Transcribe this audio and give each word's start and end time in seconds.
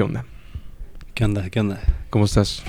¿Qué 0.00 0.04
onda? 0.04 0.24
¿Qué 1.12 1.24
onda? 1.26 1.50
¿Qué 1.50 1.60
onda? 1.60 1.78
¿Cómo 2.08 2.24
estás? 2.24 2.62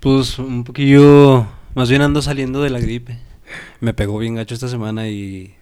Pues 0.00 0.38
un 0.38 0.64
poquillo, 0.64 1.46
más 1.74 1.88
bien 1.88 2.02
ando 2.02 2.20
saliendo 2.20 2.60
de 2.60 2.68
la 2.68 2.78
gripe. 2.78 3.18
Me 3.80 3.94
pegó 3.94 4.18
bien 4.18 4.34
gacho 4.34 4.52
esta 4.52 4.68
semana 4.68 5.08
y 5.08 5.54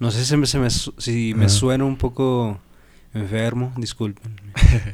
no 0.00 0.10
sé 0.10 0.24
si 0.24 0.36
me, 0.36 0.48
se 0.48 0.58
me 0.58 0.70
si 0.70 1.34
me 1.34 1.48
suena 1.48 1.84
un 1.84 1.94
poco 1.94 2.58
enfermo, 3.12 3.72
disculpen. 3.76 4.34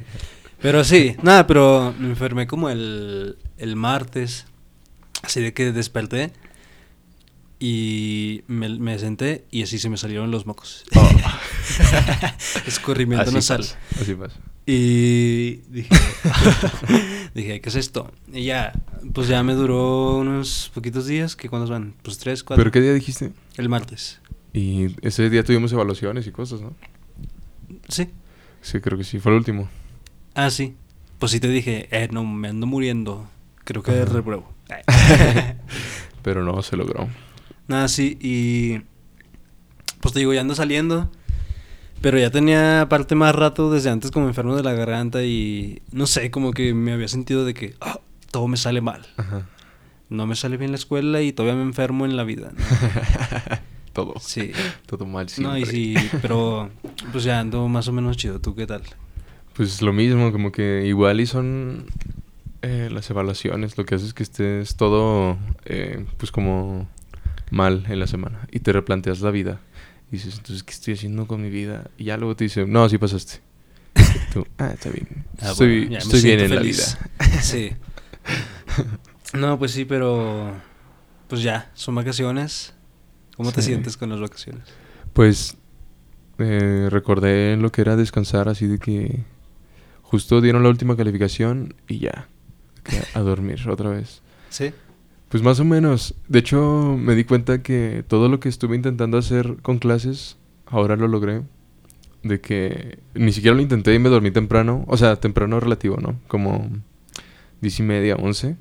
Pero 0.61 0.85
sí, 0.85 1.17
nada, 1.23 1.47
pero 1.47 1.95
me 1.99 2.09
enfermé 2.09 2.47
como 2.47 2.69
el, 2.69 3.39
el 3.57 3.77
martes, 3.77 4.45
así 5.23 5.41
de 5.41 5.55
que 5.55 5.73
desperté 5.73 6.35
y 7.61 8.43
me, 8.47 8.71
me 8.79 8.99
senté 8.99 9.45
y 9.51 9.63
así 9.63 9.79
se 9.79 9.91
me 9.91 9.99
salieron 9.99 10.31
los 10.31 10.47
mocos. 10.47 10.85
Escurrimiento 12.67 13.25
Así 13.27 13.35
nasal. 13.35 13.59
pasa, 13.59 13.79
Así 14.01 14.15
pasa. 14.15 14.37
Y 14.67 15.57
dije, 15.69 15.91
dije, 17.35 17.61
¿qué 17.61 17.69
es 17.69 17.75
esto? 17.75 18.13
Y 18.33 18.45
ya, 18.45 18.73
pues 19.13 19.29
ya 19.29 19.43
me 19.43 19.55
duró 19.55 20.17
unos 20.17 20.71
poquitos 20.73 21.07
días, 21.07 21.37
que 21.37 21.49
cuántos 21.49 21.71
van? 21.71 21.95
Pues 22.03 22.19
tres, 22.19 22.43
cuatro. 22.43 22.63
¿Pero 22.63 22.73
qué 22.73 22.81
día 22.81 22.95
dijiste? 22.95 23.33
El 23.57 23.69
martes. 23.69 24.21
Y 24.53 24.97
ese 25.07 25.29
día 25.29 25.45
tuvimos 25.45 25.73
evaluaciones 25.73 26.27
y 26.27 26.33
cosas, 26.33 26.61
¿no? 26.61 26.75
Sí. 27.89 28.09
Sí, 28.63 28.81
creo 28.81 28.97
que 28.97 29.05
sí. 29.05 29.19
Fue 29.19 29.33
el 29.33 29.39
último. 29.39 29.69
Ah, 30.35 30.51
sí. 30.51 30.77
Pues 31.19 31.33
sí 31.33 31.41
te 31.41 31.49
dije, 31.49 31.89
eh, 31.91 32.09
no, 32.11 32.25
me 32.25 32.49
ando 32.49 32.67
muriendo. 32.67 33.29
Creo 33.65 33.83
que 33.83 34.05
repruebo. 34.05 34.51
Pero 36.23 36.45
no 36.45 36.63
se 36.63 36.77
logró. 36.77 37.09
Nada, 37.71 37.87
sí, 37.87 38.19
y 38.21 38.81
pues 40.01 40.13
te 40.13 40.19
digo, 40.19 40.35
ya 40.35 40.41
ando 40.41 40.57
saliendo. 40.57 41.09
Pero 42.01 42.19
ya 42.19 42.31
tenía 42.31 42.81
aparte 42.81 43.15
más 43.15 43.33
rato 43.33 43.71
desde 43.71 43.91
antes 43.91 44.11
como 44.11 44.27
enfermo 44.27 44.57
de 44.57 44.65
la 44.65 44.73
garganta 44.73 45.23
y 45.23 45.83
no 45.93 46.07
sé, 46.09 46.33
como 46.33 46.51
que 46.53 46.75
me 46.75 46.93
había 46.93 47.07
sentido 47.07 47.45
de 47.45 47.55
que 47.55 47.77
ah, 47.81 48.01
todo 48.33 48.49
me 48.49 48.57
sale 48.57 48.81
mal. 48.81 49.07
Ajá. 49.19 49.47
No 50.09 50.27
me 50.27 50.35
sale 50.35 50.57
bien 50.57 50.73
la 50.73 50.79
escuela 50.79 51.23
y 51.23 51.33
todavía 51.33 51.55
me 51.57 51.63
enfermo 51.63 52.07
en 52.07 52.17
la 52.17 52.25
vida. 52.25 52.51
¿no? 52.57 52.65
Todo. 53.93 54.15
Sí. 54.19 54.51
Todo 54.87 55.07
mal 55.07 55.29
No, 55.39 55.57
y 55.57 55.65
siempre. 55.65 56.01
sí, 56.03 56.19
pero 56.21 56.71
pues 57.13 57.23
ya 57.23 57.39
ando 57.39 57.69
más 57.69 57.87
o 57.87 57.93
menos 57.93 58.17
chido. 58.17 58.41
¿Tú 58.41 58.57
qué 58.57 58.67
tal? 58.67 58.83
Pues 59.55 59.81
lo 59.81 59.93
mismo, 59.93 60.33
como 60.33 60.51
que 60.51 60.87
igual 60.87 61.21
y 61.21 61.27
son 61.27 61.85
eh, 62.63 62.89
las 62.91 63.09
evaluaciones. 63.11 63.77
Lo 63.79 63.85
que 63.85 63.95
hace 63.95 64.07
es 64.07 64.15
que 64.15 64.23
estés 64.25 64.75
todo, 64.77 65.37
eh, 65.67 66.05
pues 66.17 66.33
como 66.33 66.89
mal 67.51 67.85
en 67.89 67.99
la 67.99 68.07
semana. 68.07 68.47
Y 68.51 68.61
te 68.61 68.73
replanteas 68.73 69.21
la 69.21 69.31
vida. 69.31 69.61
Y 70.09 70.17
dices, 70.17 70.37
entonces, 70.37 70.63
¿qué 70.63 70.73
estoy 70.73 70.95
haciendo 70.95 71.27
con 71.27 71.43
mi 71.43 71.51
vida? 71.51 71.91
Y 71.97 72.05
ya 72.05 72.17
luego 72.17 72.35
te 72.37 72.45
dicen, 72.45 72.73
no, 72.73 72.89
sí 72.89 72.99
pasaste. 72.99 73.41
Y 73.95 74.33
tú, 74.33 74.47
ah, 74.59 74.71
está 74.75 74.91
bien. 74.91 75.25
Ah, 75.41 75.51
estoy 75.51 75.87
bueno, 75.87 75.93
ya 75.93 75.99
me 75.99 75.99
estoy 75.99 76.23
bien 76.23 76.41
en 76.41 76.49
feliz. 76.51 76.97
la 77.19 77.27
vida. 77.27 77.41
Sí. 77.43 77.71
No, 79.35 79.59
pues 79.59 79.73
sí, 79.73 79.85
pero 79.85 80.53
pues 81.29 81.43
ya, 81.43 81.71
son 81.75 81.95
vacaciones. 81.95 82.75
¿Cómo 83.37 83.53
te 83.53 83.63
sientes 83.63 83.97
con 83.97 84.11
las 84.11 84.21
vacaciones? 84.21 84.65
Pues 85.13 85.57
eh, 86.39 86.89
recordé 86.91 87.57
lo 87.57 87.71
que 87.71 87.83
era 87.83 87.97
descansar, 87.97 88.49
así 88.49 88.67
de 88.67 88.79
que 88.79 89.25
justo 90.03 90.41
dieron 90.41 90.63
la 90.63 90.69
última 90.69 90.97
calificación 90.97 91.75
y 91.89 92.01
ya, 92.01 92.29
a 93.15 93.21
dormir 93.21 93.69
otra 93.69 93.91
vez. 93.91 94.23
Sí. 94.51 94.73
Pues 95.31 95.43
más 95.43 95.59
o 95.61 95.65
menos. 95.65 96.15
De 96.29 96.41
hecho, 96.41 96.97
me 96.99 97.15
di 97.15 97.25
cuenta 97.25 97.63
que 97.63 98.05
todo 98.07 98.29
lo 98.29 98.39
que 98.41 98.49
estuve 98.51 98.77
intentando 98.77 99.17
hacer 99.17 99.57
con 99.63 99.79
clases, 99.79 100.37
ahora 100.67 100.97
lo 100.97 101.09
logré. 101.09 101.43
De 102.23 102.41
que 102.43 102.99
ni 103.15 103.33
siquiera 103.33 103.57
lo 103.57 103.63
intenté 103.63 103.95
y 103.95 103.99
me 103.99 104.11
dormí 104.11 104.31
temprano. 104.31 104.85
O 104.89 104.97
sea, 104.99 105.17
temprano 105.17 105.59
relativo, 105.61 105.97
¿no? 105.99 106.21
Como 106.29 106.69
diez 107.63 107.79
y 107.79 107.83
media, 107.83 108.17
once. 108.17 108.57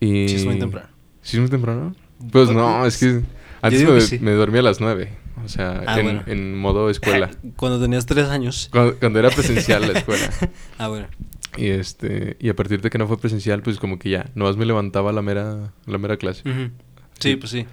Y... 0.00 0.28
Sí, 0.28 0.36
es 0.36 0.44
muy 0.46 0.58
temprano. 0.58 0.88
¿Sí 1.20 1.36
es 1.36 1.40
muy 1.42 1.50
temprano? 1.50 1.94
Pues 2.30 2.48
no, 2.50 2.86
es 2.86 2.96
que 2.96 3.22
antes 3.60 3.82
me, 3.84 3.94
que 3.94 4.00
sí. 4.00 4.18
me 4.20 4.30
dormí 4.32 4.58
a 4.58 4.62
las 4.62 4.80
nueve. 4.80 5.10
O 5.44 5.48
sea, 5.48 5.82
Ah, 5.86 5.98
en, 6.00 6.04
bueno. 6.04 6.22
en 6.26 6.56
modo 6.56 6.90
escuela. 6.90 7.30
Cuando 7.56 7.80
tenías 7.80 8.06
tres 8.06 8.28
años. 8.28 8.68
Cuando, 8.72 8.96
cuando 8.96 9.18
era 9.18 9.30
presencial 9.30 9.82
la 9.92 9.98
escuela. 9.98 10.30
Ah, 10.78 10.88
bueno. 10.88 11.08
Y 11.56 11.66
este, 11.68 12.36
y 12.40 12.48
a 12.50 12.54
partir 12.56 12.80
de 12.82 12.90
que 12.90 12.98
no 12.98 13.06
fue 13.08 13.18
presencial, 13.18 13.62
pues 13.62 13.78
como 13.78 13.98
que 13.98 14.10
ya, 14.10 14.30
nomás 14.34 14.56
me 14.56 14.66
levantaba 14.66 15.12
la 15.12 15.22
mera, 15.22 15.72
la 15.86 15.98
mera 15.98 16.16
clase. 16.16 16.42
Sí, 17.18 17.36
pues 17.36 17.50
sí. 17.50 17.66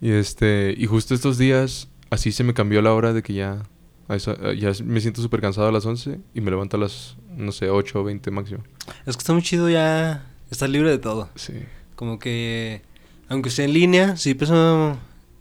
Y 0.00 0.10
este, 0.10 0.74
y 0.76 0.86
justo 0.86 1.14
estos 1.14 1.38
días, 1.38 1.88
así 2.10 2.32
se 2.32 2.44
me 2.44 2.54
cambió 2.54 2.82
la 2.82 2.92
hora 2.92 3.12
de 3.12 3.22
que 3.22 3.32
ya, 3.34 3.62
a 4.08 4.16
esa- 4.16 4.52
ya 4.52 4.72
me 4.84 5.00
siento 5.00 5.22
súper 5.22 5.40
cansado 5.40 5.68
a 5.68 5.72
las 5.72 5.86
11 5.86 6.18
y 6.34 6.40
me 6.40 6.50
levanto 6.50 6.76
a 6.76 6.80
las, 6.80 7.16
no 7.36 7.50
sé, 7.52 7.70
8 7.70 8.00
o 8.00 8.04
20 8.04 8.30
máximo. 8.30 8.62
Es 9.06 9.16
que 9.16 9.20
está 9.20 9.32
muy 9.32 9.42
chido 9.42 9.68
ya 9.70 10.26
estar 10.50 10.68
libre 10.68 10.90
de 10.90 10.98
todo. 10.98 11.30
Sí. 11.34 11.54
Como 11.96 12.18
que, 12.18 12.82
aunque 13.28 13.50
sea 13.50 13.64
en 13.64 13.72
línea, 13.72 14.16
sí 14.16 14.34
peso... 14.34 14.98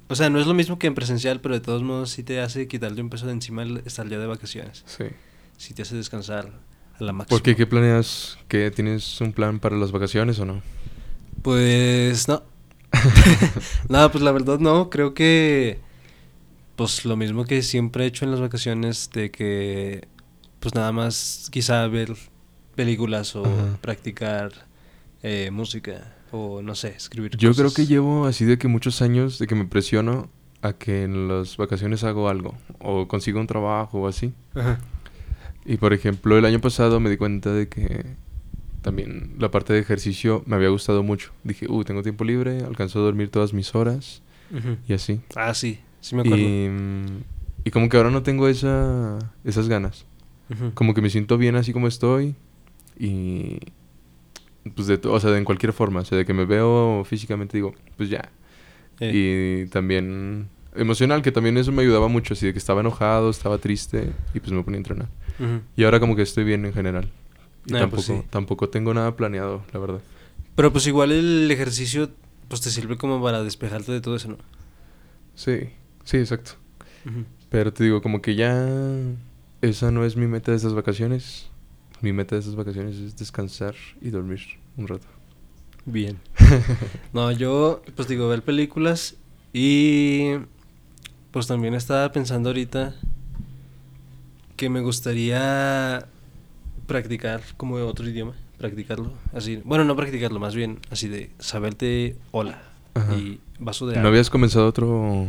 O 0.07 0.15
sea, 0.15 0.29
no 0.29 0.39
es 0.39 0.45
lo 0.47 0.53
mismo 0.53 0.77
que 0.77 0.87
en 0.87 0.93
presencial, 0.93 1.39
pero 1.41 1.55
de 1.55 1.61
todos 1.61 1.83
modos 1.83 2.09
sí 2.11 2.21
te 2.23 2.41
hace 2.41 2.67
quitarte 2.67 3.01
un 3.01 3.09
peso 3.09 3.25
de 3.27 3.31
encima 3.31 3.63
el 3.63 3.77
estar 3.85 4.07
día 4.09 4.19
de 4.19 4.25
vacaciones. 4.27 4.83
Sí. 4.85 5.05
Sí 5.57 5.73
te 5.73 5.83
hace 5.83 5.95
descansar 5.95 6.51
la 7.01 7.13
máxima. 7.13 7.35
¿Por 7.35 7.43
qué? 7.43 7.55
¿Qué 7.55 7.65
planeas? 7.65 8.37
¿Qué, 8.47 8.71
¿Tienes 8.71 9.19
un 9.21 9.33
plan 9.33 9.59
para 9.59 9.75
las 9.77 9.91
vacaciones 9.91 10.39
o 10.39 10.45
no? 10.45 10.61
Pues 11.41 12.27
no. 12.27 12.43
no, 13.89 14.11
pues 14.11 14.23
la 14.23 14.31
verdad 14.31 14.59
no. 14.59 14.89
Creo 14.89 15.13
que 15.13 15.79
pues 16.75 17.05
lo 17.05 17.15
mismo 17.15 17.45
que 17.45 17.61
siempre 17.61 18.03
he 18.03 18.07
hecho 18.07 18.25
en 18.25 18.31
las 18.31 18.39
vacaciones 18.39 19.09
de 19.13 19.31
que 19.31 20.07
pues 20.59 20.75
nada 20.75 20.91
más 20.91 21.49
quizá 21.51 21.87
ver 21.87 22.15
películas 22.75 23.35
o 23.35 23.45
Ajá. 23.45 23.77
practicar 23.81 24.51
eh, 25.23 25.49
música 25.51 26.15
o 26.31 26.61
no 26.61 26.75
sé, 26.75 26.89
escribir 26.89 27.35
Yo 27.37 27.53
creo 27.53 27.73
que 27.73 27.85
llevo 27.85 28.25
así 28.25 28.45
de 28.45 28.57
que 28.57 28.67
muchos 28.67 29.01
años 29.01 29.37
de 29.37 29.47
que 29.47 29.55
me 29.55 29.65
presiono 29.65 30.29
a 30.61 30.73
que 30.73 31.03
en 31.03 31.27
las 31.27 31.57
vacaciones 31.57 32.03
hago 32.03 32.29
algo 32.29 32.55
o 32.79 33.07
consigo 33.07 33.39
un 33.39 33.47
trabajo 33.47 34.01
o 34.01 34.07
así. 34.07 34.33
Ajá. 34.55 34.79
Y 35.65 35.77
por 35.77 35.93
ejemplo, 35.93 36.37
el 36.37 36.45
año 36.45 36.59
pasado 36.59 36.99
me 36.99 37.09
di 37.09 37.17
cuenta 37.17 37.53
de 37.53 37.67
que 37.67 38.05
también 38.81 39.35
la 39.37 39.51
parte 39.51 39.73
de 39.73 39.79
ejercicio 39.79 40.43
me 40.47 40.55
había 40.55 40.69
gustado 40.69 41.03
mucho. 41.03 41.31
Dije, 41.43 41.67
uh, 41.69 41.83
tengo 41.83 42.01
tiempo 42.03 42.23
libre, 42.23 42.63
alcanzo 42.63 42.99
a 42.99 43.03
dormir 43.03 43.29
todas 43.29 43.53
mis 43.53 43.75
horas 43.75 44.21
y 44.87 44.93
así. 44.93 45.21
Ah, 45.35 45.53
sí, 45.53 45.79
sí 46.01 46.15
me 46.15 46.21
acuerdo. 46.21 46.43
Y, 46.43 46.67
mm, 46.69 47.05
y 47.65 47.71
como 47.71 47.89
que 47.89 47.97
ahora 47.97 48.09
no 48.09 48.23
tengo 48.23 48.47
esa, 48.47 49.19
esas 49.43 49.67
ganas. 49.69 50.05
Como 50.73 50.93
que 50.93 51.01
me 51.01 51.09
siento 51.09 51.37
bien 51.37 51.55
así 51.55 51.71
como 51.71 51.87
estoy 51.87 52.35
y 52.99 53.59
pues 54.75 54.87
de 54.87 54.97
to- 54.97 55.13
o 55.13 55.19
sea, 55.19 55.31
de 55.31 55.37
en 55.37 55.45
cualquier 55.45 55.73
forma, 55.73 56.01
o 56.01 56.05
sea, 56.05 56.17
de 56.17 56.25
que 56.25 56.33
me 56.33 56.45
veo 56.45 57.03
físicamente 57.05 57.57
digo, 57.57 57.73
pues 57.97 58.09
ya. 58.09 58.29
Eh, 58.99 59.63
Y 59.65 59.69
también 59.69 60.49
emocional, 60.75 61.21
que 61.21 61.31
también 61.31 61.57
eso 61.57 61.71
me 61.71 61.81
ayudaba 61.83 62.07
mucho, 62.07 62.33
así 62.33 62.45
de 62.45 62.53
que 62.53 62.59
estaba 62.59 62.81
enojado, 62.81 63.29
estaba 63.29 63.57
triste 63.57 64.11
y 64.33 64.39
pues 64.39 64.51
me 64.51 64.63
ponía 64.63 64.77
a 64.77 64.79
entrenar. 64.79 65.07
Y 65.75 65.83
ahora 65.83 65.99
como 65.99 66.15
que 66.15 66.21
estoy 66.21 66.43
bien 66.43 66.65
en 66.65 66.73
general. 66.73 67.09
Y 67.65 67.75
Ah, 67.75 67.79
tampoco, 67.79 68.03
pues 68.05 68.19
sí. 68.19 68.27
tampoco 68.29 68.69
tengo 68.69 68.93
nada 68.93 69.15
planeado, 69.15 69.63
la 69.73 69.79
verdad. 69.79 70.01
Pero 70.55 70.71
pues 70.71 70.85
igual 70.87 71.11
el 71.11 71.49
ejercicio 71.49 72.11
pues 72.47 72.61
te 72.61 72.69
sirve 72.69 72.97
como 72.97 73.21
para 73.23 73.43
despejarte 73.43 73.91
de 73.91 74.01
todo 74.01 74.15
eso, 74.15 74.27
¿no? 74.29 74.37
Sí, 75.35 75.69
sí, 76.03 76.17
exacto. 76.17 76.51
Pero 77.49 77.73
te 77.73 77.83
digo, 77.83 78.01
como 78.01 78.21
que 78.21 78.35
ya 78.35 78.67
esa 79.61 79.91
no 79.91 80.05
es 80.05 80.15
mi 80.15 80.27
meta 80.27 80.51
de 80.51 80.57
estas 80.57 80.73
vacaciones. 80.73 81.49
Mi 82.01 82.13
meta 82.13 82.35
de 82.35 82.39
estas 82.41 82.55
vacaciones 82.55 82.95
es 82.97 83.15
descansar 83.15 83.75
y 84.01 84.09
dormir 84.09 84.41
un 84.77 84.87
rato. 84.87 85.07
Bien. 85.85 86.19
No, 87.13 87.31
yo, 87.31 87.81
pues 87.95 88.07
digo, 88.07 88.27
ver 88.27 88.41
películas 88.43 89.15
y 89.53 90.33
pues 91.31 91.47
también 91.47 91.73
estaba 91.73 92.11
pensando 92.11 92.49
ahorita 92.49 92.93
que 94.57 94.69
me 94.69 94.81
gustaría 94.81 96.05
practicar 96.87 97.41
como 97.57 97.75
otro 97.75 98.07
idioma, 98.07 98.33
practicarlo, 98.57 99.13
así, 99.33 99.61
bueno, 99.63 99.85
no 99.85 99.95
practicarlo, 99.95 100.39
más 100.39 100.55
bien 100.55 100.79
así 100.91 101.07
de 101.07 101.31
saberte 101.39 102.15
hola 102.31 102.61
Ajá. 102.93 103.15
y 103.15 103.39
vaso 103.59 103.87
de 103.87 103.97
¿No 103.99 104.07
habías 104.09 104.29
comenzado 104.29 104.67
otro...? 104.67 105.27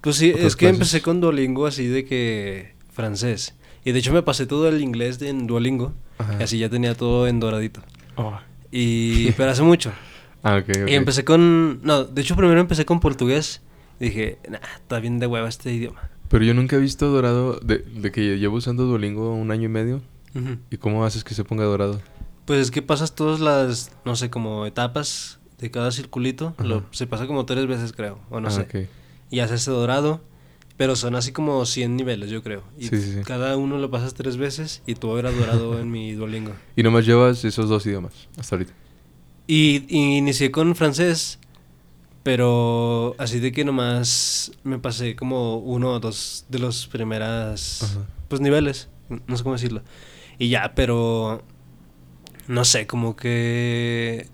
Pues 0.00 0.16
sí, 0.16 0.32
es 0.36 0.56
que 0.56 0.68
empecé 0.68 1.02
con 1.02 1.20
Duolingo 1.20 1.66
así 1.66 1.86
de 1.86 2.06
que 2.06 2.72
francés. 2.90 3.54
Y 3.84 3.92
de 3.92 3.98
hecho 3.98 4.14
me 4.14 4.22
pasé 4.22 4.46
todo 4.46 4.66
el 4.68 4.80
inglés 4.80 5.18
de- 5.18 5.28
en 5.28 5.46
Duolingo 5.46 5.92
Ajá. 6.18 6.36
y 6.40 6.42
así 6.42 6.58
ya 6.58 6.70
tenía 6.70 6.94
todo 6.94 7.26
en 7.28 7.38
doradito. 7.38 7.82
Oh. 8.16 8.38
Y 8.72 9.32
pero 9.32 9.50
hace 9.50 9.62
mucho. 9.62 9.92
Ah, 10.42 10.56
ok, 10.56 10.70
ok. 10.84 10.88
Y 10.88 10.94
empecé 10.94 11.22
con... 11.22 11.80
No, 11.82 12.04
de 12.04 12.22
hecho 12.22 12.34
primero 12.34 12.58
empecé 12.58 12.86
con 12.86 12.98
portugués. 12.98 13.60
Dije, 14.00 14.38
nah, 14.48 14.58
está 14.76 14.98
bien 14.98 15.18
de 15.18 15.26
hueva 15.26 15.48
este 15.48 15.72
idioma. 15.72 16.10
Pero 16.28 16.44
yo 16.44 16.54
nunca 16.54 16.76
he 16.76 16.78
visto 16.80 17.08
dorado 17.10 17.60
de, 17.60 17.78
de 17.78 18.10
que 18.10 18.38
llevo 18.38 18.56
usando 18.56 18.84
Duolingo 18.84 19.32
un 19.34 19.50
año 19.50 19.64
y 19.66 19.68
medio. 19.68 20.00
Ujú. 20.34 20.56
¿Y 20.70 20.76
cómo 20.78 21.04
haces 21.04 21.22
que 21.24 21.34
se 21.34 21.44
ponga 21.44 21.64
dorado? 21.64 22.00
Pues 22.46 22.60
es 22.60 22.70
que 22.70 22.82
pasas 22.82 23.14
todas 23.14 23.40
las, 23.40 23.92
no 24.04 24.16
sé, 24.16 24.30
como 24.30 24.64
etapas 24.66 25.38
de 25.58 25.70
cada 25.70 25.90
circulito. 25.92 26.54
Lo, 26.58 26.78
Ajá. 26.78 26.86
se 26.92 27.06
pasa 27.06 27.26
como 27.26 27.46
tres 27.46 27.66
veces, 27.66 27.92
creo. 27.92 28.18
O 28.30 28.40
no 28.40 28.48
ah, 28.48 28.50
sé. 28.52 28.60
ok. 28.62 28.88
Y 29.30 29.40
hace 29.40 29.56
ese 29.56 29.70
dorado. 29.70 30.20
Pero 30.76 30.96
son 30.96 31.14
así 31.14 31.30
como 31.32 31.66
100 31.66 31.94
niveles, 31.94 32.30
yo 32.30 32.42
creo. 32.42 32.62
Y 32.78 32.86
Sí, 32.86 32.96
sí, 33.02 33.12
sí. 33.12 33.20
cada 33.26 33.54
uno 33.58 33.76
lo 33.76 33.90
pasas 33.90 34.14
tres 34.14 34.38
veces 34.38 34.82
y 34.86 34.94
tú 34.94 35.10
habrás 35.10 35.36
durado 35.36 35.78
en 35.78 35.90
mi 35.90 36.12
Duolingo. 36.12 36.52
Y 36.74 36.82
nomás 36.82 37.04
llevas 37.04 37.44
esos 37.44 37.68
dos 37.68 37.84
idiomas 37.84 38.14
hasta 38.38 38.54
ahorita. 38.56 38.72
Y, 39.46 39.84
y 39.88 40.16
inicié 40.16 40.50
con 40.52 40.74
francés, 40.76 41.39
pero 42.30 43.16
así 43.18 43.40
de 43.40 43.50
que 43.50 43.64
nomás 43.64 44.52
me 44.62 44.78
pasé 44.78 45.16
como 45.16 45.56
uno 45.56 45.94
o 45.94 45.98
dos 45.98 46.44
de 46.48 46.60
los 46.60 46.86
primeras 46.86 47.82
Ajá. 47.82 48.06
pues 48.28 48.40
niveles, 48.40 48.88
no 49.26 49.36
sé 49.36 49.42
cómo 49.42 49.56
decirlo. 49.56 49.82
Y 50.38 50.48
ya, 50.48 50.70
pero 50.76 51.42
no 52.46 52.64
sé, 52.64 52.86
como 52.86 53.16
que 53.16 54.28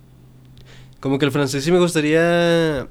como 1.01 1.19
que 1.19 1.25
el 1.25 1.33
francés 1.33 1.65
sí 1.65 1.73
me 1.73 1.79
gustaría 1.79 2.87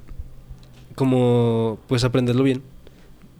como 0.95 1.77
pues 1.85 2.03
aprenderlo 2.03 2.41
bien. 2.41 2.63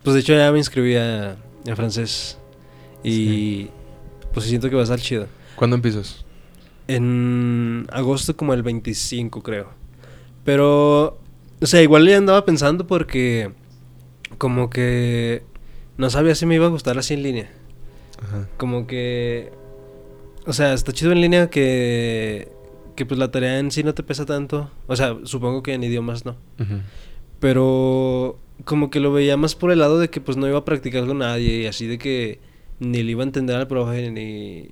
Pues 0.04 0.14
de 0.14 0.20
hecho 0.20 0.36
ya 0.36 0.52
me 0.52 0.60
inscribí 0.60 0.96
a, 0.98 1.32
a 1.32 1.76
francés 1.76 2.38
y 3.04 3.70
pues 4.36 4.46
siento 4.46 4.70
que 4.70 4.76
va 4.76 4.82
a 4.82 4.84
estar 4.84 5.00
chido. 5.00 5.26
¿Cuándo 5.56 5.78
empiezas? 5.78 6.26
En 6.88 7.88
agosto 7.92 8.38
como 8.38 8.54
el 8.54 8.62
25 8.62 9.42
creo. 9.42 9.70
Pero, 10.44 11.25
o 11.62 11.66
sea, 11.66 11.82
igual 11.82 12.08
ya 12.08 12.18
andaba 12.18 12.46
pensando 12.46 12.88
porque 12.88 13.52
como 14.38 14.70
que 14.70 15.44
no 15.98 16.10
sabía 16.10 16.36
si 16.36 16.46
me 16.46 16.56
iba 16.56 16.66
a 16.66 16.70
gustar 16.70 16.98
así 16.98 17.14
en 17.14 17.24
línea. 17.24 17.50
Ajá. 18.22 18.48
Como 18.58 18.88
que, 18.88 19.52
o 20.46 20.54
sea, 20.54 20.74
está 20.74 20.92
chido 20.92 21.12
en 21.12 21.22
línea 21.22 21.50
que, 21.50 22.50
que 22.96 23.06
pues 23.06 23.20
la 23.20 23.32
tarea 23.32 23.60
en 23.60 23.72
sí 23.72 23.84
no 23.84 23.94
te 23.94 24.04
pesa 24.04 24.26
tanto. 24.26 24.70
O 24.88 24.96
sea, 24.96 25.18
supongo 25.24 25.64
que 25.64 25.74
en 25.74 25.84
idiomas 25.84 26.26
no. 26.26 26.36
Ujú. 26.60 26.82
Pero 27.40 28.40
como 28.64 28.90
que 28.90 29.00
lo 29.00 29.12
veía 29.12 29.38
más 29.38 29.56
por 29.56 29.72
el 29.72 29.80
lado 29.80 30.00
de 30.00 30.10
que 30.10 30.22
pues 30.22 30.38
no 30.38 30.48
iba 30.48 30.60
a 30.60 30.66
practicar 30.66 31.06
con 31.06 31.20
nadie 31.20 31.62
y 31.62 31.66
así 31.66 31.88
de 31.88 31.98
que 31.98 32.40
ni 32.80 33.04
le 33.04 33.12
iba 33.12 33.24
a 33.24 33.26
entender 33.26 33.56
al 33.56 33.68
profe 33.68 34.12
ni... 34.12 34.70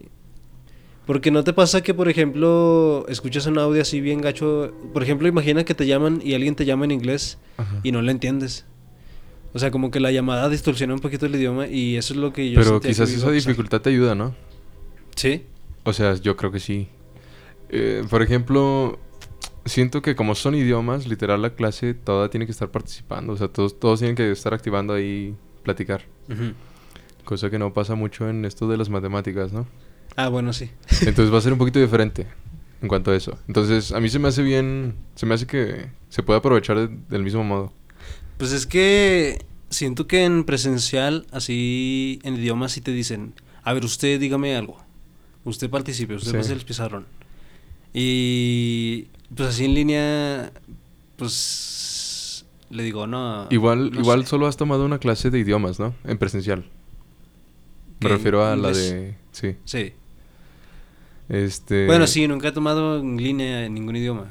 Porque 1.05 1.31
no 1.31 1.43
te 1.43 1.51
pasa 1.51 1.81
que, 1.81 1.93
por 1.93 2.07
ejemplo, 2.07 3.05
escuchas 3.09 3.45
un 3.45 3.57
audio 3.57 3.81
así 3.81 3.99
bien 3.99 4.21
gacho. 4.21 4.73
Por 4.93 5.03
ejemplo, 5.03 5.27
imagina 5.27 5.65
que 5.65 5.73
te 5.73 5.85
llaman 5.85 6.21
y 6.23 6.33
alguien 6.33 6.55
te 6.55 6.65
llama 6.65 6.85
en 6.85 6.91
inglés 6.91 7.37
Ajá. 7.57 7.79
y 7.83 7.91
no 7.91 8.01
le 8.01 8.11
entiendes. 8.11 8.65
O 9.53 9.59
sea, 9.59 9.69
como 9.69 9.91
que 9.91 9.99
la 9.99 10.11
llamada 10.11 10.49
distorsiona 10.49 10.93
un 10.93 10.99
poquito 10.99 11.25
el 11.25 11.35
idioma 11.35 11.67
y 11.67 11.97
eso 11.97 12.13
es 12.13 12.19
lo 12.19 12.33
que 12.33 12.49
yo 12.49 12.59
Pero 12.59 12.79
que 12.79 12.87
quizás 12.87 13.11
esa 13.11 13.29
dificultad 13.31 13.81
te 13.81 13.89
ayuda, 13.89 14.15
¿no? 14.15 14.35
Sí. 15.15 15.43
O 15.83 15.93
sea, 15.93 16.15
yo 16.15 16.35
creo 16.37 16.51
que 16.51 16.59
sí. 16.59 16.87
Eh, 17.69 18.03
por 18.09 18.21
ejemplo, 18.21 18.97
siento 19.65 20.01
que 20.01 20.15
como 20.15 20.35
son 20.35 20.55
idiomas, 20.55 21.05
literal 21.05 21.41
la 21.41 21.51
clase 21.55 21.93
toda 21.93 22.29
tiene 22.29 22.45
que 22.45 22.51
estar 22.51 22.71
participando. 22.71 23.33
O 23.33 23.37
sea, 23.37 23.47
todos, 23.47 23.79
todos 23.79 23.99
tienen 23.99 24.15
que 24.15 24.31
estar 24.31 24.53
activando 24.53 24.93
ahí, 24.93 25.35
platicar. 25.63 26.05
Cosa 27.25 27.49
que 27.49 27.59
no 27.59 27.73
pasa 27.73 27.95
mucho 27.95 28.29
en 28.29 28.45
esto 28.45 28.67
de 28.67 28.77
las 28.77 28.89
matemáticas, 28.89 29.53
¿no? 29.53 29.67
Ah, 30.15 30.29
bueno, 30.29 30.53
sí. 30.53 30.69
Entonces 31.01 31.33
va 31.33 31.37
a 31.37 31.41
ser 31.41 31.53
un 31.53 31.59
poquito 31.59 31.79
diferente 31.79 32.27
en 32.81 32.87
cuanto 32.87 33.11
a 33.11 33.15
eso. 33.15 33.37
Entonces, 33.47 33.91
a 33.91 33.99
mí 33.99 34.09
se 34.09 34.19
me 34.19 34.27
hace 34.27 34.43
bien, 34.43 34.95
se 35.15 35.25
me 35.25 35.33
hace 35.35 35.47
que 35.47 35.87
se 36.09 36.21
puede 36.23 36.39
aprovechar 36.39 36.77
de- 36.77 36.97
del 37.09 37.23
mismo 37.23 37.43
modo. 37.43 37.73
Pues 38.37 38.51
es 38.51 38.65
que 38.67 39.45
siento 39.69 40.05
que 40.07 40.23
en 40.25 40.43
presencial, 40.43 41.25
así 41.31 42.19
en 42.23 42.35
idiomas, 42.35 42.73
sí 42.73 42.81
te 42.81 42.91
dicen, 42.91 43.33
a 43.63 43.73
ver, 43.73 43.85
usted 43.85 44.19
dígame 44.19 44.55
algo. 44.55 44.77
Usted 45.45 45.69
participe, 45.69 46.15
usted 46.15 46.41
Sí. 46.43 46.51
el 46.51 46.61
pizarrón. 46.61 47.05
Y 47.93 49.07
pues 49.35 49.49
así 49.49 49.65
en 49.65 49.73
línea, 49.73 50.51
pues 51.15 52.45
le 52.69 52.83
digo, 52.83 53.07
no. 53.07 53.47
Igual, 53.49 53.91
no 53.91 53.99
igual 54.01 54.23
sé. 54.23 54.29
solo 54.29 54.47
has 54.47 54.57
tomado 54.57 54.85
una 54.85 54.99
clase 54.99 55.29
de 55.29 55.39
idiomas, 55.39 55.79
¿no? 55.79 55.93
En 56.03 56.17
presencial. 56.17 56.65
Me 58.01 58.09
refiero 58.09 58.45
a 58.45 58.55
la 58.55 58.71
de... 58.71 59.15
Sí. 59.31 59.55
Sí. 59.63 59.93
Este... 61.29 61.85
Bueno, 61.85 62.07
sí, 62.07 62.27
nunca 62.27 62.49
he 62.49 62.51
tomado 62.51 62.99
en 62.99 63.17
línea 63.17 63.65
en 63.65 63.73
ningún 63.73 63.95
idioma. 63.95 64.25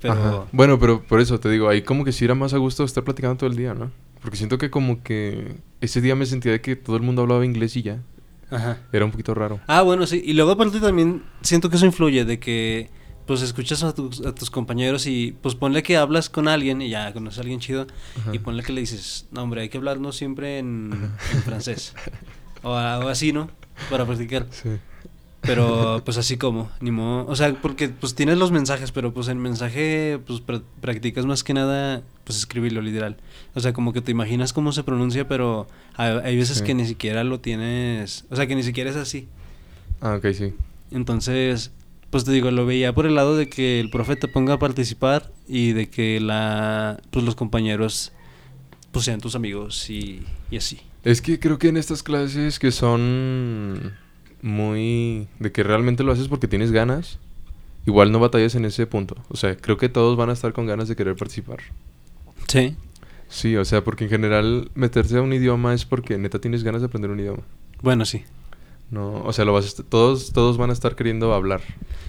Pero... 0.00 0.12
Ajá. 0.14 0.44
Bueno, 0.52 0.78
pero 0.78 1.02
por 1.02 1.20
eso 1.20 1.40
te 1.40 1.50
digo, 1.50 1.68
ahí 1.68 1.82
como 1.82 2.04
que 2.04 2.12
sí 2.12 2.24
era 2.24 2.34
más 2.34 2.54
a 2.54 2.58
gusto 2.58 2.84
estar 2.84 3.04
platicando 3.04 3.36
todo 3.36 3.50
el 3.50 3.56
día, 3.56 3.74
¿no? 3.74 3.90
Porque 4.20 4.36
siento 4.36 4.58
que 4.58 4.70
como 4.70 5.02
que 5.02 5.56
ese 5.80 6.00
día 6.00 6.14
me 6.14 6.26
sentía 6.26 6.52
de 6.52 6.60
que 6.60 6.76
todo 6.76 6.96
el 6.96 7.02
mundo 7.02 7.22
hablaba 7.22 7.44
inglés 7.44 7.76
y 7.76 7.82
ya. 7.82 8.02
Ajá. 8.50 8.78
Era 8.92 9.04
un 9.04 9.10
poquito 9.10 9.34
raro. 9.34 9.60
Ah, 9.66 9.82
bueno, 9.82 10.06
sí. 10.06 10.22
Y 10.24 10.32
luego 10.32 10.52
aparte 10.52 10.80
también 10.80 11.22
siento 11.42 11.70
que 11.70 11.76
eso 11.76 11.86
influye 11.86 12.24
de 12.24 12.38
que 12.38 12.90
pues 13.26 13.42
escuchas 13.42 13.82
a 13.82 13.92
tus, 13.92 14.24
a 14.24 14.32
tus 14.32 14.50
compañeros 14.50 15.06
y 15.06 15.36
pues 15.42 15.56
ponle 15.56 15.82
que 15.82 15.96
hablas 15.96 16.30
con 16.30 16.46
alguien 16.46 16.80
y 16.80 16.90
ya 16.90 17.12
conoces 17.12 17.38
a 17.38 17.42
alguien 17.42 17.58
chido 17.58 17.88
Ajá. 18.20 18.32
y 18.32 18.38
ponle 18.38 18.62
que 18.62 18.72
le 18.72 18.80
dices, 18.80 19.26
no 19.32 19.42
hombre, 19.42 19.62
hay 19.62 19.68
que 19.68 19.78
hablarnos 19.78 20.16
siempre 20.16 20.58
en, 20.58 20.92
en 21.32 21.42
francés. 21.42 21.94
O 22.62 22.74
algo 22.74 23.08
así, 23.08 23.32
¿no? 23.32 23.50
Para 23.90 24.06
practicar. 24.06 24.46
Sí. 24.50 24.70
Pero 25.46 26.02
pues 26.04 26.16
así 26.18 26.36
como, 26.36 26.70
ni 26.80 26.90
modo. 26.90 27.26
O 27.28 27.36
sea, 27.36 27.54
porque 27.62 27.88
pues 27.88 28.14
tienes 28.14 28.36
los 28.38 28.50
mensajes, 28.50 28.90
pero 28.92 29.14
pues 29.14 29.28
en 29.28 29.38
mensaje 29.38 30.18
pues 30.26 30.44
pr- 30.44 30.62
practicas 30.80 31.24
más 31.26 31.44
que 31.44 31.54
nada 31.54 32.02
pues 32.24 32.38
escribirlo 32.38 32.80
literal. 32.82 33.16
O 33.54 33.60
sea, 33.60 33.72
como 33.72 33.92
que 33.92 34.00
te 34.00 34.10
imaginas 34.10 34.52
cómo 34.52 34.72
se 34.72 34.82
pronuncia, 34.82 35.28
pero 35.28 35.68
hay, 35.94 36.18
hay 36.24 36.36
veces 36.36 36.58
Sí. 36.58 36.64
que 36.64 36.74
ni 36.74 36.84
siquiera 36.86 37.22
lo 37.22 37.38
tienes, 37.40 38.24
o 38.30 38.36
sea, 38.36 38.46
que 38.46 38.56
ni 38.56 38.62
siquiera 38.64 38.90
es 38.90 38.96
así. 38.96 39.28
Ah, 40.00 40.16
ok, 40.16 40.26
sí. 40.34 40.52
Entonces, 40.90 41.70
pues 42.10 42.24
te 42.24 42.32
digo, 42.32 42.50
lo 42.50 42.66
veía 42.66 42.92
por 42.94 43.06
el 43.06 43.14
lado 43.14 43.36
de 43.36 43.48
que 43.48 43.78
el 43.80 43.90
profe 43.90 44.16
te 44.16 44.26
ponga 44.28 44.54
a 44.54 44.58
participar 44.58 45.30
y 45.48 45.72
de 45.72 45.88
que 45.88 46.18
la 46.20 47.00
pues 47.10 47.24
los 47.24 47.36
compañeros 47.36 48.12
pues 48.90 49.04
sean 49.04 49.20
tus 49.20 49.34
amigos 49.36 49.88
y, 49.90 50.22
y 50.50 50.56
así. 50.56 50.80
Es 51.04 51.20
que 51.22 51.38
creo 51.38 51.58
que 51.58 51.68
en 51.68 51.76
estas 51.76 52.02
clases 52.02 52.58
que 52.58 52.72
son 52.72 53.94
muy... 54.46 55.28
de 55.38 55.52
que 55.52 55.62
realmente 55.62 56.02
lo 56.04 56.12
haces 56.12 56.28
porque 56.28 56.48
tienes 56.48 56.70
ganas, 56.72 57.18
igual 57.86 58.12
no 58.12 58.20
batallas 58.20 58.54
en 58.54 58.64
ese 58.64 58.86
punto. 58.86 59.16
O 59.28 59.36
sea, 59.36 59.56
creo 59.56 59.76
que 59.76 59.88
todos 59.88 60.16
van 60.16 60.30
a 60.30 60.32
estar 60.32 60.52
con 60.52 60.66
ganas 60.66 60.88
de 60.88 60.96
querer 60.96 61.16
participar. 61.16 61.58
Sí. 62.48 62.76
Sí, 63.28 63.56
o 63.56 63.64
sea, 63.64 63.82
porque 63.82 64.04
en 64.04 64.10
general 64.10 64.70
meterse 64.74 65.18
a 65.18 65.22
un 65.22 65.32
idioma 65.32 65.74
es 65.74 65.84
porque 65.84 66.16
neta 66.16 66.38
tienes 66.40 66.62
ganas 66.62 66.80
de 66.80 66.86
aprender 66.86 67.10
un 67.10 67.18
idioma. 67.20 67.42
Bueno, 67.82 68.04
sí. 68.04 68.22
No, 68.88 69.20
o 69.24 69.32
sea, 69.32 69.44
lo 69.44 69.52
vas 69.52 69.80
a 69.80 69.82
todos 69.82 70.32
todos 70.32 70.58
van 70.58 70.70
a 70.70 70.72
estar 70.72 70.94
queriendo 70.94 71.34
hablar. 71.34 71.60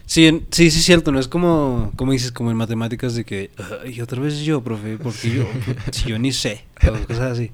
Sí, 0.05 0.27
en- 0.27 0.45
sí, 0.51 0.69
sí, 0.69 0.81
cierto. 0.81 1.11
No 1.11 1.19
es 1.19 1.27
como, 1.27 1.91
como 1.95 2.11
dices, 2.11 2.31
como 2.31 2.51
en 2.51 2.57
matemáticas 2.57 3.15
de 3.15 3.25
que, 3.25 3.49
y 3.91 3.99
otra 4.01 4.21
vez 4.21 4.41
yo, 4.41 4.61
profe, 4.63 4.97
porque 4.97 5.31
yo, 5.31 5.43
si 5.91 6.07
yo 6.07 6.19
ni 6.19 6.31
sé, 6.31 6.65
o 6.87 7.07
cosas 7.07 7.31
así. 7.31 7.49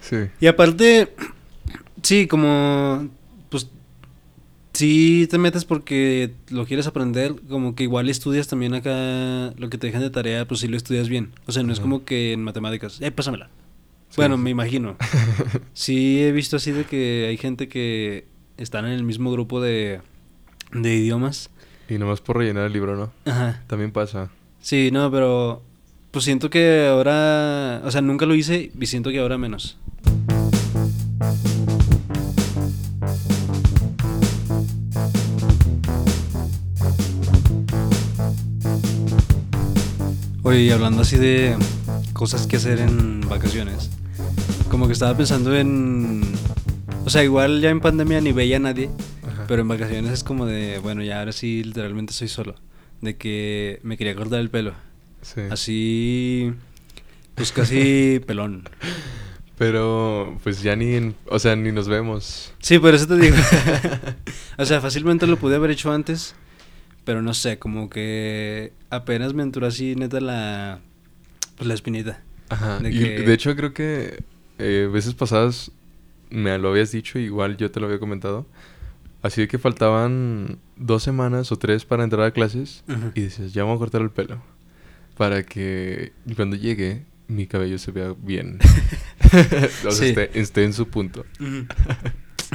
Sí. 0.00 0.16
Y 0.40 0.46
aparte, 0.46 1.12
sí, 2.04 2.28
como, 2.28 3.08
sí 4.72 5.26
te 5.30 5.38
metes 5.38 5.64
porque 5.64 6.32
lo 6.50 6.66
quieres 6.66 6.86
aprender, 6.86 7.34
como 7.48 7.74
que 7.74 7.84
igual 7.84 8.08
estudias 8.08 8.48
también 8.48 8.74
acá 8.74 9.52
lo 9.56 9.70
que 9.70 9.78
te 9.78 9.86
dejan 9.86 10.02
de 10.02 10.10
tarea, 10.10 10.46
pues 10.46 10.60
sí 10.60 10.68
lo 10.68 10.76
estudias 10.76 11.08
bien. 11.08 11.32
O 11.46 11.52
sea, 11.52 11.62
no 11.62 11.72
es 11.72 11.80
como 11.80 12.04
que 12.04 12.32
en 12.32 12.42
matemáticas, 12.42 13.00
eh, 13.00 13.10
pásamela. 13.10 13.48
Sí, 14.08 14.16
bueno, 14.16 14.36
sí. 14.36 14.42
me 14.42 14.50
imagino. 14.50 14.96
Sí 15.72 16.22
he 16.22 16.32
visto 16.32 16.56
así 16.56 16.70
de 16.70 16.84
que 16.84 17.26
hay 17.28 17.36
gente 17.38 17.68
que 17.68 18.26
están 18.58 18.84
en 18.84 18.92
el 18.92 19.04
mismo 19.04 19.32
grupo 19.32 19.60
de, 19.60 20.00
de 20.72 20.94
idiomas. 20.94 21.50
Y 21.88 21.98
nomás 21.98 22.20
por 22.20 22.36
rellenar 22.36 22.66
el 22.66 22.72
libro, 22.72 22.96
¿no? 22.96 23.12
Ajá. 23.30 23.62
También 23.66 23.90
pasa. 23.90 24.30
Sí, 24.60 24.90
no, 24.92 25.10
pero 25.10 25.62
pues 26.10 26.26
siento 26.26 26.50
que 26.50 26.86
ahora, 26.86 27.80
o 27.84 27.90
sea, 27.90 28.02
nunca 28.02 28.26
lo 28.26 28.34
hice 28.34 28.70
y 28.78 28.86
siento 28.86 29.10
que 29.10 29.18
ahora 29.18 29.38
menos. 29.38 29.78
Oye, 40.44 40.60
y 40.62 40.70
hablando 40.70 41.02
así 41.02 41.16
de 41.16 41.56
cosas 42.12 42.46
que 42.46 42.56
hacer 42.56 42.80
en 42.80 43.20
vacaciones, 43.28 43.90
como 44.68 44.86
que 44.86 44.92
estaba 44.92 45.16
pensando 45.16 45.54
en, 45.56 46.22
o 47.04 47.10
sea, 47.10 47.22
igual 47.22 47.60
ya 47.60 47.70
en 47.70 47.80
pandemia 47.80 48.20
ni 48.20 48.32
veía 48.32 48.56
a 48.56 48.60
nadie, 48.60 48.90
Ajá. 49.26 49.44
pero 49.46 49.62
en 49.62 49.68
vacaciones 49.68 50.10
es 50.12 50.24
como 50.24 50.46
de, 50.46 50.78
bueno, 50.78 51.02
ya 51.02 51.20
ahora 51.20 51.32
sí 51.32 51.62
literalmente 51.62 52.12
soy 52.12 52.28
solo. 52.28 52.56
De 53.00 53.16
que 53.16 53.80
me 53.82 53.96
quería 53.96 54.14
cortar 54.14 54.38
el 54.40 54.48
pelo. 54.50 54.74
Sí. 55.22 55.40
Así, 55.50 56.52
pues 57.34 57.50
casi 57.52 58.20
pelón. 58.26 58.68
Pero 59.58 60.38
pues 60.42 60.62
ya 60.62 60.74
ni 60.76 60.94
en- 60.94 61.14
o 61.28 61.38
sea, 61.38 61.54
ni 61.56 61.70
nos 61.72 61.88
vemos. 61.88 62.52
Sí, 62.60 62.78
por 62.78 62.94
eso 62.94 63.06
te 63.06 63.16
digo. 63.16 63.36
o 64.58 64.64
sea, 64.64 64.80
fácilmente 64.80 65.26
lo 65.26 65.36
pude 65.36 65.54
haber 65.56 65.70
hecho 65.70 65.92
antes, 65.92 66.34
pero 67.04 67.22
no 67.22 67.34
sé, 67.34 67.58
como 67.58 67.88
que 67.90 68.72
apenas 68.90 69.34
me 69.34 69.42
entró 69.42 69.66
así 69.66 69.94
neta 69.96 70.20
la, 70.20 70.80
pues 71.56 71.66
la 71.66 71.74
espinita. 71.74 72.20
Ajá. 72.48 72.78
De 72.78 72.90
y 72.90 72.98
que- 72.98 73.20
de 73.22 73.34
hecho 73.34 73.54
creo 73.56 73.72
que 73.72 74.22
eh, 74.58 74.88
veces 74.92 75.14
pasadas 75.14 75.70
me 76.30 76.56
lo 76.58 76.70
habías 76.70 76.92
dicho, 76.92 77.18
igual 77.18 77.56
yo 77.56 77.70
te 77.70 77.80
lo 77.80 77.86
había 77.86 77.98
comentado. 77.98 78.46
Así 79.22 79.40
de 79.42 79.48
que 79.48 79.58
faltaban 79.58 80.58
dos 80.76 81.02
semanas 81.02 81.52
o 81.52 81.56
tres 81.56 81.84
para 81.84 82.02
entrar 82.02 82.26
a 82.26 82.30
clases 82.32 82.82
Ujú. 82.88 83.12
y 83.14 83.20
decías, 83.22 83.52
ya 83.52 83.62
voy 83.64 83.76
a 83.76 83.78
cortar 83.78 84.00
el 84.02 84.10
pelo. 84.10 84.42
Para 85.16 85.44
que 85.44 86.12
cuando 86.34 86.56
llegue 86.56 87.04
mi 87.28 87.46
cabello 87.46 87.78
se 87.78 87.92
vea 87.92 88.14
bien. 88.18 88.58
o 89.86 89.90
sea, 89.92 90.08
esté, 90.08 90.40
esté, 90.40 90.64
en 90.64 90.72
su 90.72 90.88
punto. 90.88 91.24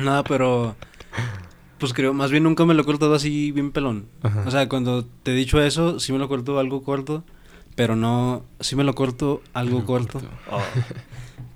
no, 0.01 0.23
pero... 0.25 0.75
Pues 1.79 1.93
creo, 1.93 2.13
más 2.13 2.31
bien 2.31 2.43
nunca 2.43 2.65
me 2.65 2.73
lo 2.73 2.81
he 2.81 2.85
cortado 2.85 3.13
así 3.13 3.51
bien 3.51 3.71
pelón. 3.71 4.07
O 4.45 4.51
sea, 4.51 4.67
cuando 4.67 5.05
te 5.05 5.31
he 5.31 5.35
dicho 5.35 5.61
eso, 5.61 5.99
sí 5.99 6.11
me 6.11 6.19
lo 6.19 6.27
corto 6.27 6.59
algo 6.59 6.83
corto, 6.83 7.23
pero 7.75 7.95
no... 7.95 8.43
Sí 8.59 8.75
me 8.75 8.83
lo 8.83 8.95
corto 8.95 9.41
algo 9.53 9.85
corto. 9.85 10.21
Oh. 10.51 10.61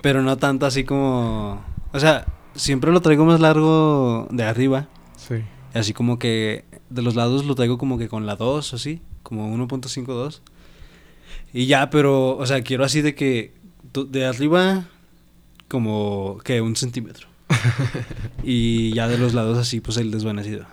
pero 0.02 0.22
no 0.22 0.38
tanto 0.38 0.66
así 0.66 0.84
como... 0.84 1.64
O 1.94 2.00
sea, 2.00 2.26
siempre 2.56 2.92
lo 2.92 3.02
traigo 3.02 3.26
más 3.26 3.40
largo 3.40 4.28
de 4.32 4.44
arriba. 4.44 4.90
Sí. 5.16 5.36
Así 5.74 5.94
como 5.94 6.20
que 6.20 6.66
de 6.90 7.02
los 7.02 7.16
lados 7.16 7.46
lo 7.46 7.56
traigo 7.56 7.78
como 7.78 7.98
que 7.98 8.10
con 8.10 8.26
la 8.26 8.36
2, 8.36 8.74
así, 8.74 9.02
como 9.24 9.56
1.52. 9.56 10.42
Y 11.54 11.66
ya, 11.66 11.90
pero, 11.90 12.38
o 12.38 12.46
sea, 12.46 12.62
quiero 12.62 12.84
así 12.84 13.02
de 13.02 13.16
que 13.16 13.54
de 13.94 14.26
arriba 14.26 14.86
como 15.68 16.40
que 16.44 16.62
un 16.62 16.76
centímetro. 16.76 17.28
y 18.44 18.94
ya 18.94 19.08
de 19.08 19.18
los 19.18 19.34
lados 19.34 19.58
así, 19.58 19.82
pues 19.82 19.98
el 19.98 20.12
desvanecido. 20.12 20.66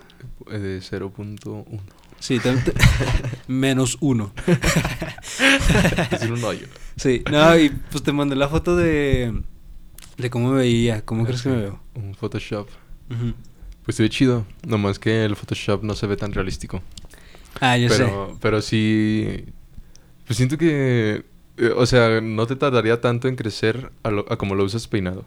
De 0.49 0.79
0.1. 0.79 1.79
Sí, 2.19 2.39
menos 3.47 3.97
uno. 4.01 4.33
es 6.11 6.23
un 6.23 6.43
hoyo. 6.43 6.67
Sí, 6.95 7.23
no, 7.31 7.57
y 7.57 7.69
pues 7.69 8.03
te 8.03 8.11
mandé 8.11 8.35
la 8.35 8.49
foto 8.49 8.75
de, 8.75 9.41
de 10.17 10.29
cómo 10.29 10.51
me 10.51 10.57
veía. 10.57 11.05
¿Cómo 11.05 11.25
crees 11.25 11.41
que 11.41 11.49
me 11.49 11.57
veo? 11.57 11.79
Un 11.95 12.13
Photoshop. 12.15 12.67
Pues 13.83 13.95
se 13.95 14.03
ve 14.03 14.09
chido. 14.09 14.45
Nomás 14.67 14.99
que 14.99 15.23
el 15.23 15.35
Photoshop 15.35 15.83
no 15.83 15.95
se 15.95 16.07
ve 16.07 16.17
tan 16.17 16.33
realístico. 16.33 16.81
Ah, 17.61 17.77
yo 17.77 17.87
pero, 17.87 18.05
sé. 18.05 18.37
Pero 18.41 18.61
sí. 18.61 19.45
Pues 20.27 20.37
siento 20.37 20.57
que. 20.57 21.23
Eh, 21.57 21.73
o 21.75 21.85
sea, 21.85 22.21
no 22.21 22.45
te 22.47 22.55
tardaría 22.55 23.01
tanto 23.01 23.27
en 23.27 23.35
crecer 23.35 23.91
a, 24.03 24.09
a 24.09 24.37
como 24.37 24.55
lo 24.55 24.63
usas 24.63 24.87
peinado. 24.87 25.25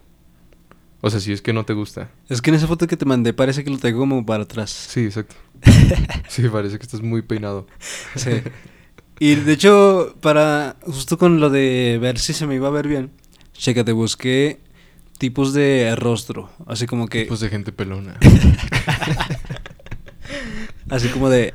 O 1.04 1.10
sea, 1.10 1.18
si 1.18 1.32
es 1.32 1.42
que 1.42 1.52
no 1.52 1.64
te 1.64 1.72
gusta. 1.74 2.10
Es 2.28 2.40
que 2.40 2.50
en 2.50 2.56
esa 2.56 2.68
foto 2.68 2.86
que 2.86 2.96
te 2.96 3.04
mandé 3.04 3.34
parece 3.34 3.64
que 3.64 3.70
lo 3.70 3.78
tengo 3.78 3.98
como 3.98 4.24
para 4.24 4.44
atrás. 4.44 4.70
Sí, 4.70 5.00
exacto. 5.00 5.34
sí, 6.28 6.48
parece 6.48 6.78
que 6.78 6.84
estás 6.84 7.02
muy 7.02 7.22
peinado. 7.22 7.66
Sí. 8.16 8.30
Y 9.20 9.36
de 9.36 9.52
hecho, 9.52 10.16
para. 10.20 10.74
Justo 10.82 11.16
con 11.16 11.38
lo 11.38 11.48
de 11.48 11.96
ver 12.02 12.18
si 12.18 12.32
se 12.32 12.44
me 12.44 12.56
iba 12.56 12.66
a 12.66 12.72
ver 12.72 12.88
bien. 12.88 13.12
Chécate, 13.52 13.92
busqué 13.92 14.58
tipos 15.16 15.52
de 15.52 15.94
rostro. 15.94 16.50
Así 16.66 16.86
como 16.86 17.06
que. 17.06 17.22
Tipos 17.22 17.38
de 17.38 17.48
gente 17.48 17.70
pelona. 17.70 18.18
así 20.90 21.06
como 21.10 21.28
de. 21.28 21.52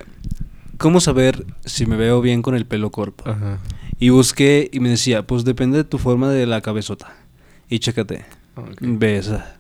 ¿Cómo 0.78 1.02
saber 1.02 1.46
si 1.66 1.86
me 1.86 1.98
veo 1.98 2.22
bien 2.22 2.42
con 2.42 2.56
el 2.56 2.66
pelo 2.66 2.90
corto? 2.90 3.30
Ajá. 3.30 3.60
Y 4.00 4.10
busqué 4.10 4.70
y 4.72 4.80
me 4.80 4.88
decía, 4.88 5.28
pues 5.28 5.44
depende 5.44 5.80
de 5.80 5.84
tu 5.84 5.98
forma 5.98 6.30
de 6.30 6.46
la 6.46 6.62
cabezota. 6.62 7.18
Y 7.68 7.80
chécate. 7.80 8.26
Besa. 8.80 9.58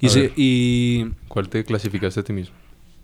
Y, 0.00 0.08
y... 0.36 1.10
¿Cuál 1.28 1.48
te 1.48 1.64
clasificaste 1.64 2.20
a 2.20 2.24
ti 2.24 2.32
mismo? 2.32 2.54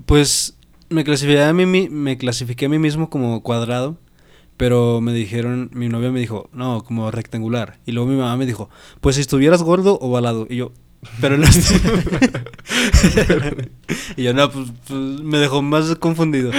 Pues 0.07 0.57
me 0.88 1.04
clasifiqué 1.04 1.42
a 1.42 1.52
mí, 1.52 1.66
me 1.66 2.19
clasifiqué 2.19 2.66
a 2.66 2.69
mí 2.69 2.78
mismo 2.78 3.11
como 3.11 3.42
cuadrado. 3.42 3.99
Pero 4.57 5.00
me 5.00 5.12
dijeron, 5.12 5.71
mi 5.73 5.88
novia 5.88 6.12
me 6.12 6.21
dijo, 6.21 6.49
no, 6.52 6.85
como 6.85 7.11
rectangular. 7.11 7.81
Y 7.87 7.92
luego 7.92 8.11
mi 8.11 8.16
mamá 8.16 8.37
me 8.37 8.47
dijo, 8.47 8.69
pues 9.00 9.16
si 9.16 9.23
estuvieras 9.23 9.62
gordo 9.62 9.99
o 10.00 10.11
balado. 10.11 10.47
Y 10.49 10.57
yo, 10.57 10.73
pero 11.21 11.37
no 11.37 11.47
y 14.16 14.23
yo, 14.23 14.33
no, 14.35 14.49
pues, 14.50 14.73
pues, 14.87 15.00
me 15.00 15.38
dejó 15.38 15.62
más 15.62 15.97
confundido. 15.97 16.52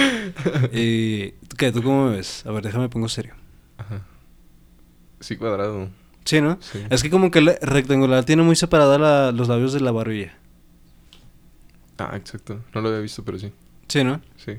Y, 0.72 1.30
¿qué? 1.56 1.72
¿Tú 1.72 1.82
cómo 1.82 2.08
me 2.08 2.16
ves? 2.16 2.44
A 2.44 2.50
ver, 2.50 2.64
déjame 2.64 2.90
pongo 2.90 3.08
serio. 3.08 3.32
Ajá. 3.78 4.02
Sí, 5.20 5.36
cuadrado. 5.36 5.88
Sí, 6.24 6.40
¿no? 6.40 6.58
Es 6.90 7.02
que 7.02 7.10
como 7.10 7.30
que 7.30 7.38
el 7.40 7.56
rectangular 7.60 8.24
tiene 8.24 8.42
muy 8.42 8.56
separada 8.56 9.30
los 9.32 9.48
labios 9.48 9.72
de 9.72 9.80
la 9.80 9.92
barbilla. 9.92 10.38
Ah, 11.98 12.12
exacto. 12.16 12.60
No 12.74 12.80
lo 12.80 12.88
había 12.88 13.00
visto, 13.00 13.24
pero 13.24 13.38
sí. 13.38 13.52
Sí, 13.88 14.02
¿no? 14.02 14.20
Sí. 14.36 14.52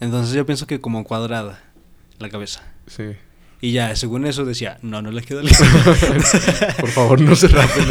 Entonces 0.00 0.34
yo 0.34 0.46
pienso 0.46 0.66
que 0.66 0.80
como 0.80 1.04
cuadrada 1.04 1.62
la 2.18 2.28
cabeza. 2.28 2.62
Sí. 2.86 3.04
Y 3.60 3.72
ya, 3.72 3.96
según 3.96 4.24
eso 4.26 4.44
decía, 4.44 4.78
no, 4.82 5.02
no 5.02 5.10
le 5.10 5.22
queda 5.22 5.40
el... 5.40 5.48
Por 6.80 6.90
favor, 6.90 7.20
no 7.20 7.34
se 7.34 7.48
rapen. 7.48 7.84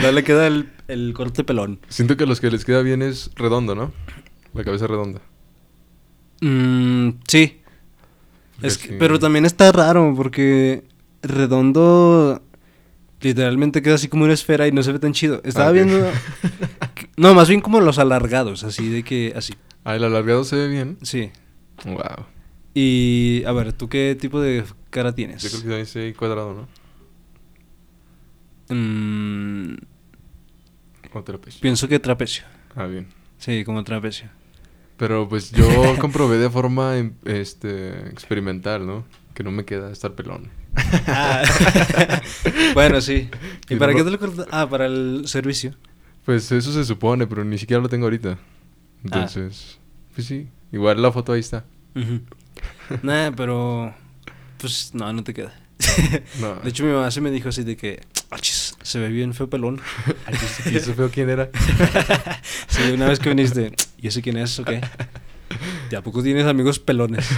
no 0.00 0.12
le 0.12 0.22
queda 0.22 0.46
el, 0.46 0.70
el 0.86 1.12
corte 1.14 1.42
pelón. 1.42 1.80
Siento 1.88 2.16
que 2.16 2.24
a 2.24 2.26
los 2.26 2.40
que 2.40 2.50
les 2.50 2.64
queda 2.64 2.82
bien 2.82 3.02
es 3.02 3.30
redondo, 3.34 3.74
¿no? 3.74 3.92
La 4.54 4.62
cabeza 4.62 4.86
redonda. 4.86 5.20
Mm, 6.40 7.10
sí. 7.26 7.60
Es 8.62 8.78
pero 8.98 9.18
también 9.18 9.46
está 9.46 9.72
raro 9.72 10.12
porque 10.14 10.84
redondo 11.22 12.42
literalmente 13.20 13.82
queda 13.82 13.96
así 13.96 14.08
como 14.08 14.24
una 14.24 14.32
esfera 14.32 14.66
y 14.66 14.72
no 14.72 14.82
se 14.82 14.92
ve 14.92 14.98
tan 14.98 15.12
chido. 15.12 15.40
Estaba 15.44 15.70
viendo... 15.72 16.10
no, 17.16 17.34
más 17.34 17.48
bien 17.48 17.60
como 17.60 17.80
los 17.80 17.98
alargados, 17.98 18.64
así 18.64 18.88
de 18.88 19.02
que 19.02 19.32
así. 19.36 19.54
Ah, 19.84 19.96
el 19.96 20.04
alargado 20.04 20.44
se 20.44 20.56
ve 20.56 20.68
bien. 20.68 20.98
Sí. 21.02 21.30
Wow. 21.84 22.26
Y 22.74 23.42
a 23.46 23.52
ver, 23.52 23.72
¿tú 23.72 23.88
qué 23.88 24.16
tipo 24.18 24.40
de 24.40 24.64
cara 24.90 25.14
tienes? 25.14 25.42
Yo 25.42 25.50
creo 25.50 25.62
que 25.62 25.68
también 25.68 25.86
sí 25.86 26.14
cuadrado, 26.14 26.54
¿no? 26.54 26.80
Mm, 28.74 29.76
o 31.12 31.22
trapecio. 31.24 31.60
Pienso 31.60 31.88
que 31.88 31.98
trapecio. 31.98 32.44
Ah, 32.76 32.86
bien. 32.86 33.08
Sí, 33.38 33.64
como 33.64 33.82
trapecio. 33.82 34.28
Pero 34.96 35.28
pues 35.28 35.50
yo 35.50 35.66
comprobé 36.00 36.38
de 36.38 36.50
forma 36.50 36.98
em, 36.98 37.14
este 37.24 38.08
experimental, 38.10 38.86
¿no? 38.86 39.04
Que 39.34 39.42
no 39.42 39.50
me 39.50 39.64
queda 39.64 39.90
estar 39.90 40.14
pelón. 40.14 40.50
Ah. 41.06 41.42
bueno, 42.74 43.00
sí. 43.00 43.28
¿Y, 43.68 43.76
para 43.76 43.94
qué 43.94 44.02
te 44.02 44.10
lo 44.10 44.18
cortas? 44.18 44.46
Ah, 44.50 44.68
para 44.68 44.86
el 44.86 45.22
servicio. 45.26 45.74
Pues 46.24 46.50
eso 46.52 46.72
se 46.72 46.84
supone, 46.84 47.26
pero 47.26 47.44
ni 47.44 47.58
siquiera 47.58 47.82
lo 47.82 47.88
tengo 47.88 48.06
ahorita. 48.06 48.38
Entonces, 49.04 49.78
pues 50.14 50.26
sí. 50.26 50.48
Igual 50.72 51.02
la 51.02 51.10
foto 51.10 51.32
ahí 51.32 51.40
está. 51.40 51.64
Nah, 53.02 53.30
pero. 53.36 53.94
Pues 54.58 54.94
no, 54.94 55.12
no 55.12 55.24
te 55.24 55.34
queda. 55.34 55.54
De 56.62 56.68
hecho, 56.68 56.84
mi 56.84 56.92
mamá 56.92 57.10
se 57.10 57.20
me 57.20 57.30
dijo 57.30 57.48
así 57.48 57.64
de 57.64 57.76
que. 57.76 58.02
se 58.82 58.98
ve 58.98 59.08
bien 59.08 59.34
feo 59.34 59.48
pelón. 59.48 59.80
¿Y 60.70 60.76
ese 60.76 60.94
feo 60.94 61.10
quién 61.10 61.30
era? 61.30 61.50
sí, 62.68 62.92
una 62.92 63.08
vez 63.08 63.18
que 63.18 63.30
viniste. 63.30 63.72
¿Y 63.98 64.08
ese 64.08 64.22
quién 64.22 64.36
es 64.36 64.58
o 64.58 64.64
qué? 64.64 64.80
¿De 65.90 65.96
a 65.96 66.02
poco 66.02 66.22
tienes 66.22 66.46
amigos 66.46 66.78
pelones? 66.78 67.28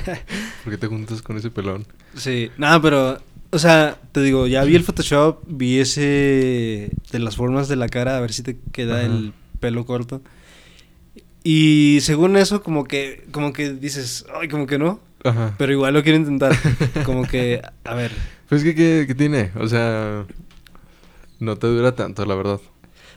¿Por 0.64 0.72
qué 0.72 0.78
te 0.78 0.88
juntas 0.88 1.22
con 1.22 1.36
ese 1.36 1.50
pelón? 1.50 1.86
Sí, 2.16 2.50
nada, 2.58 2.82
pero. 2.82 3.18
O 3.50 3.58
sea, 3.58 3.98
te 4.12 4.22
digo, 4.22 4.46
ya 4.46 4.64
vi 4.64 4.74
el 4.74 4.82
Photoshop, 4.82 5.44
vi 5.46 5.78
ese. 5.78 6.90
de 7.12 7.18
las 7.20 7.36
formas 7.36 7.68
de 7.68 7.76
la 7.76 7.88
cara, 7.88 8.16
a 8.16 8.20
ver 8.20 8.32
si 8.32 8.42
te 8.42 8.58
queda 8.72 9.02
el 9.02 9.32
pelo 9.60 9.86
corto. 9.86 10.20
Y 11.44 11.98
según 12.02 12.36
eso, 12.36 12.62
como 12.62 12.84
que, 12.84 13.24
como 13.30 13.52
que 13.52 13.72
dices, 13.72 14.26
ay, 14.34 14.48
como 14.48 14.66
que 14.66 14.78
no. 14.78 15.00
Ajá. 15.22 15.54
Pero 15.58 15.72
igual 15.72 15.94
lo 15.94 16.02
quiero 16.02 16.18
intentar. 16.18 16.56
como 17.04 17.26
que, 17.26 17.62
a 17.84 17.94
ver. 17.94 18.12
Pues 18.48 18.64
que, 18.64 18.74
¿qué, 18.74 19.14
tiene? 19.14 19.52
O 19.60 19.68
sea, 19.68 20.26
no 21.38 21.56
te 21.56 21.68
dura 21.68 21.94
tanto, 21.94 22.24
la 22.26 22.34
verdad. 22.34 22.60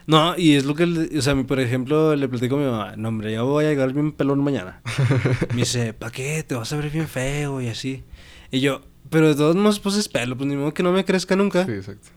No, 0.07 0.38
y 0.38 0.53
es 0.53 0.65
lo 0.65 0.75
que, 0.75 0.83
o 1.17 1.21
sea, 1.21 1.35
por 1.43 1.59
ejemplo, 1.59 2.15
le 2.15 2.27
platico 2.27 2.55
a 2.55 2.59
mi 2.59 2.65
mamá, 2.65 2.93
no, 2.95 3.09
hombre, 3.09 3.31
ya 3.31 3.41
voy 3.41 3.65
a 3.65 3.69
llegar 3.69 3.91
bien 3.91 4.12
pelón 4.12 4.43
mañana. 4.43 4.81
me 5.50 5.62
dice, 5.62 5.93
¿para 5.93 6.12
qué? 6.12 6.43
Te 6.43 6.55
vas 6.55 6.71
a 6.71 6.77
ver 6.77 6.91
bien 6.91 7.07
feo 7.07 7.59
y 7.62 7.69
así. 7.69 8.03
Y 8.51 8.59
yo, 8.59 8.81
pero 9.09 9.29
de 9.29 9.35
todos 9.35 9.55
modos, 9.55 9.79
pues 9.79 9.95
es 9.95 10.07
pelo, 10.07 10.38
pues 10.38 10.47
ni 10.47 10.55
modo 10.55 10.74
que 10.74 10.83
no 10.83 10.91
me 10.91 11.05
crezca 11.05 11.35
nunca. 11.35 11.65
Sí, 11.65 11.71
exacto. 11.71 12.09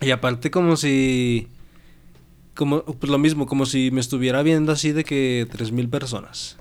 Y 0.00 0.10
aparte, 0.10 0.50
como 0.50 0.76
si 0.76 1.48
como 2.54 2.84
pues 2.84 3.10
lo 3.10 3.18
mismo, 3.18 3.46
como 3.46 3.66
si 3.66 3.90
me 3.90 4.00
estuviera 4.00 4.42
viendo 4.42 4.72
así 4.72 4.92
de 4.92 5.04
que 5.04 5.46
3000 5.50 5.88
personas. 5.88 6.56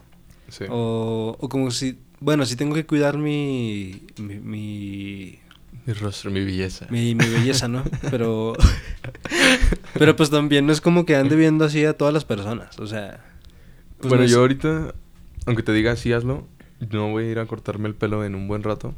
Sí. 0.49 0.65
O, 0.69 1.35
o 1.39 1.49
como 1.49 1.71
si, 1.71 1.97
bueno, 2.19 2.45
si 2.45 2.55
tengo 2.55 2.75
que 2.75 2.85
cuidar 2.85 3.17
mi 3.17 4.03
mi, 4.17 4.39
mi 4.39 5.39
mi 5.85 5.93
rostro, 5.93 6.31
mi 6.31 6.43
belleza. 6.43 6.87
Mi, 6.89 7.15
mi 7.15 7.25
belleza, 7.25 7.67
¿no? 7.67 7.83
Pero 8.11 8.53
pero 9.93 10.15
pues 10.15 10.29
también 10.29 10.65
no 10.65 10.73
es 10.73 10.81
como 10.81 11.05
que 11.05 11.15
ande 11.15 11.35
viendo 11.35 11.65
así 11.65 11.85
a 11.85 11.93
todas 11.93 12.13
las 12.13 12.25
personas, 12.25 12.79
o 12.79 12.87
sea, 12.87 13.23
pues 13.97 14.09
bueno, 14.09 14.25
yo 14.25 14.39
ahorita 14.39 14.93
aunque 15.45 15.63
te 15.63 15.73
diga 15.73 15.91
así 15.91 16.13
hazlo, 16.13 16.47
no 16.91 17.09
voy 17.09 17.25
a 17.25 17.31
ir 17.31 17.39
a 17.39 17.45
cortarme 17.45 17.87
el 17.87 17.95
pelo 17.95 18.23
en 18.25 18.35
un 18.35 18.47
buen 18.47 18.63
rato. 18.63 18.93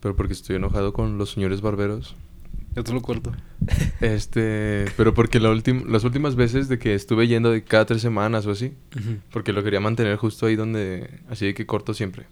Pero 0.00 0.14
porque 0.14 0.32
estoy 0.32 0.56
enojado 0.56 0.92
con 0.92 1.18
los 1.18 1.32
señores 1.32 1.60
barberos 1.60 2.14
yo 2.76 2.84
te 2.84 2.92
lo 2.92 3.00
cuento. 3.00 3.32
Este, 4.02 4.84
pero 4.98 5.14
porque 5.14 5.40
la 5.40 5.48
las 5.88 6.04
últimas 6.04 6.36
veces 6.36 6.68
de 6.68 6.78
que 6.78 6.94
estuve 6.94 7.26
yendo 7.26 7.50
de 7.50 7.64
cada 7.64 7.86
tres 7.86 8.02
semanas 8.02 8.46
o 8.46 8.50
así, 8.50 8.74
porque 9.32 9.54
lo 9.54 9.64
quería 9.64 9.80
mantener 9.80 10.16
justo 10.18 10.44
ahí 10.44 10.56
donde, 10.56 11.20
así 11.30 11.46
de 11.46 11.54
que 11.54 11.64
corto 11.64 11.94
siempre. 11.94 12.26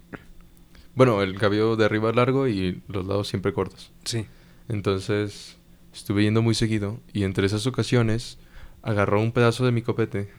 Bueno, 0.95 1.23
el 1.23 1.39
cabello 1.39 1.77
de 1.77 1.85
arriba 1.85 2.13
largo 2.13 2.47
y 2.49 2.83
los 2.89 3.05
lados 3.07 3.29
siempre 3.29 3.53
cortos. 3.53 3.91
Sí. 4.05 4.27
Entonces, 4.69 5.57
estuve 5.93 6.23
yendo 6.23 6.43
muy 6.43 6.55
seguido 6.55 7.01
y 7.13 7.25
entre 7.25 7.47
esas 7.47 7.67
ocasiones 7.67 8.39
agarró 8.83 9.21
un 9.21 9.33
pedazo 9.33 9.65
de 9.65 9.73
mi 9.73 9.83
copete 9.83 10.31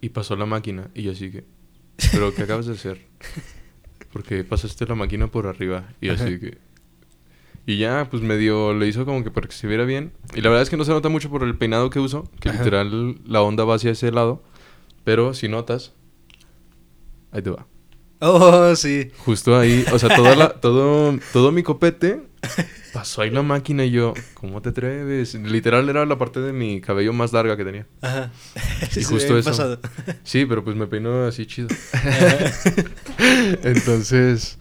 y 0.00 0.10
pasó 0.10 0.36
la 0.36 0.46
máquina 0.46 0.88
y 0.94 1.02
yo 1.02 1.12
así 1.12 1.30
que, 1.30 1.44
pero 2.12 2.34
¿qué 2.34 2.42
acabas 2.42 2.66
de 2.66 2.74
hacer? 2.74 3.00
Porque 4.12 4.44
pasaste 4.44 4.86
la 4.86 4.94
máquina 4.94 5.26
por 5.26 5.46
arriba 5.46 5.88
y 6.00 6.10
así 6.10 6.38
que 6.38 6.58
Y 7.66 7.78
ya, 7.78 8.08
pues 8.10 8.22
medio 8.22 8.74
le 8.74 8.86
hizo 8.86 9.04
como 9.06 9.24
que 9.24 9.30
para 9.30 9.48
que 9.48 9.54
se 9.54 9.66
viera 9.66 9.84
bien. 9.84 10.12
Y 10.34 10.40
la 10.42 10.50
verdad 10.50 10.62
es 10.62 10.70
que 10.70 10.76
no 10.76 10.84
se 10.84 10.90
nota 10.92 11.08
mucho 11.08 11.30
por 11.30 11.42
el 11.42 11.56
peinado 11.56 11.90
que 11.90 11.98
uso, 11.98 12.30
que 12.40 12.50
Ajá. 12.50 12.58
literal 12.58 13.18
la 13.26 13.40
onda 13.42 13.64
va 13.64 13.76
hacia 13.76 13.90
ese 13.90 14.12
lado. 14.12 14.42
Pero 15.02 15.34
si 15.34 15.48
notas, 15.48 15.94
ahí 17.32 17.42
te 17.42 17.50
va. 17.50 17.66
Oh, 18.20 18.74
sí. 18.76 19.10
Justo 19.18 19.58
ahí, 19.58 19.84
o 19.92 19.98
sea, 19.98 20.14
toda 20.16 20.34
la, 20.36 20.48
todo, 20.60 21.18
todo 21.32 21.52
mi 21.52 21.62
copete 21.62 22.22
pasó 22.92 23.22
ahí 23.22 23.30
la 23.30 23.42
máquina 23.42 23.84
y 23.84 23.90
yo, 23.90 24.14
¿cómo 24.34 24.62
te 24.62 24.68
atreves? 24.70 25.34
Literal 25.34 25.88
era 25.88 26.06
la 26.06 26.16
parte 26.16 26.40
de 26.40 26.52
mi 26.52 26.80
cabello 26.80 27.12
más 27.12 27.32
larga 27.32 27.56
que 27.56 27.64
tenía. 27.64 27.86
Ajá. 28.00 28.30
Y 28.82 28.94
Sí, 28.94 29.04
justo 29.04 29.36
eso. 29.36 29.50
pasado. 29.50 29.80
Sí, 30.22 30.46
pero 30.46 30.62
pues 30.64 30.76
me 30.76 30.86
peinó 30.86 31.24
así 31.26 31.44
chido. 31.46 31.68
Entonces, 33.62 34.58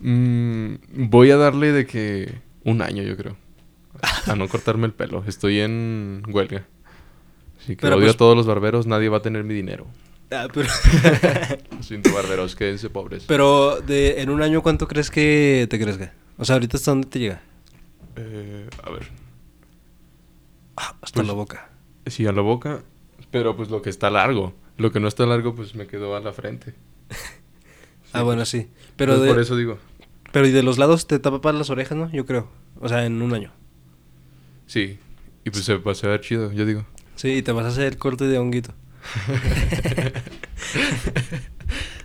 mm, 0.00 0.74
voy 1.10 1.30
a 1.30 1.36
darle 1.36 1.72
de 1.72 1.86
que 1.86 2.34
un 2.64 2.82
año, 2.82 3.02
yo 3.02 3.16
creo. 3.16 3.36
A 4.26 4.34
no 4.36 4.48
cortarme 4.48 4.86
el 4.86 4.92
pelo. 4.92 5.24
Estoy 5.26 5.60
en 5.60 6.22
huelga. 6.28 6.66
Así 7.60 7.76
que 7.76 7.82
Pero 7.82 7.96
odio 7.96 8.06
pues- 8.06 8.14
a 8.14 8.18
todos 8.18 8.36
los 8.36 8.46
barberos. 8.46 8.86
Nadie 8.86 9.08
va 9.08 9.18
a 9.18 9.22
tener 9.22 9.44
mi 9.44 9.54
dinero. 9.54 9.86
Ah, 10.34 10.48
pero, 10.52 10.68
Siento 11.82 12.12
barberos, 12.12 12.56
quédense 12.56 12.88
pobres. 12.90 13.24
pero 13.26 13.80
de, 13.80 14.20
en 14.22 14.30
un 14.30 14.42
año, 14.42 14.62
¿cuánto 14.62 14.88
crees 14.88 15.10
que 15.10 15.66
te 15.68 15.78
crezca? 15.78 16.14
O 16.38 16.44
sea, 16.44 16.54
ahorita 16.54 16.76
hasta 16.76 16.90
dónde 16.92 17.08
te 17.08 17.18
llega? 17.18 17.42
Eh, 18.16 18.68
a 18.82 18.90
ver. 18.90 19.08
Ah, 20.76 20.96
hasta 21.02 21.16
Pues- 21.20 21.26
la 21.26 21.32
boca. 21.34 21.70
Sí, 22.06 22.26
a 22.26 22.32
la 22.32 22.40
boca. 22.42 22.82
Pero 23.30 23.56
pues 23.56 23.70
lo 23.70 23.80
que 23.82 23.90
está 23.90 24.10
largo. 24.10 24.54
Lo 24.76 24.90
que 24.90 25.00
no 25.00 25.08
está 25.08 25.24
largo, 25.26 25.54
pues 25.54 25.74
me 25.74 25.86
quedó 25.86 26.16
a 26.16 26.20
la 26.20 26.32
frente. 26.32 26.74
ah, 28.12 28.22
bueno, 28.22 28.44
sí. 28.44 28.68
Pero, 28.96 29.20
de, 29.20 29.28
por 29.30 29.40
eso 29.40 29.56
digo. 29.56 29.78
pero 30.32 30.46
y 30.46 30.50
de 30.50 30.62
los 30.62 30.78
lados 30.78 31.06
te 31.06 31.18
tapas 31.18 31.54
las 31.54 31.70
orejas, 31.70 31.96
¿no? 31.96 32.10
Yo 32.10 32.26
creo. 32.26 32.48
O 32.80 32.88
sea, 32.88 33.04
en 33.06 33.22
un 33.22 33.32
año. 33.34 33.52
Sí. 34.66 34.98
Y 35.44 35.50
pues 35.50 35.64
se 35.64 35.76
va 35.76 35.92
a 35.92 36.06
ver 36.08 36.20
chido, 36.20 36.52
yo 36.52 36.64
digo. 36.66 36.84
Sí, 37.16 37.28
y 37.34 37.42
te 37.42 37.52
vas 37.52 37.64
a 37.66 37.68
hacer 37.68 37.84
el 37.84 37.98
corte 37.98 38.24
de 38.26 38.38
honguito. 38.38 38.74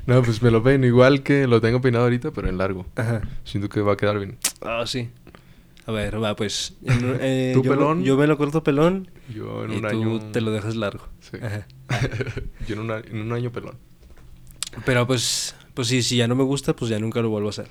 No, 0.06 0.22
pues 0.24 0.42
me 0.42 0.52
lo 0.52 0.64
peino 0.64 0.86
igual 0.86 1.22
que 1.22 1.48
lo 1.48 1.60
tengo 1.60 1.82
peinado 1.82 2.06
ahorita, 2.06 2.32
pero 2.32 2.48
en 2.48 2.58
largo. 2.58 2.86
Ajá. 2.96 3.22
Siento 3.44 3.68
que 3.68 3.82
va 3.82 3.94
a 3.94 3.98
quedar 3.98 4.18
bien. 4.18 4.38
Ah, 4.62 4.84
sí. 4.88 5.10
A 5.86 5.92
ver, 5.92 6.22
va, 6.24 6.34
pues. 6.36 6.76
en 6.86 7.18
eh, 7.20 7.52
¿Tú 7.54 7.62
yo, 7.62 7.72
me- 7.72 7.78
pelón? 7.78 8.04
yo 8.06 8.16
me 8.18 8.26
lo 8.26 8.38
corto 8.38 8.64
pelón 8.64 9.12
Yo 9.34 9.66
en 9.66 9.72
y 9.74 9.76
un 9.76 9.82
tú 9.82 9.88
año. 9.88 10.20
te 10.32 10.40
lo 10.40 10.52
dejas 10.52 10.78
largo. 10.78 11.10
Sí. 11.20 11.38
Ajá. 11.42 11.68
yo 12.68 12.76
en, 12.76 12.80
una- 12.80 13.00
en 13.00 13.20
un 13.20 13.34
año 13.34 13.52
pelón. 13.52 13.78
Pero 14.86 15.06
pues, 15.08 15.56
pues 15.74 15.90
sí, 15.90 16.02
si 16.04 16.16
ya 16.16 16.28
no 16.30 16.36
me 16.36 16.44
gusta, 16.44 16.74
pues 16.74 16.90
ya 16.90 17.00
nunca 17.00 17.20
lo 17.22 17.30
vuelvo 17.30 17.48
a 17.48 17.52
hacer. 17.52 17.68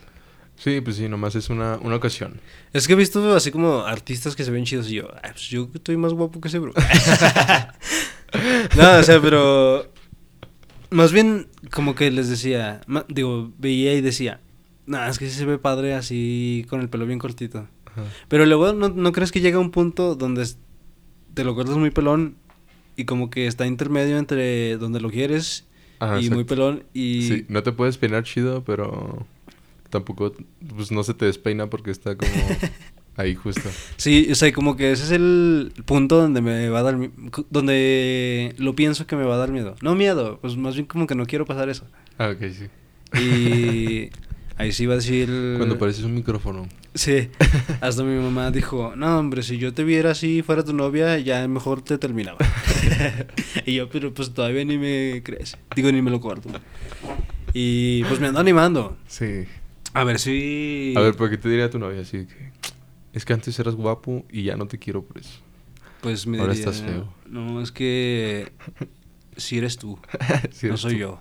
Sí, 0.56 0.80
pues 0.82 0.96
sí, 0.96 1.08
nomás 1.08 1.34
es 1.36 1.48
una, 1.48 1.76
una 1.78 1.96
ocasión. 1.96 2.40
Es 2.74 2.86
que 2.86 2.92
he 2.92 2.96
visto 2.96 3.34
así 3.34 3.50
como 3.50 3.80
artistas 3.80 4.36
que 4.36 4.44
se 4.44 4.50
ven 4.50 4.64
chidos 4.64 4.90
y 4.90 4.94
yo, 4.96 5.08
"Ay, 5.22 5.30
pues 5.32 5.48
yo 5.48 5.68
estoy 5.74 5.96
más 5.96 6.12
guapo 6.12 6.38
que 6.40 6.48
ese 6.48 6.58
bro. 6.58 6.72
no, 8.76 8.98
o 8.98 9.02
sea, 9.02 9.20
pero 9.20 9.90
más 10.90 11.12
bien 11.12 11.48
como 11.70 11.94
que 11.94 12.10
les 12.10 12.28
decía, 12.28 12.80
digo, 13.08 13.52
veía 13.58 13.94
y 13.94 14.00
decía, 14.00 14.40
no, 14.86 15.04
es 15.04 15.18
que 15.18 15.28
sí 15.28 15.36
se 15.36 15.46
ve 15.46 15.58
padre 15.58 15.94
así 15.94 16.64
con 16.68 16.80
el 16.80 16.88
pelo 16.88 17.06
bien 17.06 17.18
cortito. 17.18 17.68
Ajá. 17.86 18.04
Pero 18.28 18.46
luego, 18.46 18.72
¿no, 18.72 18.88
no 18.88 19.12
crees 19.12 19.32
que 19.32 19.40
llega 19.40 19.58
un 19.58 19.70
punto 19.70 20.14
donde 20.14 20.46
te 21.34 21.44
lo 21.44 21.54
cortas 21.54 21.76
muy 21.76 21.90
pelón 21.90 22.36
y 22.96 23.04
como 23.04 23.30
que 23.30 23.46
está 23.46 23.66
intermedio 23.66 24.18
entre 24.18 24.78
donde 24.78 25.00
lo 25.00 25.10
quieres 25.10 25.66
Ajá, 25.98 26.20
y 26.20 26.30
muy 26.30 26.44
pelón 26.44 26.84
y... 26.94 27.22
Sí, 27.22 27.46
no 27.48 27.62
te 27.62 27.72
puedes 27.72 27.98
peinar 27.98 28.24
chido, 28.24 28.64
pero 28.64 29.26
tampoco, 29.90 30.32
pues 30.74 30.90
no 30.90 31.02
se 31.02 31.14
te 31.14 31.26
despeina 31.26 31.68
porque 31.68 31.90
está 31.90 32.16
como 32.16 32.32
ahí 33.16 33.34
justo. 33.34 33.68
Sí, 33.96 34.28
o 34.30 34.34
sea, 34.34 34.52
como 34.52 34.76
que 34.76 34.92
ese 34.92 35.04
es 35.04 35.10
el 35.10 35.72
punto 35.84 36.18
donde 36.18 36.40
me 36.40 36.68
va 36.68 36.80
a 36.80 36.82
dar, 36.82 36.98
donde 37.50 38.54
lo 38.58 38.74
pienso 38.74 39.06
que 39.06 39.16
me 39.16 39.24
va 39.24 39.34
a 39.34 39.38
dar 39.38 39.50
miedo. 39.50 39.74
No 39.82 39.94
miedo, 39.94 40.38
pues 40.40 40.56
más 40.56 40.74
bien 40.74 40.86
como 40.86 41.06
que 41.06 41.14
no 41.14 41.26
quiero 41.26 41.46
pasar 41.46 41.68
eso. 41.68 41.86
Ah, 42.18 42.30
ok, 42.30 42.44
sí. 42.52 43.20
Y 43.20 44.10
ahí 44.56 44.72
sí 44.72 44.86
va 44.86 44.94
a 44.94 44.96
decir... 44.96 45.28
Cuando 45.56 45.78
pareces 45.78 46.04
un 46.04 46.14
micrófono. 46.14 46.68
Sí, 46.94 47.28
hasta 47.80 48.02
mi 48.04 48.18
mamá 48.18 48.50
dijo, 48.50 48.94
no 48.96 49.18
hombre, 49.18 49.42
si 49.42 49.58
yo 49.58 49.74
te 49.74 49.84
viera 49.84 50.12
así 50.12 50.42
fuera 50.42 50.64
tu 50.64 50.72
novia, 50.72 51.18
ya 51.18 51.46
mejor 51.48 51.82
te 51.82 51.98
terminaba. 51.98 52.38
y 53.66 53.74
yo, 53.74 53.88
pero 53.88 54.14
pues 54.14 54.32
todavía 54.32 54.64
ni 54.64 54.78
me 54.78 55.22
crees. 55.22 55.56
Digo, 55.74 55.92
ni 55.92 56.00
me 56.00 56.10
lo 56.10 56.20
corto. 56.20 56.48
Y 57.52 58.04
pues 58.04 58.20
me 58.20 58.28
ando 58.28 58.40
animando. 58.40 58.96
Sí. 59.06 59.44
A 59.92 60.04
ver 60.04 60.18
si... 60.18 60.94
A 60.96 61.00
ver, 61.00 61.14
¿por 61.14 61.30
qué 61.30 61.38
te 61.38 61.48
diría 61.48 61.70
tu 61.70 61.78
novia 61.78 62.02
así 62.02 62.26
que... 62.26 62.46
Es 63.12 63.24
que 63.24 63.32
antes 63.32 63.58
eras 63.58 63.74
guapo 63.74 64.24
y 64.30 64.42
ya 64.44 64.56
no 64.56 64.66
te 64.66 64.78
quiero 64.78 65.02
por 65.02 65.18
eso. 65.18 65.40
Pues 66.02 66.26
me 66.26 66.38
ahora 66.38 66.52
diría, 66.52 66.70
estás 66.70 66.86
feo. 66.86 67.12
No, 67.28 67.60
es 67.62 67.72
que 67.72 68.52
si 69.36 69.58
eres 69.58 69.76
tú, 69.78 69.98
no 70.62 70.76
soy 70.76 70.92
tú. 70.94 70.98
yo. 70.98 71.18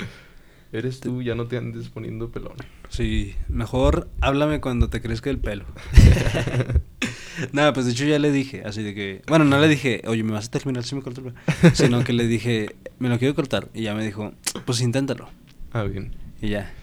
Eres 0.73 0.99
tú, 0.99 1.21
ya 1.21 1.35
no 1.35 1.47
te 1.47 1.55
andes 1.57 1.87
poniendo 1.89 2.31
pelón. 2.31 2.55
Sí, 2.89 3.35
mejor 3.47 4.09
háblame 4.19 4.59
cuando 4.59 4.89
te 4.89 5.01
crezca 5.01 5.29
el 5.29 5.37
pelo. 5.37 5.63
Nada, 7.53 7.71
pues 7.73 7.85
de 7.85 7.93
hecho 7.93 8.05
ya 8.05 8.19
le 8.19 8.31
dije, 8.31 8.63
así 8.65 8.81
de 8.83 8.93
que... 8.93 9.21
Bueno, 9.27 9.45
no 9.45 9.59
le 9.59 9.67
dije, 9.67 10.01
oye, 10.07 10.23
¿me 10.23 10.31
vas 10.33 10.47
a 10.47 10.51
terminar 10.51 10.83
si 10.83 10.95
me 10.95 11.01
corto 11.01 11.21
el 11.21 11.33
pelo? 11.33 11.75
Sino 11.75 12.03
que 12.03 12.13
le 12.13 12.27
dije, 12.27 12.75
me 12.99 13.09
lo 13.09 13.19
quiero 13.19 13.35
cortar. 13.35 13.69
Y 13.73 13.83
ya 13.83 13.93
me 13.93 14.03
dijo, 14.05 14.33
pues 14.65 14.81
inténtalo. 14.81 15.29
Ah, 15.71 15.83
bien. 15.83 16.11
Y 16.41 16.49
ya. 16.49 16.73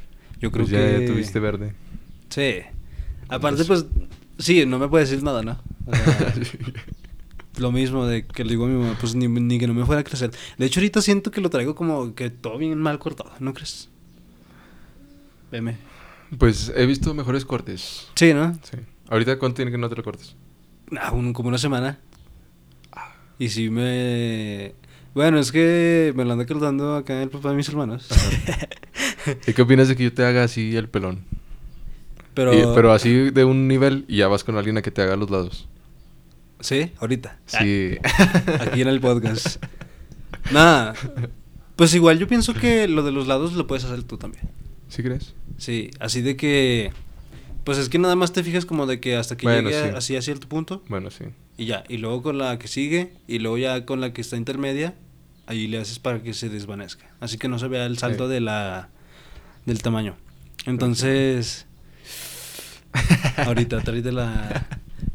Yo 0.41 0.51
creo 0.53 0.65
Pues 0.67 0.73
ya 0.73 0.99
que... 0.99 1.07
tuviste 1.07 1.39
verde. 1.41 1.75
Sí. 2.31 2.57
Aparte, 3.29 3.65
pues... 3.65 3.87
Sí, 4.43 4.67
no 4.67 4.79
me 4.79 4.89
puede 4.89 5.05
decir 5.05 5.23
nada, 5.23 5.43
¿no? 5.43 5.59
O 5.87 5.95
sea, 5.95 6.35
lo 7.59 7.71
mismo 7.73 8.07
de 8.07 8.27
que 8.27 8.45
le 8.45 8.51
digo 8.51 8.65
a 8.65 8.69
mi 8.69 8.77
mamá, 8.83 8.97
pues 9.01 9.15
ni, 9.15 9.29
ni 9.29 9.59
que 9.59 9.67
no 9.67 9.75
me 9.75 9.85
fuera 9.87 10.01
a 10.01 10.05
crecer. 10.05 10.31
De 10.59 10.67
hecho, 10.67 10.81
ahorita 10.81 11.01
siento 11.01 11.31
que 11.31 11.41
lo 11.41 11.49
traigo 11.51 11.75
como 11.75 12.15
que 12.15 12.31
todo 12.31 12.59
bien 12.59 12.79
mal 12.79 12.99
cortado, 12.99 13.31
¿no 13.41 13.55
crees? 13.55 13.89
Veme. 15.51 15.77
Pues 16.39 16.73
he 16.75 16.87
visto 16.87 17.13
mejores 17.15 17.45
cortes. 17.45 18.09
Sí, 18.15 18.33
¿no? 18.35 18.55
Sí. 18.63 18.79
Ahorita, 19.11 19.39
¿cuánto 19.39 19.57
tiene 19.57 19.71
que 19.71 19.79
no 19.79 19.89
te 19.89 19.97
lo 19.97 20.03
cortes? 20.03 20.35
Ah, 20.99 21.13
un- 21.13 21.33
como 21.33 21.49
una 21.49 21.59
semana. 21.59 21.99
Y 23.39 23.49
sí 23.51 23.71
me... 23.71 24.75
Bueno, 25.15 25.39
es 25.39 25.53
que 25.53 26.13
me 26.17 26.25
lo 26.25 26.33
anda 26.33 26.47
cortando 26.47 26.97
acá 26.97 27.23
el 27.23 27.29
papá 27.29 27.51
de 27.51 27.57
mis 27.57 27.69
hermanos. 27.69 28.09
¿Y 29.47 29.53
qué 29.53 29.63
opinas 29.63 29.89
de 29.89 29.97
que 29.97 30.05
yo 30.05 30.13
te 30.15 30.25
haga 30.25 30.45
así 30.45 30.75
el 30.75 30.89
pelón? 30.89 31.25
Pero... 32.35 32.53
Y- 32.55 32.75
pero 32.75 32.93
así 32.93 33.31
de 33.31 33.45
un 33.45 33.69
nivel 33.69 34.05
y 34.09 34.19
ya 34.19 34.29
vas 34.29 34.45
con 34.45 34.57
alguien 34.57 34.77
a 34.79 34.83
que 34.83 34.91
te 34.91 35.03
haga 35.03 35.17
los 35.17 35.31
lados. 35.31 35.69
Sí, 36.61 36.93
ahorita. 37.01 37.39
Sí. 37.47 37.97
Aquí 38.61 38.83
en 38.83 38.89
el 38.89 39.01
podcast. 39.01 39.63
Nada. 40.53 40.95
Pues 41.77 41.95
igual 41.95 42.19
yo 42.19 42.29
pienso 42.29 42.55
que 42.55 42.87
lo 42.89 43.03
de 43.03 43.11
los 43.13 43.27
lados 43.27 43.55
lo 43.55 43.67
puedes 43.67 43.85
hacer 43.85 44.03
tú 44.05 44.17
también. 44.19 44.45
¿Sí 44.89 45.03
crees? 45.03 45.35
Sí, 45.59 45.91
así 46.01 46.23
de 46.23 46.37
que... 46.37 46.93
Pues 47.65 47.79
es 47.79 47.89
que 47.89 47.99
nada 47.99 48.17
más 48.17 48.33
te 48.33 48.43
fijas 48.43 48.67
como 48.67 48.87
de 48.87 48.99
que 49.01 49.17
hasta 49.17 49.37
que 49.37 49.47
Bueno, 49.47 49.71
llegue 49.71 49.91
sí. 49.91 49.97
así 49.97 50.17
a 50.17 50.23
cierto 50.23 50.49
punto 50.49 50.83
Bueno, 50.89 51.11
sí. 51.13 51.25
y 51.57 51.67
ya. 51.67 51.85
Y 51.89 51.99
luego 51.99 52.23
con 52.23 52.37
la 52.39 52.59
que 52.59 52.67
sigue 52.69 53.13
y 53.29 53.39
luego 53.39 53.57
ya 53.59 53.85
con 53.87 54.01
la 54.01 54.13
que 54.13 54.21
está 54.21 54.37
intermedia, 54.37 54.95
ahí 55.47 55.69
le 55.69 55.79
haces 55.79 55.99
para 56.01 56.23
que 56.23 56.35
se 56.35 56.49
desvanezca. 56.49 57.11
Así 57.21 57.39
que 57.39 57.49
no 57.49 57.59
se 57.61 57.69
vea 57.69 57.87
el 57.87 57.99
salto 57.99 58.27
Sí. 58.27 58.35
de 58.35 58.41
la 58.41 58.89
del 59.67 59.81
tamaño. 59.83 60.17
Entonces... 60.67 61.67
ahorita, 63.37 63.83
ahorita 63.87 64.13
la... 64.13 64.67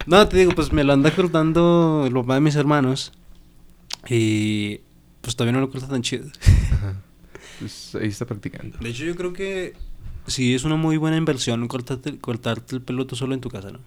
No, 0.06 0.28
te 0.28 0.38
digo, 0.38 0.54
pues 0.54 0.72
me 0.72 0.84
lo 0.84 0.94
anda 0.94 1.12
cortando 1.12 2.04
el 2.08 2.14
papá 2.14 2.36
de 2.36 2.42
mis 2.42 2.56
hermanos 2.56 3.12
y 4.10 4.82
pues 5.22 5.36
todavía 5.36 5.54
no 5.54 5.60
lo 5.60 5.70
corta 5.70 5.88
tan 5.88 6.02
chido. 6.02 6.28
Ajá. 6.72 7.02
Pues 7.60 7.96
ahí 7.96 8.08
está 8.08 8.26
practicando. 8.26 8.78
De 8.78 8.90
hecho, 8.90 9.04
yo 9.04 9.16
creo 9.16 9.34
que 9.34 9.74
sí 10.28 10.54
es 10.54 10.64
una 10.64 10.76
muy 10.76 10.98
buena 10.98 11.18
inversión 11.18 11.68
cortarte, 11.68 12.18
cortarte 12.20 12.76
el 12.76 12.82
pelo 12.82 13.08
tú 13.08 13.16
solo 13.16 13.34
en 13.34 13.42
tu 13.42 13.50
casa, 13.50 13.72
¿no? 13.72 13.80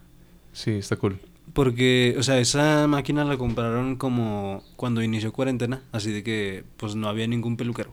Sí, 0.52 0.72
está 0.72 0.96
cool. 0.96 1.18
Porque, 1.52 2.14
o 2.18 2.22
sea, 2.22 2.38
esa 2.38 2.86
máquina 2.86 3.24
la 3.24 3.36
compraron 3.36 3.96
como 3.96 4.64
cuando 4.76 5.02
inició 5.02 5.32
cuarentena, 5.32 5.82
así 5.92 6.12
de 6.12 6.22
que 6.22 6.64
pues 6.76 6.94
no 6.94 7.08
había 7.08 7.26
ningún 7.26 7.56
peluquero. 7.56 7.92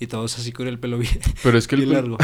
Y 0.00 0.06
todos 0.06 0.38
así 0.38 0.52
con 0.52 0.66
el 0.66 0.78
pelo 0.78 0.98
bien, 0.98 1.20
Pero 1.42 1.56
es 1.56 1.68
que 1.68 1.74
el 1.76 1.90
largo. 1.90 2.18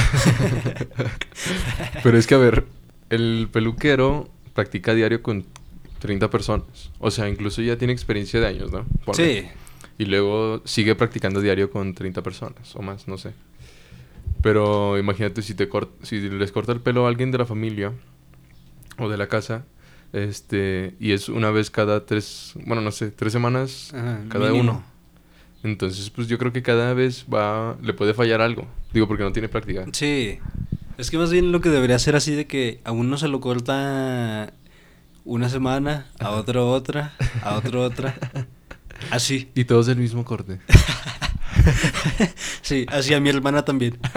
Pero 2.03 2.19
es 2.19 2.27
que, 2.27 2.35
a 2.35 2.39
ver, 2.39 2.67
el 3.11 3.49
peluquero 3.53 4.29
practica 4.55 4.95
diario 4.95 5.23
con 5.23 5.45
30 5.99 6.31
personas. 6.31 6.91
O 6.99 7.11
sea, 7.11 7.29
incluso 7.29 7.61
ya 7.63 7.77
tiene 7.77 7.93
experiencia 7.93 8.41
de 8.41 8.47
años, 8.47 8.73
¿no? 8.73 8.87
Ponle. 9.05 9.43
sí, 9.43 9.49
Y 9.99 10.07
luego 10.07 10.63
sigue 10.65 10.95
practicando 10.95 11.41
diario 11.41 11.71
con 11.71 11.95
30 11.95 12.23
personas 12.23 12.75
o 12.75 12.83
más, 12.83 13.07
no 13.07 13.19
sé. 13.19 13.33
Pero 14.43 14.99
imagínate 14.99 15.43
si 15.43 15.55
te 15.55 15.69
cort- 15.69 15.91
si 16.03 16.19
les 16.31 16.51
corta 16.53 16.73
el 16.73 16.81
pelo 16.81 17.05
a 17.05 17.09
alguien 17.11 17.31
de 17.31 17.39
la 17.39 17.45
familia 17.45 17.93
o 18.99 19.09
de 19.11 19.19
la 19.19 19.27
casa, 19.29 19.65
este, 20.13 20.95
y 20.99 21.13
es 21.13 21.29
una 21.29 21.51
vez 21.51 21.71
cada 21.71 22.07
tres, 22.07 22.55
bueno, 22.65 22.81
no 22.83 22.91
sé, 22.91 23.11
tres 23.11 23.33
semanas 23.33 23.93
Ajá, 23.95 24.23
cada 24.29 24.51
mínimo. 24.51 24.73
uno. 24.73 24.85
Entonces, 25.63 26.09
pues 26.09 26.27
yo 26.29 26.39
creo 26.39 26.53
que 26.55 26.63
cada 26.63 26.95
vez 26.95 27.27
va, 27.33 27.77
le 27.83 27.93
puede 27.93 28.15
fallar 28.15 28.41
algo. 28.41 28.67
Digo, 28.95 29.07
porque 29.07 29.23
no 29.25 29.33
tiene 29.33 29.49
práctica. 29.51 29.85
Sí. 29.93 30.39
Es 31.01 31.11
que 31.11 31.17
más 31.17 31.31
bien 31.33 31.51
lo 31.51 31.63
que 31.63 31.71
debería 31.71 31.99
ser 31.99 32.15
así 32.15 32.35
de 32.35 32.47
que 32.47 32.83
a 32.85 32.93
uno 32.93 33.17
se 33.17 33.27
lo 33.27 33.41
corta 33.41 34.53
una 35.25 35.49
semana, 35.49 36.11
a 36.19 36.33
otro 36.33 36.71
otra, 36.71 37.15
a 37.43 37.57
otro 37.57 37.83
otra. 37.87 38.15
Así. 39.11 39.49
Y 39.55 39.65
todos 39.65 39.87
del 39.87 39.97
mismo 39.97 40.25
corte. 40.27 40.61
Sí, 42.63 42.87
así 42.89 43.13
a 43.13 43.21
mi 43.21 43.31
hermana 43.31 43.65
también. 43.65 43.99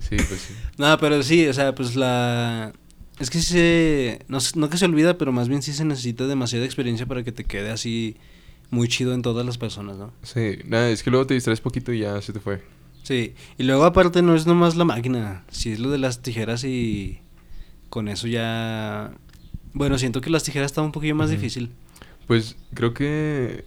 Sí, 0.00 0.16
pues 0.16 0.40
sí. 0.40 0.54
No, 0.76 0.98
pero 0.98 1.22
sí, 1.22 1.46
o 1.46 1.54
sea, 1.54 1.74
pues 1.74 1.96
la... 1.96 2.72
Es 3.18 3.30
que 3.30 3.38
sí 3.38 3.52
se... 3.52 4.24
No, 4.28 4.38
no 4.56 4.68
que 4.68 4.76
se 4.76 4.84
olvida, 4.84 5.16
pero 5.16 5.32
más 5.32 5.48
bien 5.48 5.62
sí 5.62 5.72
se 5.72 5.84
necesita 5.84 6.26
demasiada 6.26 6.66
experiencia 6.66 7.06
para 7.06 7.22
que 7.22 7.32
te 7.32 7.44
quede 7.44 7.70
así 7.70 8.16
muy 8.70 8.88
chido 8.88 9.14
en 9.14 9.22
todas 9.22 9.46
las 9.46 9.56
personas, 9.56 9.96
¿no? 9.96 10.12
Sí, 10.22 10.58
nada, 10.66 10.90
es 10.90 11.02
que 11.02 11.10
luego 11.10 11.26
te 11.26 11.34
distraes 11.34 11.60
poquito 11.60 11.92
y 11.92 12.00
ya 12.00 12.20
se 12.20 12.32
te 12.32 12.40
fue. 12.40 12.60
Sí, 13.04 13.34
y 13.58 13.62
luego 13.62 13.84
aparte 13.84 14.20
no 14.22 14.34
es 14.34 14.46
nomás 14.46 14.74
la 14.76 14.84
máquina, 14.84 15.44
si 15.50 15.70
es 15.70 15.78
lo 15.78 15.90
de 15.90 15.98
las 15.98 16.20
tijeras 16.22 16.64
y 16.64 17.20
con 17.90 18.08
eso 18.08 18.26
ya... 18.26 19.12
Bueno, 19.72 19.96
siento 19.98 20.20
que 20.20 20.30
las 20.30 20.42
tijeras 20.42 20.72
está 20.72 20.82
un 20.82 20.90
poquillo 20.92 21.14
más 21.14 21.30
difícil. 21.30 21.70
Pues 22.26 22.56
creo 22.74 22.94
que. 22.94 23.64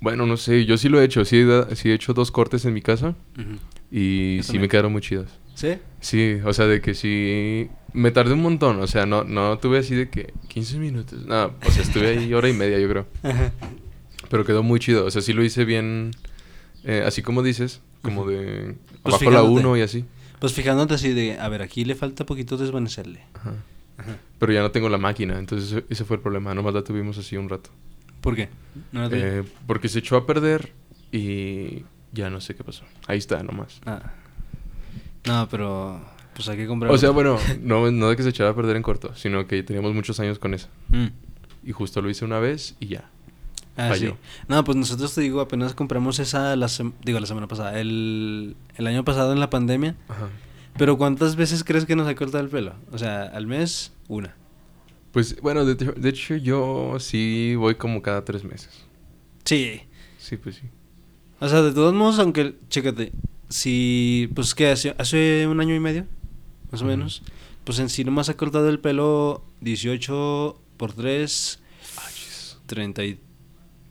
Bueno, 0.00 0.24
no 0.26 0.36
sé, 0.36 0.64
yo 0.66 0.76
sí 0.76 0.88
lo 0.90 1.00
he 1.00 1.04
hecho. 1.04 1.24
Sí 1.24 1.38
he, 1.38 1.76
sí 1.76 1.90
he 1.90 1.94
hecho 1.94 2.12
dos 2.14 2.30
cortes 2.30 2.64
en 2.66 2.74
mi 2.74 2.82
casa 2.82 3.14
y 3.90 4.36
Yo 4.36 4.42
sí 4.42 4.46
también. 4.48 4.62
me 4.62 4.68
quedaron 4.68 4.92
muy 4.92 5.00
chidos. 5.00 5.30
¿Sí? 5.54 5.78
Sí, 6.00 6.36
o 6.44 6.52
sea, 6.52 6.66
de 6.66 6.80
que 6.82 6.92
sí. 6.94 7.68
Me 7.94 8.10
tardé 8.10 8.34
un 8.34 8.42
montón, 8.42 8.80
o 8.80 8.86
sea, 8.86 9.06
no, 9.06 9.24
no 9.24 9.58
tuve 9.58 9.78
así 9.78 9.94
de 9.94 10.10
que 10.10 10.32
15 10.48 10.78
minutos. 10.78 11.24
No, 11.26 11.46
o 11.66 11.70
sea, 11.70 11.82
estuve 11.82 12.08
ahí 12.08 12.32
hora 12.34 12.48
y 12.48 12.52
media, 12.52 12.78
yo 12.78 12.88
creo. 12.88 13.06
Pero 14.28 14.44
quedó 14.44 14.62
muy 14.62 14.78
chido, 14.78 15.06
o 15.06 15.10
sea, 15.10 15.22
sí 15.22 15.32
lo 15.32 15.42
hice 15.42 15.64
bien. 15.64 16.12
eh, 16.84 17.02
así 17.06 17.22
como 17.22 17.42
dices, 17.42 17.80
como 18.02 18.26
de. 18.26 18.76
Pues 19.02 19.14
abajo 19.14 19.24
la 19.30 19.40
fijándote. 19.40 19.66
1 19.66 19.76
y 19.76 19.80
así. 19.82 20.04
Pues 20.38 20.52
fijándote 20.52 20.94
así 20.94 21.12
de, 21.12 21.38
a 21.38 21.48
ver, 21.48 21.62
aquí 21.62 21.84
le 21.84 21.94
falta 21.94 22.24
poquito 22.26 22.56
desvanecerle. 22.56 23.22
Ajá. 23.34 23.54
Ajá. 23.98 24.16
Pero 24.38 24.52
ya 24.52 24.62
no 24.62 24.70
tengo 24.70 24.88
la 24.88 24.96
máquina, 24.98 25.38
entonces 25.38 25.84
ese- 25.90 26.04
fue 26.04 26.16
el 26.16 26.22
problema. 26.22 26.54
Nomás 26.54 26.72
la 26.74 26.82
tuvimos 26.82 27.18
así 27.18 27.36
un 27.36 27.48
rato. 27.50 27.70
¿Por 28.22 28.34
qué? 28.36 28.48
Eh, 28.94 29.42
porque 29.66 29.88
se 29.88 29.98
echó 29.98 30.16
a 30.16 30.26
perder 30.26 30.72
y 31.12 31.84
ya 32.12 32.30
no 32.30 32.40
sé 32.40 32.54
qué 32.54 32.64
pasó. 32.64 32.84
Ahí 33.06 33.18
está, 33.18 33.42
nomás. 33.42 33.80
Ah. 33.86 34.12
No, 35.26 35.48
pero 35.50 36.00
pues 36.34 36.48
hay 36.48 36.56
que 36.56 36.66
comprar. 36.66 36.90
O 36.92 36.96
sea, 36.98 37.10
bueno, 37.10 37.38
no, 37.60 37.90
no 37.90 38.08
de 38.08 38.16
que 38.16 38.22
se 38.22 38.30
echara 38.30 38.50
a 38.50 38.54
perder 38.54 38.76
en 38.76 38.82
corto, 38.82 39.14
sino 39.14 39.46
que 39.46 39.62
teníamos 39.62 39.94
muchos 39.94 40.18
años 40.20 40.38
con 40.38 40.54
esa. 40.54 40.68
Mm. 40.88 41.06
Y 41.64 41.72
justo 41.72 42.00
lo 42.00 42.08
hice 42.08 42.24
una 42.24 42.38
vez 42.38 42.76
y 42.80 42.86
ya. 42.86 43.10
Ah, 43.76 43.88
Falló. 43.88 44.10
sí. 44.10 44.16
No, 44.48 44.62
pues 44.64 44.76
nosotros 44.76 45.14
te 45.14 45.20
digo, 45.22 45.40
apenas 45.40 45.74
compramos 45.74 46.18
esa 46.18 46.54
la 46.56 46.68
digo 47.04 47.18
la 47.20 47.26
semana 47.26 47.46
pasada, 47.48 47.78
el, 47.80 48.56
el 48.76 48.86
año 48.86 49.04
pasado 49.04 49.32
en 49.32 49.40
la 49.40 49.48
pandemia. 49.50 49.96
Ajá. 50.08 50.28
Pero 50.76 50.96
¿cuántas 50.98 51.36
veces 51.36 51.64
crees 51.64 51.84
que 51.84 51.96
nos 51.96 52.06
ha 52.06 52.14
cortado 52.14 52.42
el 52.44 52.50
pelo? 52.50 52.74
O 52.92 52.98
sea, 52.98 53.22
al 53.24 53.46
mes, 53.46 53.92
una. 54.08 54.34
Pues 55.12 55.40
bueno, 55.40 55.64
de, 55.64 55.72
hecho- 55.72 55.92
de 55.96 56.08
hecho 56.08 56.36
yo 56.36 56.96
sí 57.00 57.54
voy 57.56 57.74
como 57.74 58.02
cada 58.02 58.24
tres 58.24 58.44
meses. 58.44 58.70
Sí. 59.44 59.82
Sí, 60.18 60.36
pues 60.36 60.56
sí. 60.56 60.62
O 61.40 61.48
sea, 61.48 61.62
de 61.62 61.72
todos 61.72 61.94
modos, 61.94 62.18
aunque, 62.18 62.54
chécate, 62.68 63.12
si, 63.48 64.30
pues 64.34 64.54
que 64.54 64.68
hace, 64.70 64.94
hace 64.98 65.46
un 65.48 65.60
año 65.60 65.74
y 65.74 65.80
medio, 65.80 66.06
más 66.70 66.82
o 66.82 66.84
menos, 66.84 67.22
pues 67.64 67.78
en 67.78 67.88
sí 67.88 68.04
nomás 68.04 68.28
ha 68.28 68.36
cortado 68.36 68.68
el 68.68 68.78
pelo 68.78 69.42
18 69.62 70.60
por 70.76 70.92
3, 70.92 71.60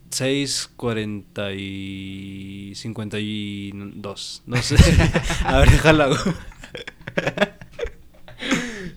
36, 0.09 0.71
40 0.75 1.51
y 1.53 2.73
52. 2.75 4.43
No 4.45 4.61
sé. 4.61 4.75
A 5.45 5.59
ver, 5.59 5.69
déjala. 5.71 6.09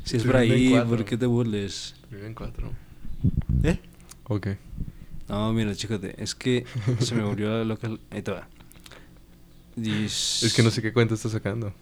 si 0.04 0.16
es 0.16 0.24
por 0.24 0.36
ahí. 0.36 0.80
¿por 0.88 1.04
qué 1.04 1.16
te 1.16 1.26
burles? 1.26 1.94
Viven 2.10 2.34
cuatro. 2.34 2.72
¿Eh? 3.62 3.78
Ok. 4.24 4.48
No, 5.28 5.52
mira, 5.52 5.74
chécate, 5.74 6.14
es 6.22 6.34
que 6.34 6.64
se 7.00 7.14
me 7.14 7.22
volvió 7.22 7.50
la 7.50 7.64
loca. 7.64 7.88
Ahí 8.10 8.22
te 8.22 8.32
va. 8.32 8.48
Diez- 9.76 10.42
Es 10.44 10.52
que 10.54 10.62
no 10.62 10.70
sé 10.70 10.82
qué 10.82 10.92
cuenta 10.92 11.14
estás 11.14 11.32
sacando. 11.32 11.72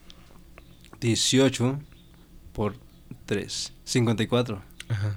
18 1.00 1.80
por 2.52 2.76
3. 3.26 3.72
54. 3.84 4.62
Ajá. 4.88 5.16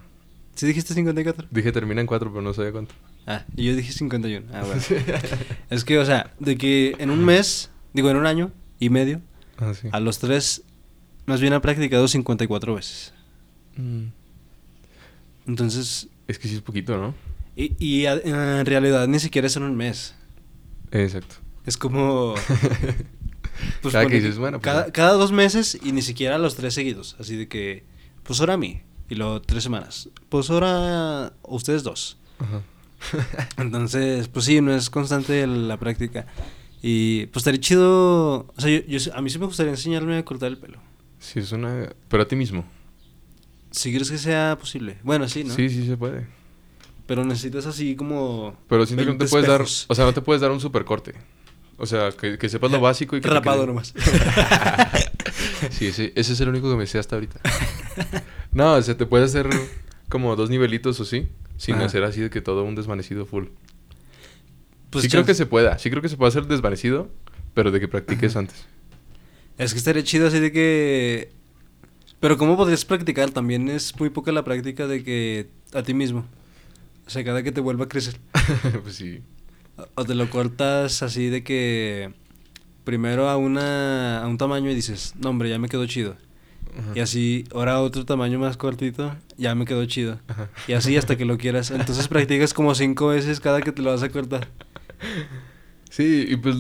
¿Sí 0.56 0.68
dijiste 0.68 0.94
54? 0.94 1.48
Dije 1.52 1.72
termina 1.72 2.02
en 2.02 2.08
cuatro, 2.08 2.30
pero 2.32 2.42
no 2.42 2.54
sabía 2.54 2.72
cuánto. 2.72 2.94
Ah, 3.26 3.46
y 3.56 3.66
yo 3.66 3.76
dije 3.76 3.92
51. 3.92 4.48
Ah, 4.54 4.64
bueno. 4.66 4.82
es 5.70 5.84
que, 5.84 5.98
o 5.98 6.06
sea, 6.06 6.34
de 6.40 6.58
que 6.58 6.96
en 7.00 7.10
un 7.10 7.24
mes, 7.26 7.72
digo, 7.94 8.10
en 8.12 8.18
un 8.18 8.26
año 8.26 8.52
y 8.80 8.90
medio, 8.90 9.22
Ah, 9.58 9.74
sí. 9.74 9.88
a 9.92 10.00
los 10.00 10.20
tres, 10.20 10.64
más 11.26 11.40
bien 11.42 11.54
ha 11.54 11.62
practicado 11.62 12.08
54 12.08 12.76
veces. 12.76 13.14
Mm. 13.78 14.08
Entonces, 15.48 16.08
Es 16.28 16.40
que 16.40 16.48
sí 16.48 16.56
es 16.56 16.62
poquito, 16.62 16.98
¿no? 16.98 17.14
y, 17.56 17.76
y 17.84 18.06
a- 18.08 18.14
en 18.16 18.66
realidad 18.66 19.08
ni 19.08 19.20
siquiera 19.20 19.48
es 19.48 19.56
en 19.58 19.64
un 19.64 19.76
mes. 19.76 20.16
Exacto. 20.92 21.36
Es 21.66 21.78
como... 21.78 22.34
pues, 23.82 23.94
Cada 23.94 24.06
que 24.08 24.16
dices, 24.16 24.38
bueno, 24.38 24.60
pues 24.60 24.92
cada 24.92 25.14
dos 25.14 25.32
meses 25.32 25.78
y 25.84 25.92
ni 25.92 26.02
siquiera 26.02 26.38
los 26.38 26.56
tres 26.56 26.74
seguidos. 26.74 27.16
Así 27.20 27.36
de 27.36 27.48
que, 27.48 27.84
pues 28.24 28.40
ahora 28.40 28.54
a 28.54 28.58
mí. 28.58 28.82
Y 29.14 29.16
luego 29.16 29.44
tres 29.44 29.62
semanas. 29.62 30.10
Pues 30.30 30.50
ahora 30.50 31.34
ustedes 31.44 31.84
dos. 31.84 32.18
Ajá. 32.40 32.62
Entonces, 33.58 34.28
pues 34.28 34.46
sí, 34.46 34.60
no 34.60 34.74
es 34.74 34.90
constante 34.90 35.46
la 35.46 35.78
práctica. 35.78 36.26
Y 36.82 37.28
pues 37.28 37.42
estaría 37.42 37.60
chido. 37.62 38.48
O 38.48 38.54
sea, 38.58 38.72
yo, 38.72 38.80
yo- 38.88 39.14
a 39.16 39.22
mí 39.22 39.30
sí 39.30 39.38
me 39.38 39.46
gustaría 39.46 39.72
enseñarme 39.72 40.18
a 40.18 40.26
cortar 40.26 40.48
el 40.50 40.58
pelo. 40.58 40.80
Sí, 41.20 41.40
es 41.40 41.52
una... 41.52 41.90
Pero 42.08 42.24
a 42.24 42.28
ti 42.28 42.36
mismo. 42.36 42.66
Si 43.70 43.92
quieres 43.92 44.10
que 44.10 44.18
sea 44.18 44.58
posible. 44.60 44.98
Bueno, 45.04 45.28
sí, 45.30 45.44
¿no? 45.44 45.54
Sí, 45.54 45.70
sí 45.70 45.86
se 45.86 45.96
puede. 45.96 46.26
Pero 47.06 47.24
necesitas 47.24 47.68
así 47.68 47.96
como. 47.96 48.58
Pero 48.68 48.86
siento 48.88 49.04
que 49.06 49.12
no 49.12 49.18
te 49.18 49.26
20 49.26 49.30
puedes 49.32 49.48
dar... 49.48 49.62
O 49.62 49.96
sea, 49.96 50.06
no 50.06 50.14
te 50.14 50.22
puedes 50.22 50.42
dar 50.42 50.50
un 50.52 50.60
super 50.60 50.86
corte. 50.86 51.14
O 51.78 51.86
sea, 51.86 52.12
que, 52.12 52.38
que 52.38 52.50
sepas 52.50 52.72
lo 52.72 52.80
básico 52.80 53.18
y 53.18 53.22
que 53.22 53.28
Rapado 53.28 53.62
quede- 53.62 53.68
nomás. 53.68 53.94
sí, 55.72 55.88
ese, 55.88 56.14
ese 56.16 56.34
es 56.34 56.40
el 56.42 56.50
único 56.50 56.70
que 56.70 56.76
me 56.78 56.86
sé 56.88 57.00
hasta 57.00 57.16
ahorita. 57.16 57.40
no, 58.52 58.74
o 58.76 58.82
sea, 58.82 58.96
te 58.98 59.06
puedes 59.06 59.30
hacer 59.32 59.50
como 60.10 60.36
dos 60.36 60.50
nivelitos 60.50 61.00
o 61.00 61.06
sí, 61.06 61.28
sin 61.58 61.76
Ajá. 61.76 61.86
hacer 61.86 62.04
así 62.04 62.22
de 62.22 62.30
que 62.30 62.42
todo 62.42 62.64
un 62.64 62.76
desvanecido 62.76 63.26
full. 63.26 63.46
Pues 64.90 65.04
sí 65.04 65.10
creo 65.10 65.22
chance. 65.22 65.32
que 65.32 65.36
se 65.36 65.46
pueda, 65.48 65.78
sí 65.80 65.90
creo 65.90 66.02
que 66.02 66.10
se 66.10 66.18
puede 66.18 66.30
hacer 66.30 66.46
desvanecido, 66.46 67.10
pero 67.56 67.72
de 67.72 67.80
que 67.80 67.88
practiques 67.88 68.36
antes. 68.36 68.66
Es 69.58 69.72
que 69.74 69.80
estaría 69.80 70.04
chido 70.04 70.28
así 70.28 70.40
de 70.40 70.52
que... 70.52 71.32
Pero 72.20 72.38
¿cómo 72.38 72.56
podrías 72.56 72.86
practicar? 72.86 73.32
También 73.32 73.68
es 73.70 74.00
muy 74.00 74.10
poca 74.10 74.32
la 74.32 74.44
práctica 74.44 74.88
de 74.88 75.04
que 75.04 75.50
a 75.74 75.84
ti 75.84 75.94
mismo. 75.94 76.26
O 77.06 77.10
sea, 77.10 77.24
cada 77.24 77.44
que 77.44 77.52
te 77.52 77.60
vuelva 77.62 77.86
a 77.86 77.90
crecer. 77.90 78.16
pues 78.84 78.96
sí. 78.96 79.22
O- 79.96 80.06
te 80.06 80.16
lo 80.16 80.30
cortas 80.30 81.04
así 81.04 81.28
de 81.30 81.44
que... 81.44 82.14
Primero 82.84 83.30
a, 83.30 83.38
una, 83.38 84.22
a 84.22 84.28
un 84.28 84.38
tamaño 84.38 84.70
y 84.70 84.76
dices, 84.76 85.14
no 85.18 85.30
hombre, 85.30 85.50
ya 85.50 85.58
me 85.58 85.70
quedó 85.70 85.86
chido. 85.88 86.18
Ajá. 86.78 86.92
Y 86.96 87.00
así, 87.00 87.46
ahora 87.54 87.80
otro 87.80 88.04
tamaño 88.04 88.40
más 88.40 88.58
cortito, 88.58 89.16
ya 89.38 89.56
me 89.56 89.64
quedó 89.64 89.86
chido. 89.86 90.20
Ajá. 90.28 90.50
Y 90.68 90.74
así 90.74 90.98
hasta 90.98 91.16
que 91.16 91.24
lo 91.24 91.38
quieras. 91.38 91.72
Entonces 91.72 92.10
practicas 92.10 92.54
como 92.54 92.76
cinco 92.76 93.08
veces 93.08 93.40
cada 93.40 93.62
que 93.62 93.72
te 93.72 93.82
lo 93.82 93.92
vas 93.92 94.04
a 94.04 94.10
cortar. 94.10 94.50
Sí, 95.90 96.26
y 96.28 96.36
pues 96.36 96.58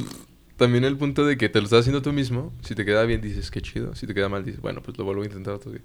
también 0.56 0.86
el 0.86 0.95
punto 0.95 1.26
de 1.26 1.36
que 1.38 1.49
te 1.49 1.60
lo 1.60 1.65
estás 1.65 1.82
haciendo 1.82 2.02
tú 2.02 2.13
mismo, 2.13 2.54
si 2.62 2.73
te 2.73 2.86
queda 2.86 3.04
bien 3.04 3.19
dices, 3.19 3.52
qué 3.52 3.62
chido, 3.62 3.93
si 3.95 4.08
te 4.08 4.13
queda 4.13 4.30
mal 4.30 4.45
dices, 4.45 4.62
bueno, 4.62 4.82
pues 4.82 4.97
lo 4.97 5.04
vuelvo 5.04 5.23
a 5.23 5.26
intentar 5.26 5.56
otro 5.56 5.71
día. 5.71 5.82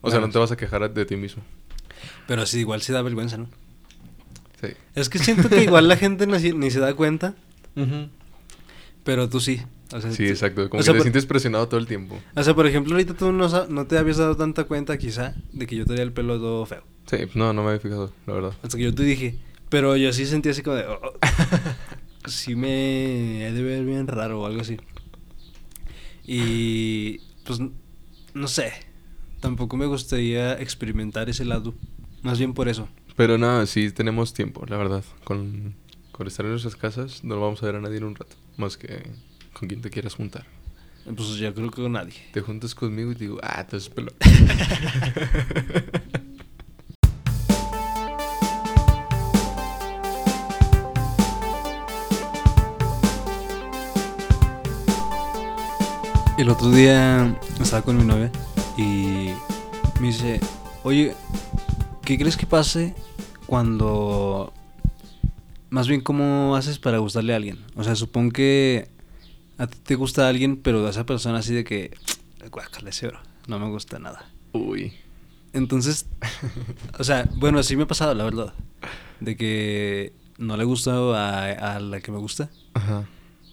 O 0.00 0.10
sea, 0.10 0.18
no 0.18 0.28
te 0.28 0.38
vas 0.38 0.50
a 0.50 0.56
quejar 0.56 0.92
de 0.92 1.04
ti 1.04 1.14
mismo. 1.14 1.44
Pero 2.26 2.46
sí, 2.46 2.58
igual 2.58 2.82
sí 2.82 2.92
da 2.92 3.02
vergüenza, 3.02 3.36
¿no? 3.38 3.48
Sí. 4.62 4.68
Es 4.94 5.08
que 5.10 5.18
siento 5.18 5.48
que 5.50 5.62
igual 5.64 5.88
la 5.88 5.96
gente 5.96 6.26
ni, 6.26 6.52
ni 6.52 6.70
se 6.70 6.80
da 6.80 6.94
cuenta, 6.94 7.34
pero 9.04 9.28
tú 9.28 9.40
sí. 9.40 9.60
O 9.92 10.00
sea, 10.00 10.10
Sí, 10.12 10.26
exacto. 10.26 10.70
Como 10.70 10.80
o 10.80 10.82
sea, 10.82 10.92
que 10.92 10.98
te 10.98 10.98
por- 11.00 11.04
sientes 11.04 11.26
presionado 11.26 11.68
todo 11.68 11.78
el 11.80 11.86
tiempo. 11.86 12.18
O 12.34 12.42
sea, 12.42 12.54
por 12.54 12.66
ejemplo, 12.66 12.94
ahorita 12.94 13.14
tú 13.14 13.30
no, 13.32 13.66
no 13.66 13.86
te 13.86 13.98
habías 13.98 14.16
dado 14.16 14.36
tanta 14.36 14.64
cuenta, 14.64 14.96
quizá, 14.96 15.34
de 15.52 15.66
que 15.66 15.76
yo 15.76 15.84
tenía 15.84 16.02
el 16.02 16.12
pelo 16.12 16.38
todo 16.38 16.64
feo. 16.64 16.82
Sí, 17.10 17.16
no, 17.34 17.52
no 17.52 17.62
me 17.62 17.70
había 17.70 17.80
fijado, 17.80 18.12
la 18.26 18.32
verdad. 18.32 18.52
Hasta 18.62 18.78
que 18.78 18.84
yo 18.84 18.94
te 18.94 19.02
dije. 19.02 19.38
Pero 19.68 19.96
yo 19.96 20.12
sí 20.12 20.24
sentí 20.26 20.48
así 20.50 20.62
como 20.62 20.76
de. 20.76 20.84
oh, 20.86 20.98
oh, 21.02 21.12
sí 22.28 22.54
me 22.54 23.46
he 23.46 23.52
de 23.52 23.62
ver 23.62 23.84
bien 23.84 24.06
raro 24.06 24.40
o 24.40 24.46
algo 24.46 24.60
así. 24.60 24.76
Y. 26.24 27.18
Pues. 27.44 27.58
No 28.34 28.48
sé. 28.48 28.72
Tampoco 29.40 29.76
me 29.76 29.86
gustaría 29.86 30.54
experimentar 30.60 31.28
ese 31.28 31.44
lado. 31.44 31.74
Más 32.22 32.38
bien 32.38 32.54
por 32.54 32.68
eso. 32.68 32.88
Pero 33.16 33.38
nada, 33.38 33.66
sí 33.66 33.90
tenemos 33.90 34.32
tiempo, 34.32 34.64
la 34.66 34.76
verdad. 34.76 35.04
Con, 35.24 35.74
con 36.12 36.26
estar 36.26 36.46
en 36.46 36.52
nuestras 36.52 36.76
casas 36.76 37.24
no 37.24 37.40
vamos 37.40 37.62
a 37.62 37.66
ver 37.66 37.76
a 37.76 37.80
nadie 37.80 37.98
en 37.98 38.04
un 38.04 38.14
rato. 38.14 38.36
Más 38.56 38.76
que 38.76 39.02
con 39.52 39.68
quien 39.68 39.82
te 39.82 39.90
quieras 39.90 40.14
juntar. 40.14 40.46
Pues 41.04 41.34
yo 41.34 41.52
creo 41.54 41.70
que 41.70 41.82
con 41.82 41.92
nadie. 41.92 42.14
Te 42.32 42.40
juntas 42.40 42.74
conmigo 42.74 43.12
y 43.12 43.14
te 43.14 43.24
digo, 43.24 43.38
ah, 43.42 43.66
te 43.66 43.78
pelo. 43.90 44.12
El 56.38 56.48
otro 56.48 56.70
día 56.70 57.38
estaba 57.60 57.82
con 57.82 57.96
mi 57.98 58.04
novia 58.04 58.32
y 58.76 59.32
me 60.00 60.08
dice, 60.08 60.40
Oye, 60.84 61.14
¿qué 62.04 62.18
crees 62.18 62.36
que 62.36 62.46
pase 62.46 62.94
cuando... 63.46 64.52
Más 65.70 65.88
bien, 65.88 66.00
¿cómo 66.00 66.54
haces 66.56 66.78
para 66.78 66.98
gustarle 66.98 67.32
a 67.32 67.36
alguien? 67.36 67.58
O 67.76 67.84
sea, 67.84 67.94
supongo 67.94 68.32
que 68.32 68.88
a 69.58 69.66
ti 69.66 69.78
te 69.82 69.94
gusta 69.94 70.28
alguien, 70.28 70.56
pero 70.56 70.86
a 70.86 70.90
esa 70.90 71.06
persona 71.06 71.38
así 71.38 71.54
de 71.54 71.64
que... 71.64 71.96
Guácala 72.50 72.90
ese 72.90 73.06
bro, 73.06 73.20
no 73.46 73.58
me 73.58 73.68
gusta 73.68 73.98
nada. 73.98 74.28
Uy. 74.52 74.92
Entonces, 75.52 76.06
o 76.98 77.04
sea, 77.04 77.28
bueno, 77.36 77.58
así 77.58 77.76
me 77.76 77.84
ha 77.84 77.86
pasado, 77.86 78.14
la 78.14 78.24
verdad. 78.24 78.52
De 79.20 79.36
que 79.36 80.12
no 80.38 80.56
le 80.56 80.64
gusta 80.64 80.92
a, 80.92 81.76
a 81.76 81.80
la 81.80 82.00
que 82.00 82.12
me 82.12 82.18
gusta. 82.18 82.50
Ajá. 82.74 83.06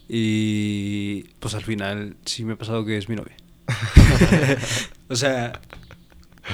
Y 0.07 1.23
pues 1.39 1.53
al 1.53 1.63
final 1.63 2.17
sí 2.25 2.43
me 2.43 2.53
ha 2.53 2.57
pasado 2.57 2.83
que 2.83 2.97
es 2.97 3.07
mi 3.07 3.15
novia. 3.15 3.37
o 5.07 5.15
sea, 5.15 5.61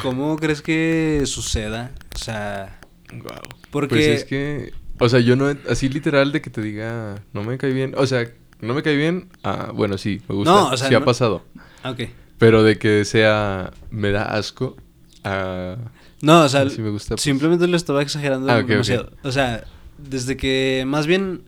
¿cómo 0.01 0.35
crees 0.37 0.61
que 0.61 1.23
suceda? 1.25 1.91
O 2.13 2.17
sea, 2.17 2.79
Wow. 3.11 3.39
Porque- 3.71 3.95
Pues 3.95 4.07
es 4.07 4.23
que, 4.25 4.73
o 4.99 5.07
sea, 5.09 5.19
yo 5.19 5.35
no, 5.35 5.53
así 5.69 5.89
literal 5.89 6.31
de 6.31 6.41
que 6.41 6.49
te 6.49 6.61
diga, 6.61 7.21
no 7.33 7.43
me 7.43 7.57
cae 7.57 7.71
bien, 7.71 7.93
o 7.97 8.05
sea, 8.07 8.27
no 8.61 8.73
me 8.73 8.81
cae 8.83 8.95
bien, 8.95 9.29
ah, 9.43 9.71
bueno, 9.73 9.97
sí, 9.97 10.21
me 10.27 10.35
gusta, 10.35 10.51
No, 10.51 10.69
o 10.69 10.77
sea, 10.77 10.87
sí 10.89 10.95
ha 10.95 11.05
pasado, 11.05 11.43
ah, 11.83 11.91
ok. 11.91 12.09
pero 12.39 12.63
de 12.63 12.77
que 12.77 13.05
sea, 13.05 13.71
me 13.91 14.11
da 14.11 14.23
asco, 14.23 14.75
ah, 15.23 15.75
No, 16.21 16.41
o 16.45 16.49
sea, 16.49 16.67
sí 16.69 16.81
me 16.81 16.89
gusta. 16.89 17.09
pues. 17.15 17.21
simplemente 17.21 17.67
lo 17.67 17.77
estaba 17.77 18.01
exagerando 18.01 18.49
Ah, 18.51 18.57
ok, 18.57 18.63
ok. 18.63 18.69
demasiado. 18.69 19.11
O 19.23 19.31
sea, 19.31 19.63
desde 19.99 20.35
que 20.35 20.83
más 20.87 21.05
bien 21.07 21.43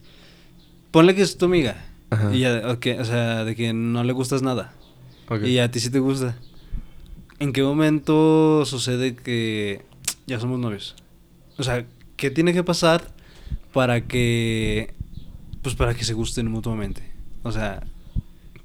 ponle 0.91 1.15
que 1.15 1.21
es 1.23 1.37
tu 1.37 1.45
amiga. 1.45 1.75
Ajá. 2.11 2.33
Y 2.33 2.39
ya, 2.41 2.61
o 2.65 3.05
sea, 3.05 3.43
de 3.45 3.55
que 3.55 3.73
no 3.73 4.03
le 4.03 4.13
gustas 4.13 4.41
nada. 4.41 4.73
Y 5.43 5.57
a 5.57 5.69
ti 5.71 5.79
sí 5.79 5.89
te 5.89 5.99
gusta. 5.99 6.37
¿En 7.39 7.53
qué 7.53 7.61
momento 7.63 8.65
sucede 8.65 9.15
que 9.15 9.83
ya 10.25 10.39
somos 10.39 10.59
novios? 10.59 10.95
O 11.57 11.63
sea, 11.63 11.85
¿qué 12.15 12.31
tiene 12.31 12.53
que 12.53 12.63
pasar 12.63 13.13
para 13.73 14.01
que 14.07 14.93
pues 15.61 15.75
para 15.75 15.93
que 15.93 16.03
se 16.03 16.13
gusten 16.13 16.49
mutuamente? 16.49 17.03
O 17.43 17.51
sea, 17.51 17.83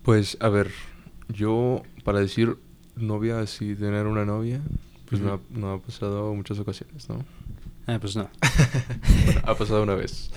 Pues, 0.02 0.36
a 0.40 0.48
ver, 0.48 0.70
yo, 1.28 1.82
para 2.04 2.20
decir 2.20 2.56
novia, 2.96 3.40
así, 3.40 3.74
tener 3.74 4.06
una 4.06 4.24
novia, 4.24 4.60
pues 5.08 5.20
no, 5.20 5.34
ha, 5.34 5.40
no 5.50 5.72
ha 5.72 5.78
pasado 5.80 6.34
muchas 6.34 6.58
ocasiones, 6.58 7.08
¿no? 7.08 7.24
ah, 7.86 7.98
pues 8.00 8.16
no. 8.16 8.28
Bueno, 9.26 9.40
ha 9.44 9.54
pasado 9.54 9.82
una 9.82 9.94
vez. 9.94 10.30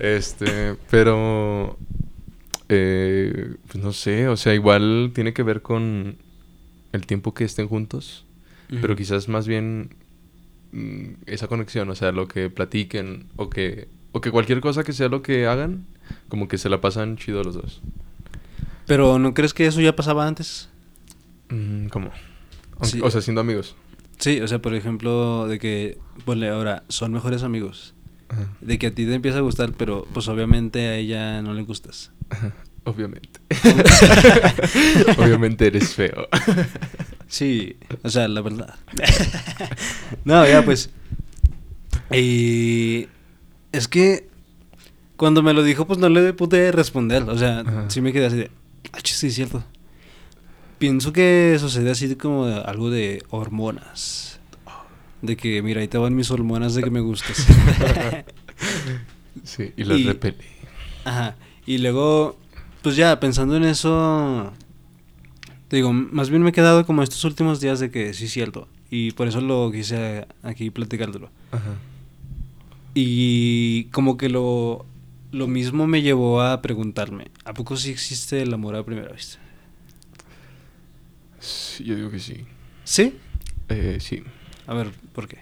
Este, 0.00 0.76
pero 0.90 1.76
eh, 2.68 3.56
pues 3.68 3.82
no 3.82 3.92
sé, 3.92 4.28
o 4.28 4.36
sea, 4.36 4.54
igual 4.54 5.10
tiene 5.14 5.32
que 5.32 5.42
ver 5.42 5.62
con 5.62 6.16
el 6.96 7.06
tiempo 7.06 7.32
que 7.34 7.44
estén 7.44 7.68
juntos, 7.68 8.24
pero 8.80 8.96
quizás 8.96 9.28
más 9.28 9.46
bien 9.46 9.90
mm, 10.72 11.08
esa 11.26 11.46
conexión, 11.46 11.88
o 11.90 11.94
sea, 11.94 12.10
lo 12.12 12.26
que 12.26 12.50
platiquen 12.50 13.26
o 13.36 13.48
que 13.48 13.88
o 14.12 14.20
que 14.20 14.30
cualquier 14.30 14.60
cosa 14.60 14.82
que 14.82 14.92
sea 14.92 15.08
lo 15.08 15.22
que 15.22 15.46
hagan, 15.46 15.84
como 16.28 16.48
que 16.48 16.58
se 16.58 16.68
la 16.70 16.80
pasan 16.80 17.16
chido 17.16 17.42
los 17.44 17.54
dos. 17.54 17.82
Pero 18.86 19.18
¿no 19.18 19.34
crees 19.34 19.52
que 19.54 19.66
eso 19.66 19.80
ya 19.80 19.94
pasaba 19.94 20.26
antes? 20.26 20.68
Mm, 21.50 21.86
¿Cómo? 21.88 22.10
Aunque- 22.72 22.86
Sí. 22.88 23.00
O 23.02 23.10
sea, 23.10 23.20
siendo 23.20 23.40
amigos. 23.40 23.76
Sí, 24.18 24.40
o 24.40 24.48
sea, 24.48 24.60
por 24.62 24.74
ejemplo, 24.74 25.46
de 25.46 25.58
que, 25.58 25.98
ponle 26.24 26.48
ahora, 26.48 26.82
son 26.88 27.12
mejores 27.12 27.42
amigos. 27.42 27.94
Ajá. 28.28 28.48
De 28.62 28.78
que 28.78 28.86
a 28.88 28.94
ti 28.94 29.04
te 29.06 29.14
empieza 29.14 29.38
a 29.38 29.42
gustar, 29.42 29.72
pero 29.76 30.06
pues 30.14 30.26
obviamente 30.28 30.86
a 30.88 30.96
ella 30.96 31.42
no 31.42 31.52
le 31.54 31.62
gustas. 31.62 32.10
Obviamente. 32.86 33.40
Obviamente 35.18 35.66
eres 35.66 35.94
feo. 35.94 36.28
Sí, 37.28 37.76
o 38.02 38.08
sea, 38.08 38.28
la 38.28 38.40
verdad. 38.40 38.74
no, 40.24 40.46
ya 40.46 40.64
pues. 40.64 40.90
Y 42.12 43.08
es 43.72 43.88
que 43.88 44.28
cuando 45.16 45.42
me 45.42 45.52
lo 45.52 45.62
dijo, 45.64 45.86
pues 45.86 45.98
no 45.98 46.08
le 46.08 46.32
pude 46.32 46.70
responder. 46.70 47.24
O 47.24 47.36
sea, 47.36 47.60
Ajá. 47.60 47.90
sí 47.90 48.00
me 48.00 48.12
quedé 48.12 48.26
así 48.26 48.36
de, 48.36 48.50
ah, 48.92 48.98
sí, 49.02 49.26
es 49.26 49.34
cierto. 49.34 49.64
Pienso 50.78 51.12
que 51.12 51.56
sucede 51.58 51.90
así 51.90 52.14
como 52.14 52.46
de 52.46 52.60
algo 52.60 52.88
de 52.90 53.24
hormonas. 53.30 54.38
De 55.22 55.36
que, 55.36 55.60
mira, 55.62 55.80
ahí 55.80 55.88
te 55.88 55.98
van 55.98 56.14
mis 56.14 56.30
hormonas 56.30 56.74
de 56.74 56.82
que 56.82 56.90
me 56.90 57.00
gustas. 57.00 57.46
Sí, 59.44 59.72
y 59.76 59.84
las 59.84 60.02
repele. 60.02 60.44
Ajá. 61.04 61.36
Y 61.66 61.78
luego, 61.78 62.38
pues 62.86 62.94
ya, 62.94 63.18
pensando 63.18 63.56
en 63.56 63.64
eso, 63.64 64.52
digo, 65.70 65.92
más 65.92 66.30
bien 66.30 66.44
me 66.44 66.50
he 66.50 66.52
quedado 66.52 66.86
como 66.86 67.02
estos 67.02 67.24
últimos 67.24 67.60
días 67.60 67.80
de 67.80 67.90
que 67.90 68.14
sí 68.14 68.26
es 68.26 68.30
cierto. 68.30 68.68
Y 68.92 69.10
por 69.10 69.26
eso 69.26 69.40
lo 69.40 69.72
quise 69.72 70.24
aquí 70.44 70.70
platicártelo. 70.70 71.28
Ajá. 71.50 71.74
Y 72.94 73.86
como 73.86 74.16
que 74.16 74.28
lo, 74.28 74.86
lo 75.32 75.48
mismo 75.48 75.88
me 75.88 76.02
llevó 76.02 76.40
a 76.40 76.62
preguntarme, 76.62 77.32
¿a 77.44 77.54
poco 77.54 77.76
sí 77.76 77.90
existe 77.90 78.40
el 78.40 78.54
amor 78.54 78.76
a 78.76 78.84
primera 78.84 79.12
vista? 79.12 79.40
Sí, 81.40 81.82
yo 81.82 81.96
digo 81.96 82.12
que 82.12 82.20
sí. 82.20 82.44
¿Sí? 82.84 83.16
Eh, 83.68 83.98
sí. 83.98 84.22
A 84.68 84.74
ver, 84.74 84.92
¿por 85.12 85.26
qué? 85.26 85.38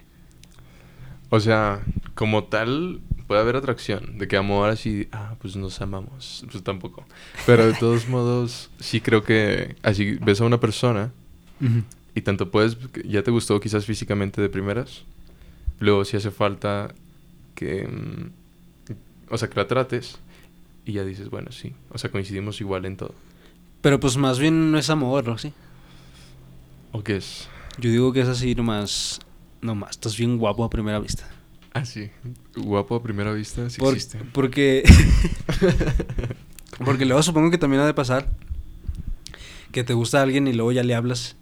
O 1.28 1.40
sea, 1.40 1.82
como 2.14 2.44
tal, 2.44 3.02
puede 3.34 3.42
haber 3.42 3.56
atracción. 3.56 4.16
De 4.16 4.28
que 4.28 4.36
amor 4.36 4.70
así, 4.70 5.08
ah, 5.10 5.34
pues 5.40 5.56
nos 5.56 5.80
amamos. 5.80 6.46
Pues 6.52 6.62
tampoco. 6.62 7.04
Pero 7.46 7.66
de 7.66 7.74
todos 7.74 8.08
modos, 8.08 8.70
sí 8.78 9.00
creo 9.00 9.24
que 9.24 9.74
así 9.82 10.12
ves 10.20 10.40
a 10.40 10.44
una 10.44 10.60
persona 10.60 11.10
y 12.14 12.20
tanto 12.20 12.52
puedes, 12.52 12.76
ya 13.04 13.24
te 13.24 13.32
gustó 13.32 13.58
quizás 13.58 13.86
físicamente 13.86 14.40
de 14.40 14.48
primeras. 14.48 15.02
Luego 15.80 16.04
si 16.04 16.16
hace 16.16 16.30
falta 16.30 16.94
que, 17.56 17.88
mm, 17.88 18.30
o 19.30 19.36
sea, 19.36 19.50
que 19.50 19.56
la 19.56 19.66
trates 19.66 20.18
y 20.84 20.92
ya 20.92 21.04
dices, 21.04 21.28
bueno, 21.28 21.50
sí. 21.50 21.72
O 21.90 21.98
sea, 21.98 22.12
coincidimos 22.12 22.60
igual 22.60 22.84
en 22.84 22.96
todo. 22.96 23.16
Pero 23.80 23.98
pues 23.98 24.16
más 24.16 24.38
bien 24.38 24.70
no 24.70 24.78
es 24.78 24.90
amor, 24.90 25.26
¿no? 25.26 25.38
Sí. 25.38 25.52
¿O 26.92 27.02
qué 27.02 27.16
es? 27.16 27.48
Yo 27.80 27.90
digo 27.90 28.12
que 28.12 28.20
es 28.20 28.28
así 28.28 28.54
nomás, 28.54 29.18
nomás, 29.60 29.90
estás 29.90 30.16
bien 30.16 30.38
guapo 30.38 30.62
a 30.62 30.70
primera 30.70 31.00
vista. 31.00 31.33
Ah, 31.74 31.84
sí. 31.84 32.08
Guapo 32.56 32.94
a 32.94 33.02
primera 33.02 33.32
vista, 33.32 33.68
sí 33.68 33.78
Por- 33.80 33.94
existe. 33.94 34.18
Porque. 34.32 34.84
porque 36.84 37.04
luego 37.04 37.22
supongo 37.22 37.50
que 37.50 37.58
también 37.58 37.82
ha 37.82 37.86
de 37.86 37.94
pasar 37.94 38.28
que 39.72 39.82
te 39.84 39.92
gusta 39.92 40.22
alguien 40.22 40.46
y 40.46 40.52
luego 40.52 40.70
ya 40.72 40.84
le 40.84 40.94
hablas 40.94 41.36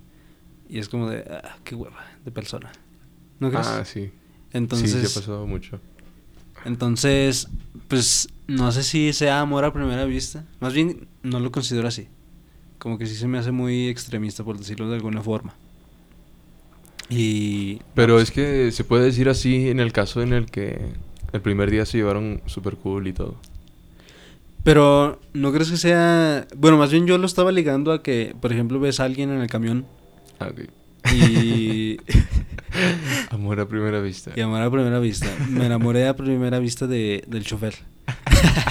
y 0.69 0.79
es 0.79 0.89
como 0.89 1.09
de. 1.11 1.19
Ah, 1.31 1.59
qué 1.65 1.75
hueva 1.75 2.05
de 2.25 2.31
persona. 2.31 2.73
¿No 3.41 3.51
crees? 3.51 3.67
Ah, 3.67 3.85
sí. 3.85 4.11
entonces. 4.53 4.91
Sí, 4.91 5.01
sí 5.01 5.07
ha 5.07 5.21
pasado 5.21 5.47
mucho. 5.47 5.81
Entonces, 6.65 7.49
pues 7.89 8.29
no 8.47 8.71
sé 8.73 8.85
si 8.85 9.13
sea 9.13 9.41
amor 9.41 9.65
a 9.65 9.73
primera 9.73 10.05
vista. 10.05 10.45
Más 10.61 10.73
bien, 10.73 11.09
no 11.23 11.41
lo 11.41 11.51
considero 11.53 11.89
así. 11.89 12.09
Como 12.79 12.99
que 12.99 13.07
sí 13.07 13.17
se 13.17 13.29
me 13.29 13.39
hace 13.39 13.51
muy 13.53 13.89
extremista, 13.89 14.45
por 14.45 14.59
decirlo 14.59 14.89
de 14.89 14.97
alguna 14.97 15.23
forma. 15.23 15.55
Y. 17.15 17.81
Pero 17.95 18.21
es 18.21 18.31
que 18.31 18.71
se 18.73 18.85
puede 18.85 19.05
decir 19.05 19.29
así 19.29 19.69
en 19.69 19.81
el 19.81 19.93
caso 19.93 20.23
en 20.23 20.33
el 20.33 20.47
que 20.47 20.79
el 21.33 21.41
primer 21.41 21.71
día 21.71 21.85
se 21.85 21.99
llevaron 21.99 22.41
super 22.47 22.77
cool 22.77 23.07
y 23.09 23.13
todo. 23.13 23.37
Pero, 24.65 25.21
¿no 25.33 25.53
crees 25.53 25.71
que 25.71 25.77
sea.? 25.77 26.47
Bueno, 26.57 26.77
más 26.79 26.91
bien 26.93 27.07
yo 27.07 27.19
lo 27.19 27.27
estaba 27.27 27.51
ligando 27.53 27.93
a 27.93 28.03
que, 28.03 28.35
por 28.41 28.53
ejemplo, 28.53 28.79
ves 28.79 29.01
a 29.01 29.05
alguien 29.05 29.31
en 29.31 29.41
el 29.41 29.49
camión 29.49 29.87
Ah, 30.39 30.49
ok. 30.53 30.61
y. 31.15 31.97
Amor 33.31 33.61
a 33.61 33.67
primera 33.69 34.01
vista. 34.01 34.31
y 34.35 34.41
amor 34.41 34.63
a 34.63 34.71
primera 34.71 34.99
vista. 34.99 35.27
Me 35.51 35.67
enamoré 35.67 36.07
a 36.09 36.17
primera 36.17 36.59
vista 36.59 36.87
de, 36.87 37.23
del 37.27 37.45
chofer. 37.45 37.75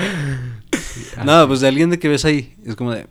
No, 1.24 1.46
pues 1.46 1.60
de 1.60 1.68
alguien 1.68 1.90
de 1.90 1.98
que 1.98 2.08
ves 2.08 2.24
ahí. 2.24 2.54
Es 2.64 2.74
como 2.76 2.92
de. 2.92 3.06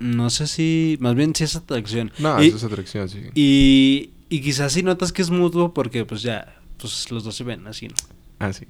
No 0.00 0.30
sé 0.30 0.46
si. 0.46 0.96
Más 1.00 1.14
bien 1.14 1.34
si 1.34 1.44
es 1.44 1.56
atracción. 1.56 2.12
No, 2.18 2.42
y, 2.42 2.48
eso 2.48 2.56
es 2.56 2.64
atracción, 2.64 3.08
sí. 3.08 3.20
y, 3.34 4.10
y 4.28 4.40
quizás 4.40 4.72
si 4.72 4.82
notas 4.82 5.12
que 5.12 5.22
es 5.22 5.30
mutuo 5.30 5.72
porque, 5.74 6.04
pues 6.04 6.22
ya. 6.22 6.54
Pues 6.78 7.10
los 7.10 7.24
dos 7.24 7.34
se 7.34 7.44
ven 7.44 7.66
así, 7.66 7.88
¿no? 7.88 7.94
Ah, 8.38 8.52
sí. 8.52 8.66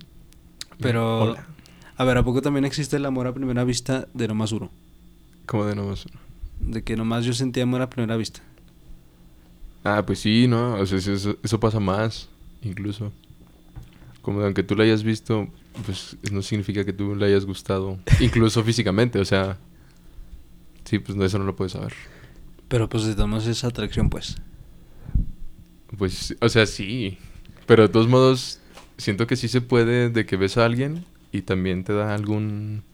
Pero. 0.79 1.23
Hola. 1.23 1.47
A 1.99 2.05
ver, 2.05 2.19
¿a 2.19 2.23
poco 2.25 2.43
también 2.43 2.65
existe 2.67 2.97
el 2.97 3.07
amor 3.07 3.27
a 3.27 3.33
primera 3.33 3.65
vista 3.65 4.07
de 4.13 4.29
nomás 4.29 4.53
uno? 4.53 4.71
¿Cómo 5.47 5.65
de 5.65 5.75
nuevo? 5.75 5.95
De 6.61 6.83
que 6.83 6.95
nomás 6.95 7.25
yo 7.25 7.33
sentí 7.33 7.61
amor 7.61 7.81
a 7.81 7.89
primera 7.89 8.17
vista. 8.17 8.41
Ah, 9.83 10.05
pues 10.05 10.19
sí, 10.19 10.47
¿no? 10.47 10.75
O 10.75 10.85
sea, 10.85 10.99
eso, 10.99 11.37
eso- 11.43 11.61
pasa 11.61 11.81
más, 11.81 12.29
incluso. 12.63 13.13
Como 14.21 14.41
de 14.41 14.47
aunque 14.47 14.63
tú 14.63 14.75
la 14.75 14.85
hayas 14.85 15.05
visto, 15.05 15.49
pues 15.87 16.17
no 16.33 16.43
significa 16.43 16.85
que 16.85 16.93
tú 16.93 17.15
le 17.15 17.27
hayas 17.27 17.47
gustado. 17.47 17.99
Incluso 18.21 18.63
físicamente, 18.65 19.19
o 19.19 19.25
sea... 19.25 19.59
Sí, 20.87 21.01
pues 21.01 21.17
no, 21.17 21.25
eso 21.25 21.39
no 21.39 21.45
lo 21.45 21.57
puedes 21.57 21.73
saber. 21.73 21.93
Pero 22.69 22.89
pues 22.89 23.05
de 23.05 23.15
todos 23.15 23.29
modos 23.29 23.47
es 23.49 23.65
atracción, 23.65 24.09
pues. 24.09 24.37
Pues, 25.99 26.37
o 26.41 26.49
sea, 26.49 26.65
sí. 26.67 27.19
Pero 27.67 27.83
de 27.83 27.89
todos 27.89 28.09
modos, 28.09 28.61
siento 28.97 29.27
que 29.27 29.37
sí 29.37 29.49
se 29.49 29.61
puede 29.61 30.11
de 30.11 30.27
que 30.27 30.37
ves 30.37 30.57
a 30.57 30.65
alguien 30.65 31.05
y 31.33 31.43
también 31.43 31.85
te 31.85 31.93
da 31.93 32.15
algún... 32.15 32.85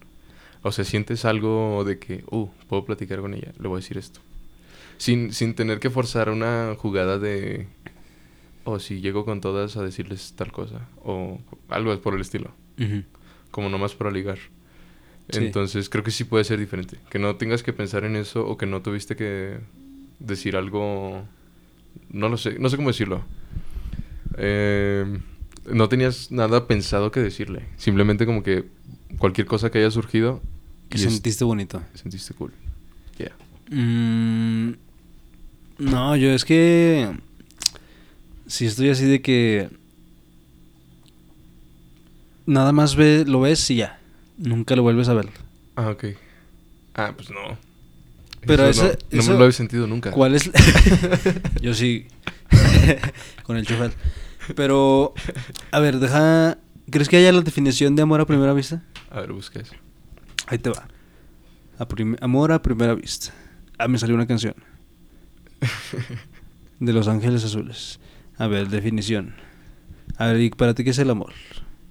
O 0.63 0.73
sea, 0.73 0.85
sientes 0.85 1.25
algo 1.25 1.85
de 1.85 1.99
que, 1.99 2.25
uh, 2.31 2.49
puedo 2.69 2.85
platicar 2.85 3.21
con 3.21 3.35
ella, 3.35 3.53
le 3.59 3.69
voy 3.69 3.77
a 3.77 3.81
decir 3.81 3.99
esto. 3.99 4.21
Sin, 4.97 5.33
sin 5.33 5.55
tener 5.55 5.79
que 5.79 5.91
forzar 5.91 6.31
una 6.31 6.75
jugada 6.79 7.19
de... 7.19 7.69
O 8.65 8.79
si 8.79 9.01
llego 9.01 9.25
con 9.25 9.41
todas 9.41 9.77
a 9.77 9.83
decirles 9.83 10.35
tal 10.37 10.53
cosa. 10.53 10.89
O 11.05 11.41
algo 11.69 12.01
por 12.01 12.15
el 12.15 12.21
estilo. 12.21 12.53
Ujú. 12.79 13.03
Como 13.51 13.69
nomás 13.69 13.95
para 13.95 14.11
ligar. 14.11 14.39
Sí. 15.31 15.39
Entonces 15.45 15.89
creo 15.89 16.05
que 16.05 16.11
sí 16.11 16.25
puede 16.25 16.45
ser 16.45 16.59
diferente. 16.59 16.99
Que 17.11 17.19
no 17.19 17.37
tengas 17.37 17.63
que 17.63 17.73
pensar 17.73 18.05
en 18.05 18.17
eso 18.17 18.47
o 18.47 18.57
que 18.57 18.67
no 18.67 18.83
tuviste 18.83 19.17
que 19.17 19.59
decir 20.19 20.57
algo... 20.57 21.25
No 22.11 22.29
lo 22.29 22.37
sé, 22.37 22.59
no 22.59 22.69
sé 22.69 22.77
cómo 22.77 22.89
decirlo. 22.89 23.23
Eh, 24.37 25.19
no 25.71 25.89
tenías 25.89 26.31
nada 26.33 26.67
pensado 26.67 27.11
que 27.13 27.21
decirle. 27.21 27.67
Simplemente 27.77 28.27
como 28.27 28.43
que 28.43 28.65
cualquier 29.19 29.47
cosa 29.47 29.71
que 29.71 29.79
haya 29.79 29.91
surgido 29.91 30.43
Que 30.89 30.99
y 30.99 31.05
es- 31.05 31.13
sentiste 31.13 31.45
bonito. 31.45 31.83
sentiste 31.95 32.35
cool. 32.35 32.53
Yeah. 33.19 33.33
Mm, 33.71 34.75
no, 35.79 36.17
yo 36.17 36.31
es 36.33 36.45
que... 36.45 37.11
Si 38.47 38.67
estoy 38.67 38.91
así 38.91 39.07
de 39.07 39.23
que... 39.23 39.71
Nada 42.45 42.73
más 42.73 42.97
ve, 42.97 43.25
lo 43.27 43.41
ves 43.41 43.71
y 43.71 43.77
ya. 43.77 43.99
Nunca 44.43 44.77
lo 44.77 44.83
vuelves 44.83 45.09
a 45.09 45.15
ver. 45.15 45.29
Ah, 45.77 45.89
ok. 45.91 46.05
Ah, 46.95 47.13
pues 47.17 47.31
no. 47.31 47.57
Pero 48.45 48.67
Eso 48.67 48.87
ese- 48.87 48.99
no, 49.11 49.17
no 49.17 49.21
eso- 49.23 49.33
me 49.33 49.39
lo 49.39 49.47
he 49.47 49.53
sentido 49.53 49.87
nunca. 49.87 50.11
¿Cuál 50.11 50.35
es? 50.35 50.51
Yo 51.63 51.75
sí. 51.75 52.07
Con 53.45 53.57
el 53.57 53.67
chofer. 53.67 53.93
Pero, 54.57 55.15
a 55.71 55.79
ver, 55.81 55.99
deja. 55.99 56.59
¿Crees 56.91 57.09
que 57.09 57.17
haya 57.17 57.33
la 57.33 57.41
definición 57.43 57.95
de 57.97 58.03
amor 58.03 58.21
a 58.21 58.27
primera 58.27 58.53
vista? 58.53 58.83
A 59.11 59.21
ver, 59.21 59.33
busca 59.33 59.61
eso. 59.61 59.75
Ahí 60.49 60.59
te 60.59 60.71
va. 60.71 60.89
A 61.79 61.87
amor 62.25 62.53
a 62.53 62.61
primera 62.61 62.95
vista. 62.95 63.33
Ah, 63.79 63.89
me 63.89 63.99
salió 63.99 64.15
una 64.15 64.27
canción. 64.27 64.55
De 66.81 66.93
Los 66.93 67.07
Ángeles 67.09 67.45
Azules. 67.45 68.01
A 68.37 68.49
ver, 68.49 68.69
definición. 68.69 69.35
A 70.17 70.27
ver, 70.27 70.41
¿y 70.41 70.51
para 70.51 70.75
ti 70.75 70.83
qué 70.85 70.91
es 70.91 70.99
el 70.99 71.11
amor? 71.11 71.33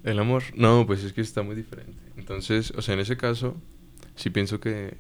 El 0.04 0.20
amor, 0.20 0.44
no, 0.56 0.86
pues 0.88 1.04
es 1.04 1.14
que 1.14 1.22
está 1.22 1.44
muy 1.44 1.56
diferente. 1.56 1.98
Entonces, 2.18 2.72
o 2.76 2.82
sea, 2.82 2.96
en 2.96 3.02
ese 3.02 3.18
caso, 3.18 3.56
sí 4.16 4.30
pienso 4.30 4.60
que, 4.60 4.98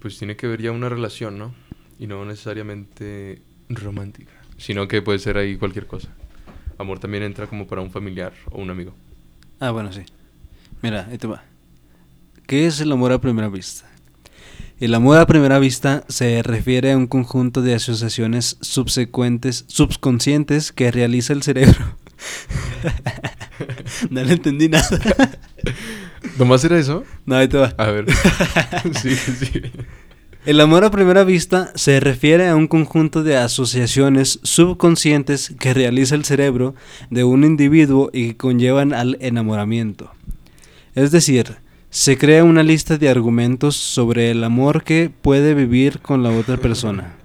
pues 0.00 0.18
tiene 0.18 0.36
que 0.36 0.46
ver 0.46 0.60
ya 0.60 0.70
una 0.70 0.88
relación, 0.88 1.38
¿no? 1.38 1.54
Y 1.98 2.06
no 2.06 2.24
necesariamente 2.24 3.42
romántica, 3.68 4.32
sino 4.56 4.86
que 4.86 5.02
puede 5.02 5.18
ser 5.18 5.38
ahí 5.38 5.56
cualquier 5.56 5.86
cosa. 5.86 6.08
Amor 6.78 6.98
también 6.98 7.24
entra 7.24 7.46
como 7.46 7.66
para 7.66 7.80
un 7.80 7.90
familiar 7.90 8.32
o 8.50 8.60
un 8.60 8.70
amigo. 8.70 8.94
Ah, 9.60 9.70
bueno, 9.70 9.92
sí. 9.92 10.02
Mira, 10.82 11.08
ahí 11.10 11.18
te 11.18 11.26
va. 11.26 11.42
¿Qué 12.46 12.66
es 12.66 12.80
el 12.80 12.92
amor 12.92 13.12
a 13.12 13.20
primera 13.20 13.48
vista? 13.48 13.88
El 14.78 14.94
amor 14.94 15.18
a 15.18 15.26
primera 15.26 15.58
vista 15.58 16.04
se 16.08 16.40
refiere 16.42 16.92
a 16.92 16.96
un 16.96 17.08
conjunto 17.08 17.62
de 17.62 17.74
asociaciones 17.74 18.58
subsecuentes, 18.60 19.64
subconscientes 19.66 20.70
que 20.70 20.92
realiza 20.92 21.32
el 21.32 21.42
cerebro. 21.42 21.96
no 24.10 24.22
le 24.22 24.32
entendí 24.32 24.68
nada. 24.68 24.88
¿Nomás 26.38 26.64
era 26.64 26.78
eso? 26.78 27.04
No, 27.26 27.36
ahí 27.36 27.48
te 27.48 27.58
va. 27.58 27.74
A 27.78 27.90
ver. 27.90 28.06
sí, 29.02 29.14
sí. 29.14 29.62
El 30.46 30.60
amor 30.60 30.84
a 30.84 30.90
primera 30.90 31.24
vista 31.24 31.72
se 31.74 32.00
refiere 32.00 32.48
a 32.48 32.56
un 32.56 32.68
conjunto 32.68 33.22
de 33.22 33.36
asociaciones 33.36 34.40
subconscientes 34.42 35.54
que 35.58 35.74
realiza 35.74 36.14
el 36.14 36.24
cerebro 36.24 36.74
de 37.10 37.24
un 37.24 37.44
individuo 37.44 38.08
y 38.12 38.28
que 38.28 38.36
conllevan 38.36 38.94
al 38.94 39.18
enamoramiento. 39.20 40.12
Es 40.94 41.10
decir, 41.10 41.56
se 41.90 42.16
crea 42.16 42.44
una 42.44 42.62
lista 42.62 42.96
de 42.98 43.08
argumentos 43.08 43.76
sobre 43.76 44.30
el 44.30 44.42
amor 44.42 44.84
que 44.84 45.10
puede 45.10 45.54
vivir 45.54 46.00
con 46.00 46.22
la 46.22 46.30
otra 46.30 46.56
persona. 46.56 47.16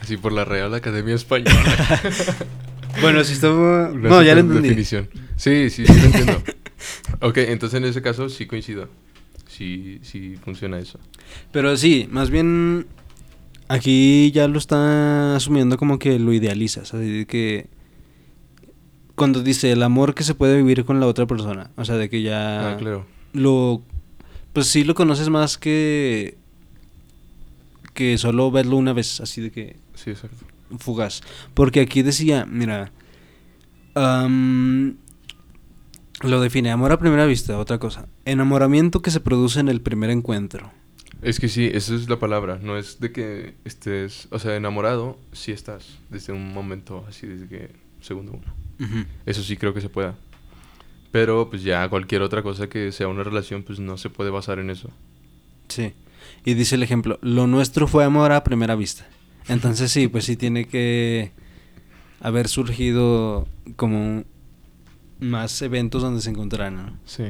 Así 0.00 0.16
por 0.16 0.32
la 0.32 0.44
Real 0.44 0.72
Academia 0.74 1.14
Española. 1.14 1.54
Bueno, 3.00 3.22
si 3.24 3.32
estaba... 3.34 3.90
No, 3.90 4.22
ya 4.22 4.34
lo 4.34 4.40
entendí. 4.40 4.68
definición. 4.68 5.08
Sí, 5.36 5.70
sí, 5.70 5.86
sí, 5.86 5.92
lo 5.92 6.04
entiendo. 6.04 6.42
ok, 7.20 7.36
entonces 7.38 7.78
en 7.78 7.84
ese 7.88 8.02
caso 8.02 8.28
sí 8.28 8.46
coincido. 8.46 8.88
Sí, 9.48 9.98
sí 10.02 10.36
funciona 10.42 10.78
eso. 10.78 10.98
Pero 11.52 11.76
sí, 11.76 12.08
más 12.10 12.30
bien 12.30 12.86
aquí 13.68 14.30
ya 14.32 14.48
lo 14.48 14.58
está 14.58 15.36
asumiendo 15.36 15.76
como 15.76 15.98
que 15.98 16.18
lo 16.18 16.32
idealizas, 16.32 16.92
así 16.94 17.18
de 17.18 17.26
que 17.26 17.68
cuando 19.14 19.42
dice 19.42 19.70
el 19.72 19.82
amor 19.82 20.14
que 20.14 20.24
se 20.24 20.34
puede 20.34 20.56
vivir 20.56 20.84
con 20.84 20.98
la 20.98 21.06
otra 21.06 21.26
persona, 21.26 21.70
o 21.76 21.84
sea, 21.84 21.96
de 21.96 22.08
que 22.08 22.22
ya 22.22 22.72
Ah, 22.72 22.76
claro. 22.78 23.06
lo 23.32 23.82
pues 24.52 24.66
sí 24.66 24.82
lo 24.82 24.94
conoces 24.94 25.28
más 25.28 25.58
que 25.58 26.36
que 27.94 28.16
solo 28.18 28.50
verlo 28.50 28.76
una 28.76 28.92
vez, 28.92 29.20
así 29.20 29.40
de 29.42 29.50
que 29.50 29.76
Sí, 29.94 30.10
exacto. 30.10 30.46
Fugaz, 30.78 31.22
porque 31.54 31.80
aquí 31.80 32.02
decía, 32.02 32.46
mira, 32.46 32.92
lo 36.22 36.40
define 36.40 36.70
amor 36.70 36.92
a 36.92 36.98
primera 36.98 37.26
vista, 37.26 37.58
otra 37.58 37.78
cosa, 37.78 38.08
enamoramiento 38.24 39.02
que 39.02 39.10
se 39.10 39.20
produce 39.20 39.60
en 39.60 39.68
el 39.68 39.80
primer 39.80 40.10
encuentro. 40.10 40.70
Es 41.22 41.38
que 41.38 41.48
sí, 41.48 41.70
esa 41.72 41.94
es 41.94 42.08
la 42.08 42.18
palabra. 42.18 42.58
No 42.62 42.78
es 42.78 42.98
de 42.98 43.12
que 43.12 43.54
estés, 43.66 44.26
o 44.30 44.38
sea, 44.38 44.56
enamorado, 44.56 45.18
sí 45.32 45.52
estás 45.52 45.98
desde 46.08 46.32
un 46.32 46.54
momento 46.54 47.04
así, 47.08 47.26
desde 47.26 47.46
que 47.46 47.70
segundo 48.00 48.32
uno. 48.32 49.06
Eso 49.26 49.42
sí 49.42 49.58
creo 49.58 49.74
que 49.74 49.82
se 49.82 49.90
pueda. 49.90 50.14
Pero 51.12 51.50
pues 51.50 51.62
ya 51.62 51.86
cualquier 51.90 52.22
otra 52.22 52.42
cosa 52.42 52.68
que 52.68 52.90
sea 52.92 53.08
una 53.08 53.22
relación, 53.22 53.64
pues 53.64 53.78
no 53.78 53.98
se 53.98 54.08
puede 54.08 54.30
basar 54.30 54.58
en 54.60 54.70
eso. 54.70 54.88
Sí. 55.68 55.92
Y 56.44 56.54
dice 56.54 56.76
el 56.76 56.82
ejemplo, 56.82 57.18
lo 57.20 57.46
nuestro 57.46 57.86
fue 57.86 58.04
amor 58.04 58.32
a 58.32 58.42
primera 58.42 58.74
vista. 58.74 59.06
Entonces 59.50 59.90
sí, 59.90 60.06
pues 60.06 60.24
sí 60.26 60.36
tiene 60.36 60.66
que 60.66 61.32
haber 62.20 62.46
surgido 62.46 63.48
como 63.74 64.22
más 65.18 65.60
eventos 65.60 66.02
donde 66.02 66.20
se 66.20 66.30
encontraran. 66.30 66.76
¿no? 66.76 66.98
Sí. 67.04 67.24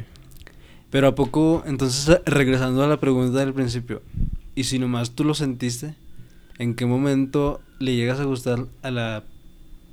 Pero 0.90 1.08
a 1.08 1.14
poco, 1.14 1.62
entonces 1.66 2.20
regresando 2.26 2.84
a 2.84 2.88
la 2.88 3.00
pregunta 3.00 3.38
del 3.38 3.54
principio, 3.54 4.02
y 4.54 4.64
si 4.64 4.78
nomás 4.78 5.12
tú 5.12 5.24
lo 5.24 5.32
sentiste, 5.32 5.94
¿en 6.58 6.74
qué 6.74 6.84
momento 6.84 7.62
le 7.78 7.96
llegas 7.96 8.20
a 8.20 8.24
gustar 8.24 8.66
a 8.82 8.90
la 8.90 9.24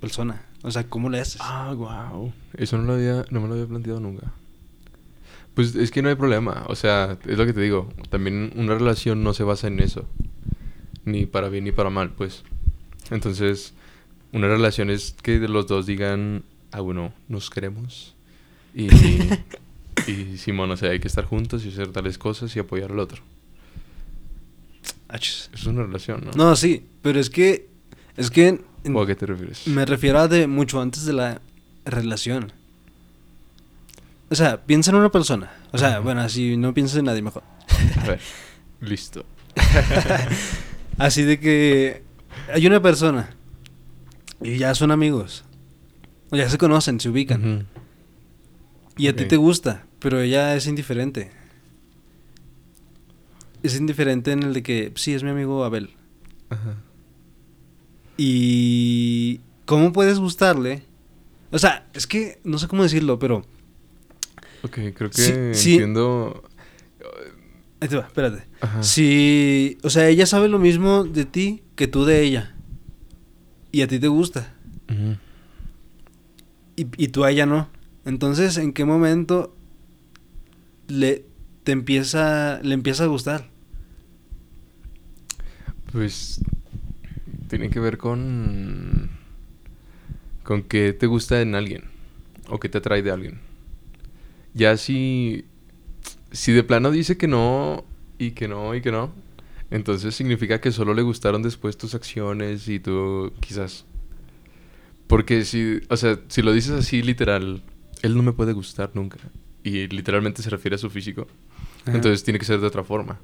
persona? 0.02 0.42
O 0.64 0.72
sea, 0.72 0.84
¿cómo 0.84 1.10
le 1.10 1.22
haces? 1.22 1.40
Ah, 1.40 1.74
wow. 1.74 2.34
Eso 2.58 2.78
no, 2.78 2.84
lo 2.84 2.94
había, 2.96 3.24
no 3.30 3.40
me 3.40 3.48
lo 3.48 3.54
había 3.54 3.68
planteado 3.68 4.02
nunca. 4.02 4.34
Pues 5.54 5.76
es 5.76 5.92
que 5.92 6.02
no 6.02 6.10
hay 6.10 6.16
problema. 6.16 6.66
O 6.68 6.76
sea, 6.76 7.18
es 7.26 7.38
lo 7.38 7.46
que 7.46 7.54
te 7.54 7.62
digo. 7.62 7.88
También 8.10 8.52
una 8.58 8.74
relación 8.74 9.24
no 9.24 9.34
se 9.34 9.44
basa 9.44 9.68
en 9.68 9.80
eso. 9.80 10.10
Ni 11.08 11.26
para 11.26 11.48
bien 11.48 11.64
ni 11.64 11.72
para 11.72 11.90
mal, 11.90 12.12
pues. 12.12 12.44
Entonces, 13.12 13.74
una 14.34 14.48
relación 14.48 14.90
es 14.90 15.16
que 15.22 15.40
los 15.40 15.66
dos 15.66 15.86
digan, 15.86 16.44
ah, 16.74 16.82
bueno, 16.82 17.14
nos 17.30 17.50
queremos. 17.50 18.14
Y, 18.76 18.90
y 20.08 20.38
Simón, 20.38 20.70
o 20.72 20.76
sea, 20.76 20.92
hay 20.92 21.00
que 21.00 21.08
estar 21.08 21.24
juntos 21.24 21.66
y 21.66 21.70
hacer 21.70 21.94
tales 21.94 22.18
cosas 22.18 22.54
y 22.58 22.60
apoyar 22.60 22.92
al 22.92 23.00
otro. 23.00 23.22
Achis. 25.08 25.50
Eso 25.54 25.62
es 25.62 25.68
una 25.68 25.84
relación, 25.84 26.26
¿no? 26.26 26.32
No, 26.34 26.56
sí, 26.58 26.86
pero 27.02 27.22
es 27.22 27.30
que, 27.30 27.70
es 28.18 28.30
que 28.30 28.60
¿O 28.94 29.02
a 29.02 29.08
qué 29.08 29.16
te 29.16 29.26
refieres? 29.26 29.66
Me 29.66 29.86
refiero 29.86 30.20
a 30.20 30.28
de 30.28 30.46
mucho 30.46 30.82
antes 30.82 31.06
de 31.06 31.14
la 31.14 31.42
relación. 31.86 32.52
O 34.30 34.36
sea, 34.36 34.66
piensa 34.66 34.92
en 34.92 34.98
una 34.98 35.10
persona. 35.10 35.54
O 35.72 35.78
sea, 35.78 36.00
bueno, 36.00 36.20
así 36.20 36.58
no 36.58 36.74
piensas 36.74 36.98
en 36.98 37.06
nadie 37.06 37.22
mejor. 37.22 37.44
A 38.02 38.08
ver, 38.08 38.20
listo. 38.82 39.26
Así 40.98 41.24
de 41.24 41.40
que 41.40 42.04
hay 42.52 42.66
una 42.66 42.82
persona 42.82 43.36
y 44.42 44.58
ya 44.58 44.74
son 44.76 44.92
amigos. 44.92 45.44
O 46.30 46.36
ya 46.36 46.50
se 46.50 46.58
conocen, 46.58 47.00
se 47.00 47.10
ubican. 47.10 47.68
Y 48.98 49.08
a 49.08 49.16
ti 49.16 49.26
te 49.26 49.38
gusta, 49.38 49.86
pero 50.00 50.20
ella 50.20 50.56
es 50.56 50.68
indiferente. 50.68 51.32
Es 53.64 53.76
indiferente 53.76 54.32
en 54.32 54.44
el 54.44 54.54
de 54.54 54.64
que, 54.64 54.92
sí, 54.96 55.14
es 55.14 55.24
mi 55.24 55.30
amigo 55.30 55.64
Abel. 55.64 55.92
Ajá. 56.50 56.76
Y... 58.18 59.42
¿Cómo 59.66 59.92
puedes 59.92 60.18
gustarle? 60.18 60.84
O 61.52 61.60
sea, 61.60 61.88
es 61.94 62.08
que 62.08 62.40
no 62.46 62.58
sé 62.58 62.68
cómo 62.68 62.84
decirlo, 62.84 63.20
pero... 63.20 63.46
Ok, 64.64 64.80
creo 64.96 65.10
que 65.10 65.54
Sí, 65.54 65.78
sí. 65.78 65.80
Ahí 67.80 67.88
te 67.88 67.96
va, 67.98 68.08
espérate. 68.08 68.44
Ajá. 68.62 68.82
Si, 68.84 69.78
o 69.84 69.90
sea, 69.90 70.08
ella 70.08 70.26
sabe 70.26 70.48
lo 70.48 70.60
mismo 70.60 71.04
de 71.04 71.26
ti 71.26 71.64
que 71.76 71.88
tú 71.88 72.06
de 72.06 72.24
ella. 72.24 72.56
Y 73.72 73.82
a 73.82 73.88
ti 73.88 74.00
te 74.00 74.08
gusta. 74.08 74.54
Y, 76.76 76.88
y 76.98 77.08
tú 77.10 77.24
a 77.24 77.32
ella 77.32 77.46
no. 77.46 77.70
Entonces, 78.06 78.58
¿en 78.58 78.74
qué 78.74 78.86
momento 78.86 79.56
le 80.88 81.26
te 81.64 81.74
empieza 81.74 82.62
le 82.64 82.74
empieza 82.74 83.04
a 83.04 83.08
gustar? 83.08 83.50
Pues 85.92 86.40
tiene 87.50 87.70
que 87.70 87.80
ver 87.80 87.98
con 87.98 89.10
con 90.44 90.64
qué 90.64 90.94
te 90.94 91.08
gusta 91.08 91.42
en 91.42 91.56
alguien 91.56 91.84
o 92.48 92.60
qué 92.60 92.70
te 92.70 92.78
atrae 92.78 93.02
de 93.02 93.12
alguien. 93.12 93.40
Ya 94.54 94.78
si 94.78 95.44
si 96.38 96.52
de 96.52 96.64
plano 96.64 96.92
dice 96.92 97.18
que 97.18 97.28
no 97.28 97.84
y 98.20 98.32
que 98.32 98.48
no 98.48 98.76
y 98.76 98.82
que 98.82 98.92
no, 98.92 99.12
Entonces 99.72 100.16
significa 100.16 100.62
que 100.62 100.72
solo 100.72 100.94
le 100.94 101.02
gustaron 101.02 101.42
después 101.42 101.78
tus 101.78 101.94
acciones 101.96 102.68
y 102.70 102.80
tú 102.80 103.34
quizás... 103.42 103.86
Porque 105.08 105.44
si, 105.46 105.80
o 105.90 105.98
sea, 105.98 106.20
si 106.28 106.42
lo 106.42 106.54
dices 106.54 106.72
así 106.72 107.02
literal, 107.02 107.64
él 108.02 108.16
no 108.16 108.24
me 108.24 108.34
puede 108.34 108.54
gustar 108.54 108.92
nunca. 108.94 109.18
Y 109.64 109.88
literalmente 109.88 110.42
se 110.44 110.50
refiere 110.50 110.76
a 110.76 110.78
su 110.78 110.90
físico. 110.90 111.28
Ajá. 111.86 111.96
Entonces 111.96 112.24
tiene 112.24 112.40
que 112.40 112.46
ser 112.46 112.60
de 112.60 112.68
otra 112.68 112.84
forma. 112.84 113.20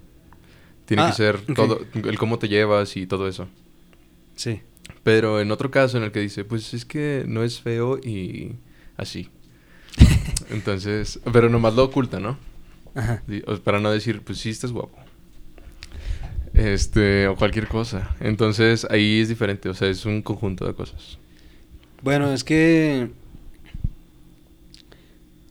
Tiene 0.85 1.03
Ah, 1.03 1.09
que 1.11 1.15
ser 1.15 1.35
ok. 1.35 1.53
todo, 1.55 1.79
el 1.93 2.17
cómo 2.17 2.39
te 2.39 2.47
llevas 2.49 2.97
y 2.97 3.05
todo 3.05 3.27
eso. 3.27 3.47
Sí. 4.35 4.61
Pero 5.03 5.39
en 5.39 5.51
otro 5.51 5.71
caso 5.71 5.97
en 5.97 6.03
el 6.03 6.11
que 6.11 6.19
dice, 6.19 6.43
pues 6.45 6.73
es 6.73 6.83
que 6.85 7.25
no 7.27 7.43
es 7.43 7.61
feo 7.61 7.97
y 7.99 8.55
así. 8.97 9.29
Entonces, 10.49 11.19
pero 11.31 11.47
nomás 11.49 11.75
lo 11.75 11.83
oculta, 11.85 12.19
¿no? 12.19 12.37
Ajá. 12.95 13.23
Para 13.63 13.79
no 13.79 13.91
decir, 13.91 14.21
pues 14.21 14.39
sí, 14.39 14.49
estás 14.49 14.71
guapo. 14.71 14.97
Este, 16.53 17.27
o 17.27 17.35
cualquier 17.35 17.67
cosa. 17.67 18.15
Entonces 18.19 18.85
ahí 18.89 19.19
es 19.19 19.29
diferente, 19.29 19.69
o 19.69 19.73
sea, 19.73 19.89
es 19.89 20.05
un 20.05 20.21
conjunto 20.21 20.65
de 20.65 20.73
cosas. 20.73 21.17
Bueno, 22.01 22.31
es 22.31 22.43
que... 22.43 23.09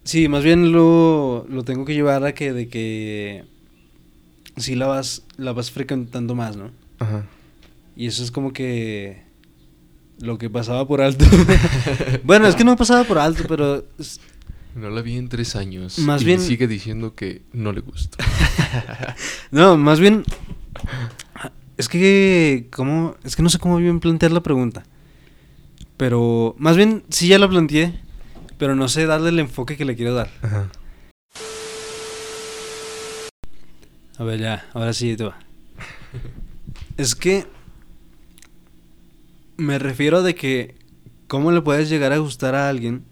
Sí, 0.05 0.29
más 0.29 0.45
bien 0.45 0.73
lo, 0.73 1.47
lo 1.49 1.65
tengo 1.65 1.85
que 1.85 1.95
llevar 1.95 2.25
a 2.25 2.35
que 2.35 2.53
de 2.53 2.69
que... 2.69 3.45
Sí 4.57 4.75
la 4.75 4.87
vas, 4.87 5.25
la 5.37 5.53
vas 5.53 5.71
frecuentando 5.71 6.35
más, 6.35 6.57
¿no? 6.57 6.71
Ajá. 6.99 7.27
Y 7.97 8.07
eso 8.07 8.23
es 8.23 8.31
como 8.31 8.53
que... 8.53 9.23
Lo 10.21 10.39
que 10.39 10.51
pasaba 10.51 10.87
por 10.87 11.01
alto. 11.01 11.25
bueno, 12.23 12.47
es 12.47 12.55
que 12.55 12.65
no 12.65 12.77
pasaba 12.77 13.03
por 13.05 13.19
alto, 13.19 13.45
pero... 13.49 13.85
No 14.75 14.89
la 14.91 15.03
vi 15.03 15.17
en 15.17 15.29
tres 15.29 15.55
años. 15.57 15.99
Más 15.99 16.23
y 16.23 16.25
bien- 16.25 16.41
sigue 16.41 16.67
diciendo 16.67 17.15
que 17.15 17.43
no 17.53 17.73
le 17.73 17.81
gusta. 17.81 18.19
No, 19.51 19.77
más 19.77 20.01
bien... 20.01 20.25
Es 21.77 21.89
que... 21.89 22.69
¿Cómo? 22.73 23.17
Es 23.23 23.37
que 23.37 23.43
no 23.43 23.51
sé 23.51 23.59
cómo 23.59 23.77
bien 23.77 24.01
plantear 24.01 24.33
la 24.33 24.43
pregunta. 24.43 24.85
Pero... 25.99 26.55
Más 26.59 26.77
bien, 26.77 27.05
sí 27.11 27.29
ya 27.29 27.39
la 27.39 27.49
planteé. 27.49 28.01
Pero 28.57 28.75
no 28.75 28.89
sé 28.89 29.05
darle 29.07 29.29
el 29.29 29.39
enfoque 29.41 29.77
que 29.77 29.85
le 29.85 29.95
quiero 29.95 30.15
dar. 30.15 30.31
Ajá. 30.41 30.71
A 34.19 34.25
ver, 34.25 34.41
ya, 34.41 34.67
ahora 34.73 34.93
sí 34.93 35.17
te 35.17 35.25
va. 35.25 35.39
es 36.97 37.15
que 37.15 37.47
me 39.57 39.79
refiero 39.79 40.23
de 40.23 40.35
que 40.35 40.77
cómo 41.29 41.51
le 41.53 41.61
puedes 41.61 41.89
llegar 41.89 42.13
a 42.13 42.19
gustar 42.19 42.55
a 42.55 42.69
alguien. 42.69 43.05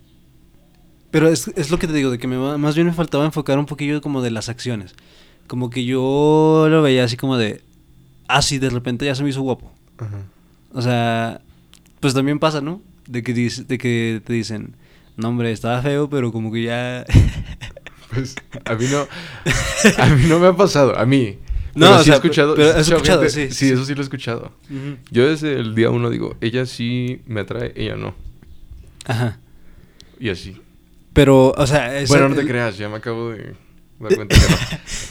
Pero 1.10 1.28
es, 1.28 1.48
es 1.56 1.70
lo 1.70 1.78
que 1.78 1.86
te 1.86 1.92
digo, 1.92 2.10
de 2.10 2.18
que 2.18 2.28
me, 2.28 2.36
más 2.58 2.74
bien 2.74 2.86
me 2.86 2.92
faltaba 2.92 3.24
enfocar 3.24 3.58
un 3.58 3.66
poquillo 3.66 4.00
como 4.00 4.22
de 4.22 4.30
las 4.30 4.48
acciones. 4.48 4.94
Como 5.46 5.68
que 5.70 5.84
yo 5.84 6.66
lo 6.70 6.82
veía 6.82 7.04
así 7.04 7.16
como 7.16 7.36
de, 7.36 7.62
ah, 8.28 8.42
sí, 8.42 8.58
de 8.58 8.70
repente 8.70 9.04
ya 9.06 9.14
se 9.14 9.24
me 9.24 9.30
hizo 9.30 9.42
guapo. 9.42 9.72
Ajá. 9.98 10.22
O 10.72 10.80
sea, 10.82 11.40
pues 11.98 12.14
también 12.14 12.38
pasa, 12.38 12.60
¿no? 12.60 12.80
De 13.08 13.22
que, 13.24 13.34
de 13.34 13.78
que 13.78 14.22
te 14.24 14.32
dicen, 14.32 14.76
no 15.16 15.28
hombre, 15.28 15.50
estaba 15.50 15.82
feo, 15.82 16.08
pero 16.08 16.30
como 16.32 16.52
que 16.52 16.62
ya... 16.64 17.04
Pues 18.12 18.34
a 18.64 18.74
mí 18.74 18.86
no. 18.90 19.06
A 20.02 20.06
mí 20.08 20.24
no 20.26 20.40
me 20.40 20.48
ha 20.48 20.56
pasado. 20.56 20.98
A 20.98 21.06
mí. 21.06 21.38
No, 21.76 21.86
Pero 21.86 21.94
o 21.94 21.98
sí 21.98 22.04
sea, 22.06 22.14
he 22.14 22.16
escuchado. 22.16 22.54
pero 22.56 22.70
has 22.70 22.88
escuchado, 22.88 23.20
gente- 23.22 23.50
sí, 23.50 23.54
Sí, 23.54 23.68
sí. 23.68 23.72
eso 23.72 23.84
sí 23.84 23.94
lo 23.94 24.00
he 24.00 24.02
escuchado. 24.02 24.50
Ujú. 24.68 24.96
Yo 25.12 25.28
desde 25.28 25.52
el 25.60 25.76
día 25.76 25.90
uno 25.90 26.10
digo, 26.10 26.36
ella 26.40 26.66
sí 26.66 27.20
me 27.26 27.42
atrae, 27.42 27.72
ella 27.76 27.94
no. 27.94 28.16
Ajá. 29.06 29.38
Y 30.18 30.28
así. 30.30 30.56
Pero, 31.20 31.52
o 31.54 31.66
sea... 31.66 31.98
esa- 32.00 32.12
bueno, 32.14 32.30
no 32.30 32.34
te 32.34 32.40
el- 32.40 32.48
creas, 32.48 32.78
ya 32.78 32.88
me 32.88 32.96
acabo 32.96 33.30
de 33.30 33.54
dar 33.98 34.14
cuenta 34.16 34.34
que 34.36 34.40
no. 34.50 34.56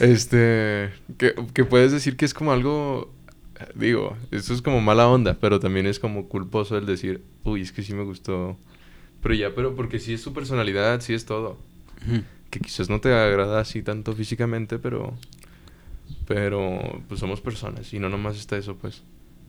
Este. 0.12 0.90
Que, 1.18 1.34
que 1.54 1.64
puedes 1.64 1.92
decir 1.92 2.16
que 2.16 2.24
es 2.24 2.34
como 2.34 2.50
algo. 2.52 3.12
Digo, 3.74 4.16
esto 4.32 4.54
es 4.54 4.60
como 4.62 4.80
mala 4.80 5.06
onda, 5.06 5.36
pero 5.40 5.60
también 5.60 5.86
es 5.86 6.00
como 6.00 6.26
culposo 6.28 6.76
el 6.78 6.86
decir, 6.86 7.22
uy, 7.44 7.60
es 7.60 7.70
que 7.72 7.82
sí 7.82 7.92
me 7.94 8.02
gustó. 8.02 8.56
Pero 9.22 9.34
ya, 9.34 9.54
pero 9.54 9.76
porque 9.76 9.98
sí 10.00 10.14
es 10.14 10.20
su 10.22 10.32
personalidad, 10.32 11.00
sí 11.02 11.12
es 11.14 11.26
todo. 11.26 11.58
Que 12.50 12.58
quizás 12.58 12.88
no 12.88 13.00
te 13.00 13.12
agrada 13.14 13.60
así 13.60 13.82
tanto 13.82 14.14
físicamente, 14.14 14.78
pero. 14.78 15.14
Pero, 16.26 17.02
pues 17.08 17.20
somos 17.20 17.40
personas 17.40 17.92
y 17.92 17.98
no 17.98 18.08
nomás 18.08 18.36
está 18.36 18.56
eso, 18.56 18.76
pues. 18.76 19.02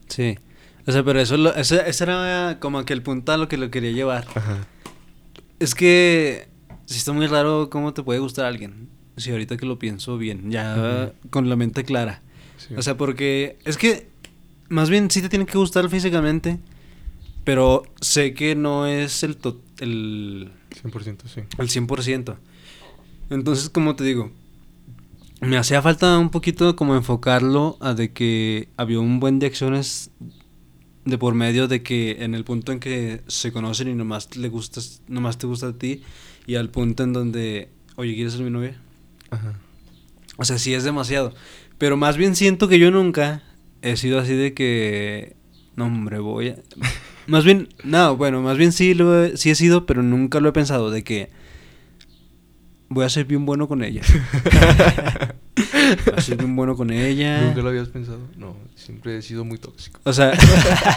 Sí. 0.08 0.38
O 0.86 0.92
sea, 0.92 1.02
pero 1.04 1.18
eso, 1.20 1.36
lo- 1.36 1.54
ese, 1.54 1.88
ese 1.88 2.04
era 2.04 2.58
como 2.60 2.84
que 2.84 2.92
el 2.92 3.02
punto 3.02 3.32
a 3.32 3.36
lo 3.36 3.48
que 3.48 3.56
lo 3.56 3.70
quería 3.70 3.92
llevar. 3.92 4.26
Ajá. 4.34 4.66
Es 5.58 5.74
que 5.74 6.48
sí 6.92 6.98
está 6.98 7.12
muy 7.12 7.26
raro 7.26 7.68
cómo 7.70 7.92
te 7.94 8.02
puede 8.02 8.20
gustar 8.20 8.44
alguien. 8.46 8.88
Si 9.16 9.30
ahorita 9.30 9.56
que 9.56 9.66
lo 9.66 9.78
pienso 9.78 10.16
bien, 10.18 10.50
ya 10.50 11.12
con 11.30 11.48
la 11.48 11.56
mente 11.56 11.84
clara. 11.84 12.22
Sí. 12.56 12.74
O 12.76 12.82
sea, 12.82 12.96
porque 12.96 13.58
es 13.64 13.76
que 13.76 14.08
más 14.68 14.88
bien 14.88 15.10
sí 15.10 15.20
te 15.20 15.28
tiene 15.28 15.44
que 15.46 15.58
gustar 15.58 15.88
físicamente, 15.90 16.58
pero 17.44 17.82
sé 18.00 18.34
que 18.34 18.54
no 18.54 18.86
es 18.86 19.22
el, 19.22 19.36
to- 19.36 19.60
el, 19.80 20.50
100% 20.82 21.16
sí. 21.26 21.40
al 21.58 21.68
100%. 21.68 22.36
Entonces, 23.30 23.68
como 23.68 23.96
te 23.96 24.04
digo, 24.04 24.30
me 25.40 25.56
hacía 25.58 25.82
falta 25.82 26.18
un 26.18 26.30
poquito 26.30 26.76
como 26.76 26.94
enfocarlo 26.94 27.76
a 27.80 27.94
de 27.94 28.12
que 28.12 28.68
había 28.76 29.00
un 29.00 29.20
buen 29.20 29.38
de 29.40 29.46
acciones 29.46 30.10
de 31.04 31.18
por 31.18 31.34
medio 31.34 31.66
de 31.66 31.82
que 31.82 32.22
en 32.24 32.34
el 32.34 32.44
punto 32.44 32.70
en 32.72 32.78
que 32.78 33.22
se 33.26 33.52
conocen 33.52 33.88
y 33.88 33.94
nomás 33.94 34.36
le 34.36 34.48
gustas, 34.48 35.02
nomás 35.08 35.36
te 35.36 35.48
gusta 35.48 35.68
a 35.68 35.72
ti 35.72 36.02
y 36.46 36.56
al 36.56 36.70
punto 36.70 37.02
en 37.02 37.12
donde, 37.12 37.68
oye, 37.96 38.14
¿quieres 38.14 38.32
ser 38.34 38.42
mi 38.42 38.50
novia? 38.50 38.80
Ajá. 39.30 39.54
O 40.36 40.44
sea, 40.44 40.58
sí 40.58 40.74
es 40.74 40.84
demasiado. 40.84 41.34
Pero 41.78 41.96
más 41.96 42.16
bien 42.16 42.36
siento 42.36 42.68
que 42.68 42.78
yo 42.78 42.90
nunca 42.90 43.42
he 43.82 43.96
sido 43.96 44.18
así 44.18 44.34
de 44.34 44.54
que, 44.54 45.36
no 45.76 45.86
hombre, 45.86 46.18
voy 46.18 46.48
a... 46.48 46.56
Más 47.26 47.44
bien, 47.44 47.68
no, 47.84 48.16
bueno, 48.16 48.42
más 48.42 48.58
bien 48.58 48.72
sí, 48.72 48.94
lo 48.94 49.24
he, 49.24 49.36
sí 49.36 49.50
he 49.50 49.54
sido, 49.54 49.86
pero 49.86 50.02
nunca 50.02 50.40
lo 50.40 50.48
he 50.48 50.52
pensado 50.52 50.90
de 50.90 51.04
que 51.04 51.30
voy 52.88 53.04
a 53.04 53.08
ser 53.08 53.24
bien 53.26 53.46
bueno 53.46 53.68
con 53.68 53.84
ella. 53.84 54.02
voy 56.06 56.14
a 56.16 56.20
ser 56.20 56.36
bien 56.36 56.56
bueno 56.56 56.76
con 56.76 56.90
ella. 56.90 57.42
¿Nunca 57.42 57.62
lo 57.62 57.68
habías 57.68 57.88
pensado? 57.88 58.20
No, 58.36 58.56
siempre 58.74 59.18
he 59.18 59.22
sido 59.22 59.44
muy 59.44 59.58
tóxico. 59.58 60.00
O 60.04 60.12
sea, 60.12 60.32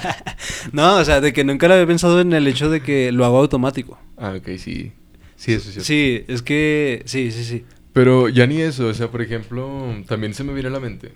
no, 0.72 0.98
o 0.98 1.06
sea, 1.06 1.22
de 1.22 1.32
que 1.32 1.44
nunca 1.44 1.68
lo 1.68 1.76
había 1.76 1.88
pensado 1.88 2.20
en 2.22 2.34
el 2.34 2.48
hecho 2.48 2.70
de 2.70 2.82
que 2.82 3.12
lo 3.12 3.26
hago 3.26 3.38
automático. 3.38 4.00
Ah, 4.18 4.34
ok, 4.38 4.58
sí. 4.58 4.92
Sí, 5.38 5.54
eso 5.54 5.68
es 5.70 5.74
cierto. 5.76 5.84
Sí, 5.86 6.24
es 6.28 6.42
que, 6.42 7.04
sí, 7.06 7.32
sí, 7.32 7.44
sí. 7.44 7.66
Pero 7.94 8.30
ya 8.30 8.46
ni 8.48 8.62
eso, 8.62 8.88
o 8.88 8.94
sea, 8.94 9.10
por 9.10 9.22
ejemplo, 9.22 9.96
también 10.08 10.34
se 10.34 10.44
me 10.44 10.54
viene 10.54 10.70
a 10.70 10.72
la 10.72 10.80
mente. 10.80 11.12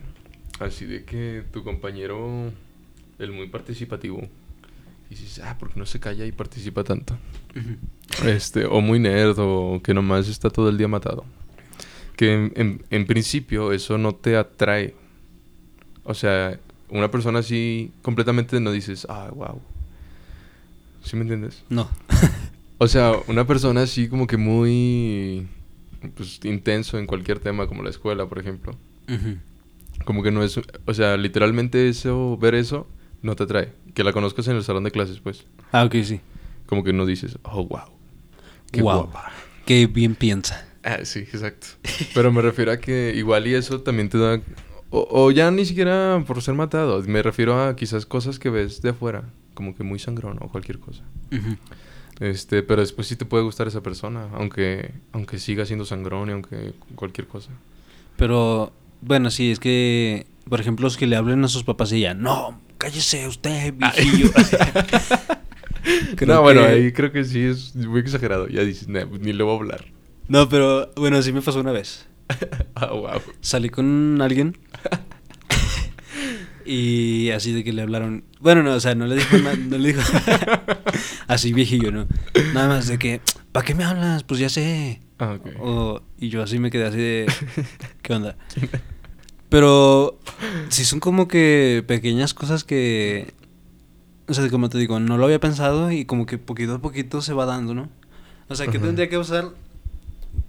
Así 0.60 0.86
de 0.86 1.04
que 1.06 1.44
tu 1.52 1.64
compañero, 1.64 2.52
el 3.18 3.32
muy 3.32 3.48
participativo, 3.48 4.28
y 5.10 5.16
dices, 5.16 5.40
ah, 5.44 5.58
¿por 5.58 5.72
qué 5.72 5.80
no 5.80 5.86
se 5.86 6.00
calla 6.00 6.26
y 6.26 6.32
participa 6.32 6.84
tanto? 6.84 7.18
Este, 8.26 8.66
o 8.66 8.82
muy 8.82 9.00
nerd, 9.00 9.36
o 9.40 9.82
que 9.84 9.94
nomás 9.94 10.28
está 10.28 10.50
todo 10.50 10.70
el 10.70 10.78
día 10.78 10.88
matado. 10.88 11.26
Que 12.16 12.34
en, 12.34 12.52
en- 12.56 12.84
en 12.90 13.06
principio 13.06 13.72
eso 13.72 13.98
no 13.98 14.14
te 14.16 14.36
atrae. 14.36 14.94
O 16.04 16.14
sea, 16.14 16.60
una 16.90 17.10
persona 17.12 17.40
así 17.40 17.92
completamente 18.02 18.60
no 18.60 18.72
dices, 18.72 19.06
ah, 19.10 19.30
wow. 19.34 19.62
¿Sí 21.04 21.16
me 21.16 21.22
entiendes? 21.24 21.64
No. 21.70 21.90
O 22.80 22.88
sea, 22.88 23.12
una 23.28 23.46
persona 23.46 23.82
así 23.82 24.08
como 24.08 24.26
que 24.26 24.38
muy 24.38 25.48
pues, 26.16 26.40
intenso 26.44 26.98
en 26.98 27.08
cualquier 27.08 27.40
tema, 27.40 27.68
como 27.68 27.84
la 27.84 27.90
escuela, 27.90 28.26
por 28.26 28.40
ejemplo. 28.40 28.74
Como 30.06 30.24
que 30.24 30.32
no 30.32 30.44
es, 30.44 30.58
o 30.86 30.94
sea, 30.94 31.18
literalmente 31.18 31.90
eso, 31.90 32.38
ver 32.38 32.56
eso, 32.56 32.88
no 33.22 33.36
te 33.36 33.44
atrae. 33.44 33.74
Que 33.94 34.06
la 34.06 34.14
conozcas 34.14 34.48
en 34.48 34.56
el 34.56 34.64
salón 34.64 34.86
de 34.86 34.92
clases, 34.92 35.20
pues. 35.20 35.46
Ah, 35.74 35.84
ok, 35.84 35.96
sí. 36.04 36.22
Como 36.68 36.86
que 36.86 36.94
no 36.94 37.06
dices, 37.06 37.38
oh, 37.44 37.66
wow. 37.66 37.90
Qué 38.72 38.82
guapa. 38.82 39.32
Qué 39.66 39.88
bien 39.88 40.16
piensa. 40.16 40.66
Ah, 40.84 41.00
sí, 41.04 41.20
exacto. 41.20 41.68
Pero 42.14 42.32
me 42.32 42.42
refiero 42.42 42.72
a 42.72 42.78
que 42.78 43.12
igual 43.14 43.46
y 43.46 43.56
eso 43.56 43.82
también 43.82 44.08
te 44.08 44.18
da... 44.18 44.40
O, 44.90 45.06
o 45.12 45.32
ya 45.32 45.52
ni 45.52 45.66
siquiera 45.66 46.24
por 46.26 46.42
ser 46.42 46.54
matado. 46.54 47.02
Me 47.04 47.22
refiero 47.22 47.62
a 47.62 47.76
quizás 47.76 48.06
cosas 48.06 48.40
que 48.40 48.50
ves 48.50 48.82
de 48.82 48.92
afuera. 48.92 49.26
Como 49.54 49.76
que 49.76 49.84
muy 49.84 50.00
sangrón 50.00 50.38
o 50.40 50.48
cualquier 50.48 50.80
cosa. 50.80 51.04
Ujú. 51.32 51.58
Este, 52.20 52.64
pero 52.64 52.82
después 52.82 53.08
sí 53.08 53.16
te 53.16 53.26
puede 53.26 53.44
gustar 53.44 53.68
esa 53.68 53.82
persona, 53.82 54.28
aunque, 54.34 54.92
aunque 55.14 55.40
siga 55.40 55.66
siendo 55.66 55.86
sangrón 55.86 56.30
y 56.30 56.34
aunque 56.34 56.74
cualquier 56.96 57.28
cosa. 57.28 57.52
Pero, 58.18 58.74
bueno, 59.02 59.32
sí, 59.32 59.52
es 59.52 59.60
que, 59.60 60.28
por 60.50 60.60
ejemplo, 60.60 60.84
los 60.84 60.98
que 60.98 61.08
le 61.08 61.16
hablen 61.16 61.44
a 61.46 61.48
sus 61.48 61.64
papás 61.64 61.94
y 61.94 62.02
ya, 62.02 62.14
no, 62.14 62.60
cállese 62.78 63.28
usted, 63.28 63.74
viejillo. 63.76 64.32
No, 66.28 66.42
bueno, 66.42 66.62
que- 66.62 66.68
ahí 66.68 66.92
creo 66.92 67.12
que 67.12 67.24
sí 67.24 67.42
es 67.42 67.74
muy 67.76 68.02
exagerado. 68.02 68.48
Ya 68.48 68.62
dices, 68.64 68.88
"Nah, 68.90 69.06
pues 69.08 69.22
ni 69.22 69.32
le 69.34 69.44
voy 69.44 69.54
a 69.54 69.58
hablar. 69.60 69.86
No, 70.28 70.48
pero, 70.50 70.92
bueno, 70.98 71.22
sí 71.22 71.32
me 71.32 71.42
pasó 71.42 71.62
una 71.62 71.72
vez. 71.72 72.06
ah, 72.76 72.88
wow. 72.94 73.22
Salí 73.42 73.70
con 73.70 74.22
alguien 74.22 74.58
y 76.66 77.30
así 77.32 77.52
de 77.52 77.64
que 77.64 77.74
le 77.74 77.82
hablaron. 77.82 78.24
Bueno, 78.40 78.64
no, 78.64 78.74
o 78.74 78.80
sea, 78.80 78.96
no 78.96 79.06
le 79.08 79.16
dijo 79.16 79.38
nada, 79.38 79.56
no 79.56 79.78
le 79.78 79.94
dijo. 79.94 80.02
así 81.28 81.54
viejillo, 81.54 81.92
¿no? 81.92 82.08
Nada 82.54 82.68
más 82.68 82.88
de 82.88 82.98
que, 82.98 83.22
¿para 83.52 83.66
qué 83.66 83.76
me 83.76 83.84
hablas? 83.84 84.24
Pues 84.24 84.40
ya 84.40 84.50
sé. 84.50 85.02
Ah, 85.18 85.34
ok. 85.40 85.48
O- 85.60 86.02
y 86.18 86.30
yo 86.30 86.42
así 86.44 86.60
me 86.60 86.72
quedé 86.72 86.86
así 86.86 86.98
de, 86.98 87.32
¿qué 88.02 88.14
onda? 88.14 88.38
Pero 89.50 90.20
sí 90.70 90.86
son 90.86 91.00
como 91.00 91.28
que 91.28 91.84
pequeñas 91.88 92.34
cosas 92.34 92.64
que... 92.64 93.34
O 94.28 94.34
sea, 94.34 94.48
como 94.50 94.70
te 94.70 94.78
digo, 94.78 95.00
no 95.00 95.18
lo 95.18 95.26
había 95.26 95.40
pensado 95.40 95.92
y 95.92 96.06
como 96.06 96.28
que 96.28 96.38
poquito 96.38 96.76
a 96.76 96.82
poquito 96.82 97.22
se 97.22 97.34
va 97.34 97.46
dando, 97.46 97.74
¿no? 97.74 97.90
O 98.48 98.56
sea, 98.56 98.68
¿qué 98.68 98.78
tendría 98.78 99.10
que 99.10 99.18
usar 99.18 99.50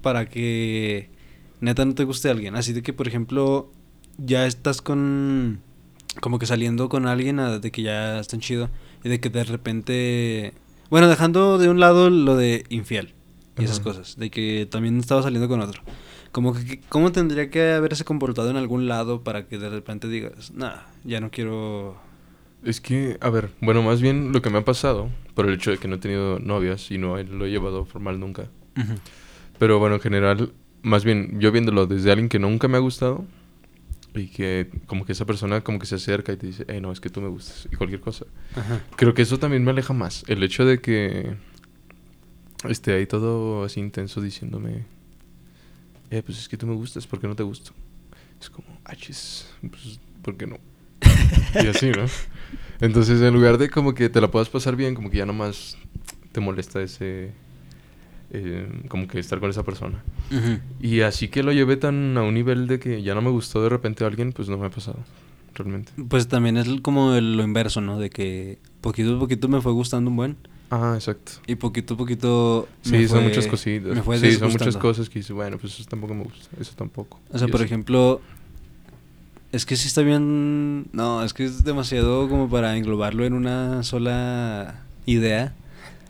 para 0.03 0.29
que 0.29 1.09
neta 1.61 1.85
no 1.87 1.95
te 1.95 2.05
guste 2.05 2.29
alguien? 2.29 2.57
Así 2.57 2.75
de 2.75 2.83
que, 2.83 2.93
por 2.93 3.09
ejemplo, 3.09 3.73
ya 4.19 4.47
estás 4.47 4.83
con... 4.83 5.61
Como 6.21 6.39
que 6.39 6.47
saliendo 6.47 6.89
con 6.89 7.07
alguien 7.07 7.41
a- 7.41 7.59
de 7.59 7.71
que 7.71 7.83
ya 7.83 8.21
están 8.21 8.41
chido 8.41 8.69
y 9.05 9.09
de 9.09 9.21
que 9.21 9.31
de 9.31 9.45
repente... 9.45 10.55
Bueno, 10.91 11.09
dejando 11.09 11.59
de 11.59 11.69
un 11.69 11.81
lado 11.81 12.11
lo 12.11 12.37
de 12.37 12.65
infiel 12.69 13.15
y 13.59 13.65
esas 13.65 13.81
cosas, 13.81 14.17
de 14.19 14.31
que 14.31 14.67
también 14.71 14.99
estaba 14.99 15.23
saliendo 15.23 15.49
con 15.49 15.61
otro. 15.61 15.83
Como 16.33 16.55
que, 16.55 16.81
¿cómo 16.89 17.13
tendría 17.13 17.51
que 17.51 17.73
haberse 17.73 18.05
comportado 18.05 18.51
en 18.51 18.57
algún 18.57 18.89
lado 18.89 19.23
para 19.23 19.47
que 19.47 19.59
de 19.59 19.69
repente 19.69 20.09
digas, 20.09 20.53
nah, 20.53 20.77
ya 21.05 21.21
no 21.21 21.31
quiero... 21.31 21.97
Es 22.65 22.81
que, 22.81 23.17
a 23.21 23.31
ver, 23.31 23.51
bueno, 23.61 23.83
más 23.83 24.01
bien 24.01 24.33
lo 24.33 24.43
que 24.43 24.51
me 24.51 24.59
ha 24.59 24.65
pasado, 24.65 25.09
por 25.35 25.47
el 25.47 25.55
hecho 25.55 25.71
de 25.71 25.79
que 25.79 25.89
no 25.89 25.97
he 25.97 25.99
tenido 25.99 26.39
novias 26.39 26.91
y 26.91 26.99
no 26.99 27.17
lo 27.23 27.47
he 27.47 27.51
llevado 27.51 27.85
formal 27.85 28.19
nunca. 28.21 28.49
Pero 29.59 29.79
bueno, 29.79 29.97
en 29.97 30.01
general, 30.01 30.53
más 30.83 31.05
bien 31.05 31.39
yo 31.41 31.53
viéndolo 31.53 31.87
desde 31.87 32.11
alguien 32.11 32.29
que 32.29 32.39
nunca 32.39 32.69
me 32.69 32.77
ha 32.77 32.81
gustado 32.81 33.25
y 34.15 34.27
que 34.29 34.71
como 34.87 35.05
que 35.05 35.13
esa 35.13 35.25
persona 35.25 35.61
como 35.63 35.79
que 35.79 35.87
se 35.87 35.95
acerca 35.95 36.33
y 36.33 36.37
te 36.37 36.47
dice, 36.47 36.65
hey, 36.69 36.81
no, 36.81 36.93
es 36.93 37.01
que 37.01 37.11
tú 37.11 37.21
me 37.21 37.29
gustas 37.29 37.69
y 37.71 37.77
cualquier 37.77 38.01
cosa. 38.01 38.27
Ajá. 38.55 38.83
Creo 38.97 39.15
que 39.15 39.23
eso 39.23 39.39
también 39.39 39.65
me 39.65 39.71
aleja 39.71 39.95
más. 39.95 40.25
El 40.27 40.43
hecho 40.43 40.65
de 40.65 40.81
que 40.81 41.37
esté 42.69 42.93
ahí 42.93 43.07
todo 43.07 43.65
así 43.65 43.81
intenso 43.81 44.21
diciéndome, 44.21 44.85
eh, 46.11 46.23
pues 46.23 46.39
es 46.39 46.49
que 46.49 46.57
tú 46.57 46.67
me 46.67 46.75
gustas, 46.75 47.07
¿por 47.07 47.21
qué 47.21 47.29
no 47.29 47.37
te 47.37 47.43
gusto? 47.43 47.73
Es 48.41 48.51
como, 48.51 48.67
ah, 48.85 48.97
chis, 48.97 49.47
pues, 49.61 50.01
¿por 50.23 50.37
qué 50.37 50.47
no? 50.47 50.59
y 51.55 51.67
así, 51.67 51.91
¿no? 51.91 52.05
Entonces, 52.81 53.21
en 53.21 53.35
lugar 53.35 53.59
de 53.59 53.71
como 53.71 53.95
que 53.95 54.09
te 54.09 54.21
la 54.21 54.31
puedas 54.31 54.49
pasar 54.49 54.77
bien, 54.77 54.95
como 54.95 55.11
que 55.11 55.19
ya 55.19 55.27
nomás 55.27 55.77
te 56.33 56.41
molesta 56.41 56.83
ese... 56.83 57.33
eh, 58.33 58.69
como 58.89 59.09
que 59.09 59.19
estar 59.19 59.41
con 59.41 59.51
esa 59.51 59.63
persona. 59.65 60.03
Ujú. 60.31 60.59
Y 60.81 61.01
así 61.01 61.29
que 61.29 61.43
lo 61.43 61.53
llevé 61.53 61.77
tan 61.77 62.17
a 62.17 62.23
un 62.23 62.35
nivel 62.35 62.67
de 62.67 62.79
que 62.79 63.03
ya 63.03 63.15
no 63.15 63.23
me 63.23 63.31
gustó 63.31 63.63
de 63.63 63.69
repente 63.69 64.05
a 64.05 64.07
alguien, 64.07 64.33
pues 64.33 64.49
no 64.49 64.57
me 64.59 64.67
ha 64.67 64.71
pasado, 64.71 64.99
realmente. 65.55 65.93
Pues 66.09 66.29
también 66.29 66.57
es 66.57 66.69
como 66.83 67.15
el- 67.15 67.37
lo 67.37 67.43
inverso, 67.43 67.81
¿no? 67.81 67.99
De 67.99 68.11
que 68.11 68.59
poquito 68.81 69.17
a 69.17 69.19
poquito 69.19 69.49
me 69.49 69.61
fue 69.61 69.73
gustando 69.73 70.11
un 70.11 70.17
buen 70.17 70.37
Ah, 70.71 70.93
exacto. 70.95 71.33
y 71.49 71.57
poquito 71.57 71.95
a 71.95 71.97
poquito... 71.97 72.69
Sí, 72.83 72.93
me 72.93 73.09
son 73.09 73.19
fue- 73.19 73.29
muchas 73.29 73.47
cositas. 73.49 73.95
Me 73.95 74.03
fue 74.03 74.19
sí, 74.19 74.33
son 74.33 74.53
muchas 74.53 74.77
cosas 74.77 75.09
que 75.09 75.19
dices, 75.19 75.33
bueno, 75.35 75.59
pues 75.59 75.75
eso 75.75 75.85
tampoco 75.89 76.15
me 76.15 76.23
gusta, 76.23 76.49
eso 76.61 76.73
tampoco. 76.77 77.19
O 77.33 77.39
sea, 77.39 77.49
Y 77.49 77.51
por 77.51 77.61
así. 77.61 77.67
ejemplo, 77.67 78.21
es 79.51 79.67
que 79.67 79.75
sí 79.75 79.89
está 79.89 80.03
bien. 80.03 80.87
No, 80.93 81.25
es 81.25 81.35
que 81.35 81.45
es 81.45 81.65
demasiado 81.65 82.29
como 82.29 82.49
para 82.49 82.77
englobarlo 82.77 83.25
en 83.25 83.33
una 83.33 83.83
sola 83.83 84.83
idea. 85.07 85.55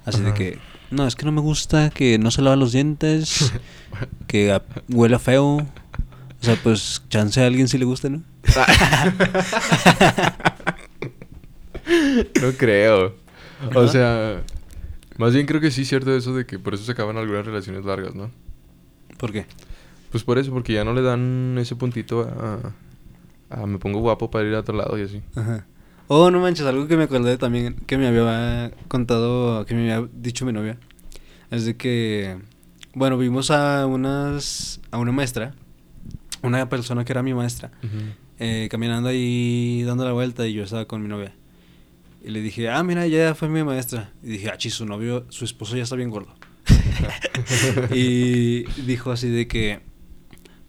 Así 0.04 0.20
de 0.20 0.26
Ajá. 0.26 0.34
que, 0.34 0.58
no, 0.91 1.07
es 1.07 1.16
que 1.16 1.24
no 1.26 1.32
me 1.32 1.41
gusta 1.41 1.91
que 1.91 2.18
no 2.18 2.30
se 2.30 2.43
lava 2.43 2.57
los 2.57 2.72
dientes, 2.72 3.53
que 4.26 4.53
a- 4.53 4.62
huela 4.88 5.18
feo. 5.18 5.66
O 6.43 6.45
sea, 6.45 6.57
pues 6.62 7.03
chance 7.11 7.43
a 7.43 7.47
alguien 7.47 7.68
si 7.68 7.76
le 7.78 7.84
gusta, 7.84 8.09
¿no? 8.09 8.22
No 12.41 12.53
creo. 12.57 13.14
O 13.74 13.88
sea, 13.88 14.43
más 15.18 15.34
bien 15.34 15.47
creo 15.47 15.61
que 15.61 15.70
sí 15.70 15.82
es 15.82 15.88
cierto 15.88 16.14
eso 16.16 16.34
de 16.34 16.47
que 16.47 16.59
por 16.59 16.74
eso 16.74 16.84
se 16.84 16.93
acaban 16.93 17.16
algunas 17.16 17.45
relaciones 17.45 17.84
largas, 17.84 18.14
¿no? 18.14 18.30
¿Por 19.18 19.32
qué? 19.32 19.47
Pues 20.11 20.24
por 20.24 20.38
eso, 20.38 20.51
porque 20.53 20.72
ya 20.72 20.84
no 20.84 20.95
le 20.95 21.03
dan 21.03 21.57
ese 21.59 21.76
puntito 21.76 22.22
a, 22.22 23.61
a 23.62 23.66
me 23.66 23.78
pongo 23.78 24.01
guapo 24.01 24.30
para 24.30 24.49
ir 24.49 24.55
a 24.55 24.61
otro 24.61 24.76
lado 24.76 24.99
y 24.99 25.03
así. 25.03 25.22
Ajá. 25.36 25.66
Oh, 26.12 26.28
no 26.32 26.40
manches, 26.40 26.66
algo 26.66 26.88
que 26.88 26.96
me 26.96 27.04
acordé 27.04 27.38
también 27.38 27.74
que 27.86 27.96
me 27.96 28.08
había 28.08 28.72
contado, 28.88 29.64
que 29.64 29.74
me 29.76 29.92
había 29.92 30.08
dicho 30.12 30.44
mi 30.44 30.52
novia. 30.52 30.76
Es 31.52 31.64
de 31.64 31.76
que, 31.76 32.36
bueno, 32.94 33.16
vimos 33.16 33.52
a 33.52 33.86
unas, 33.86 34.80
a 34.90 34.98
una 34.98 35.12
maestra, 35.12 35.54
una 36.42 36.68
persona 36.68 37.04
que 37.04 37.12
era 37.12 37.22
mi 37.22 37.32
maestra, 37.32 37.70
eh, 38.40 38.66
caminando 38.72 39.08
ahí 39.08 39.84
dando 39.84 40.04
la 40.04 40.11
vuelta 40.12 40.48
y 40.48 40.52
yo 40.54 40.64
estaba 40.64 40.86
con 40.86 41.00
mi 41.00 41.08
novia. 41.08 41.32
Y 42.24 42.30
le 42.30 42.40
dije, 42.40 42.68
ah, 42.68 42.82
mira, 42.82 43.06
ya 43.06 43.36
fue 43.36 43.48
mi 43.48 43.62
maestra. 43.62 44.12
Y 44.24 44.30
dije, 44.30 44.50
ah, 44.50 44.58
chis, 44.58 44.74
su 44.74 44.86
novio, 44.86 45.26
su 45.28 45.44
esposo 45.44 45.76
ya 45.76 45.84
está 45.84 45.94
bien 45.94 46.11
gordo. 46.11 46.34
y 47.94 48.64
dijo 48.82 49.12
así 49.12 49.28
de 49.28 49.46
que, 49.46 49.80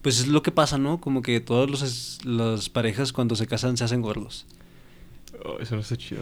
pues 0.02 0.20
es 0.20 0.28
lo 0.28 0.42
que 0.42 0.52
pasa, 0.52 0.78
¿no? 0.78 1.00
Como 1.00 1.20
que 1.20 1.40
todos 1.40 1.68
los 1.68 1.82
es- 1.82 2.24
las 2.24 2.68
parejas 2.68 3.12
cuando 3.12 3.34
se 3.34 3.48
casan 3.48 3.76
se 3.76 3.82
hacen 3.82 4.02
gordos. 4.02 4.46
Oh, 5.44 5.58
eso 5.60 5.74
no 5.74 5.80
está 5.80 5.96
chido. 5.96 6.20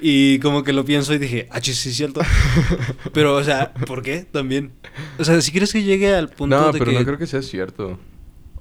Y 0.00 0.38
como 0.38 0.62
que 0.62 0.72
lo 0.72 0.84
pienso 0.84 1.12
y 1.14 1.18
dije, 1.18 1.46
ah, 1.50 1.60
sí 1.60 1.72
es 1.72 1.78
cierto. 1.96 2.22
pero, 3.12 3.36
o 3.36 3.44
sea, 3.44 3.74
¿por 3.74 4.02
qué? 4.02 4.24
También. 4.24 4.72
O 5.18 5.24
sea, 5.24 5.40
si 5.42 5.50
quieres 5.50 5.72
que 5.72 5.82
llegue 5.82 6.14
al 6.14 6.30
punto 6.30 6.56
No, 6.58 6.72
de 6.72 6.78
pero 6.78 6.90
que... 6.90 6.98
no 6.98 7.04
creo 7.04 7.18
que 7.18 7.26
sea 7.26 7.42
cierto. 7.42 7.98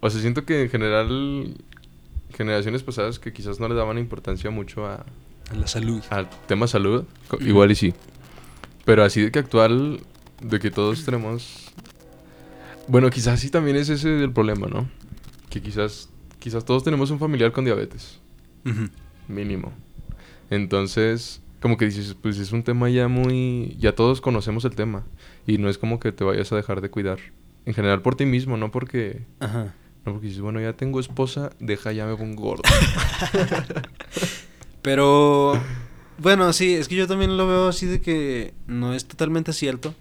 O 0.01 0.09
sea, 0.09 0.19
siento 0.19 0.45
que 0.45 0.63
en 0.63 0.69
general 0.69 1.55
generaciones 2.35 2.83
pasadas 2.83 3.19
que 3.19 3.31
quizás 3.31 3.59
no 3.59 3.67
le 3.69 3.75
daban 3.75 3.97
importancia 3.97 4.49
mucho 4.49 4.85
a, 4.85 5.05
La 5.55 5.67
salud. 5.67 6.01
al 6.09 6.29
tema 6.47 6.67
salud, 6.67 7.05
igual 7.39 7.71
y 7.71 7.75
sí. 7.75 7.93
Pero 8.85 9.03
así 9.03 9.21
de 9.21 9.31
que 9.31 9.39
actual, 9.39 10.01
de 10.41 10.59
que 10.59 10.71
todos 10.71 11.05
tenemos... 11.05 11.71
Bueno, 12.87 13.09
quizás 13.09 13.39
sí 13.39 13.49
también 13.49 13.77
es 13.77 13.87
ese 13.87 14.23
el 14.23 14.33
problema, 14.33 14.67
¿no? 14.67 14.89
Que 15.49 15.61
quizás, 15.61 16.09
quizás 16.39 16.65
todos 16.65 16.83
tenemos 16.83 17.11
un 17.11 17.19
familiar 17.19 17.51
con 17.53 17.63
diabetes, 17.63 18.19
Ujú. 18.65 18.89
Mínimo. 19.27 19.71
Entonces, 20.49 21.41
como 21.61 21.77
que 21.77 21.85
dices, 21.85 22.15
pues 22.19 22.37
es 22.39 22.51
un 22.51 22.63
tema 22.63 22.89
ya 22.89 23.07
muy... 23.07 23.75
Ya 23.79 23.95
todos 23.95 24.21
conocemos 24.21 24.65
el 24.65 24.75
tema. 24.75 25.05
Y 25.47 25.57
no 25.57 25.69
es 25.69 25.77
como 25.77 25.99
que 25.99 26.11
te 26.11 26.23
vayas 26.23 26.51
a 26.51 26.55
dejar 26.55 26.81
de 26.81 26.89
cuidar. 26.89 27.19
En 27.65 27.73
general 27.73 28.01
por 28.01 28.15
ti 28.15 28.25
mismo, 28.25 28.57
no 28.57 28.71
porque... 28.71 29.21
Ajá. 29.39 29.73
No 30.05 30.11
porque 30.11 30.27
dices, 30.27 30.41
bueno, 30.41 30.59
ya 30.59 30.73
tengo 30.73 30.99
esposa, 30.99 31.51
deja 31.59 31.93
ya 31.93 32.05
me 32.05 32.17
pongo 32.17 32.41
gordo. 32.41 32.63
Pero, 34.81 35.53
bueno, 36.17 36.51
sí, 36.51 36.73
es 36.73 36.89
que 36.89 36.95
yo 36.95 37.07
también 37.07 37.37
lo 37.37 37.47
veo 37.47 37.69
así 37.69 37.85
de 37.85 38.01
que 38.01 38.53
no 38.67 38.93
es 38.93 39.05
totalmente 39.05 39.53
cierto. 39.53 39.95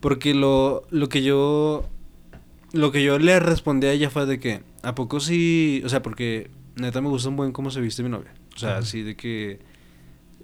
Porque 0.00 0.34
lo, 0.34 0.84
lo 0.90 1.08
que 1.08 1.22
yo. 1.22 1.88
Lo 2.72 2.90
que 2.90 3.04
yo 3.04 3.18
le 3.18 3.38
respondí 3.38 3.86
a 3.86 3.92
ella 3.92 4.10
fue 4.10 4.26
de 4.26 4.40
que, 4.40 4.62
¿a 4.82 4.94
poco 4.94 5.20
sí? 5.20 5.82
O 5.84 5.88
sea, 5.88 6.02
porque 6.02 6.50
neta 6.76 7.00
me 7.00 7.08
gusta 7.08 7.28
un 7.28 7.36
buen 7.36 7.52
cómo 7.52 7.70
se 7.70 7.80
viste 7.80 8.02
mi 8.02 8.08
novia. 8.08 8.32
O 8.54 8.58
sea, 8.58 8.70
Ajá. 8.70 8.78
así 8.78 9.02
de 9.02 9.16
que. 9.16 9.60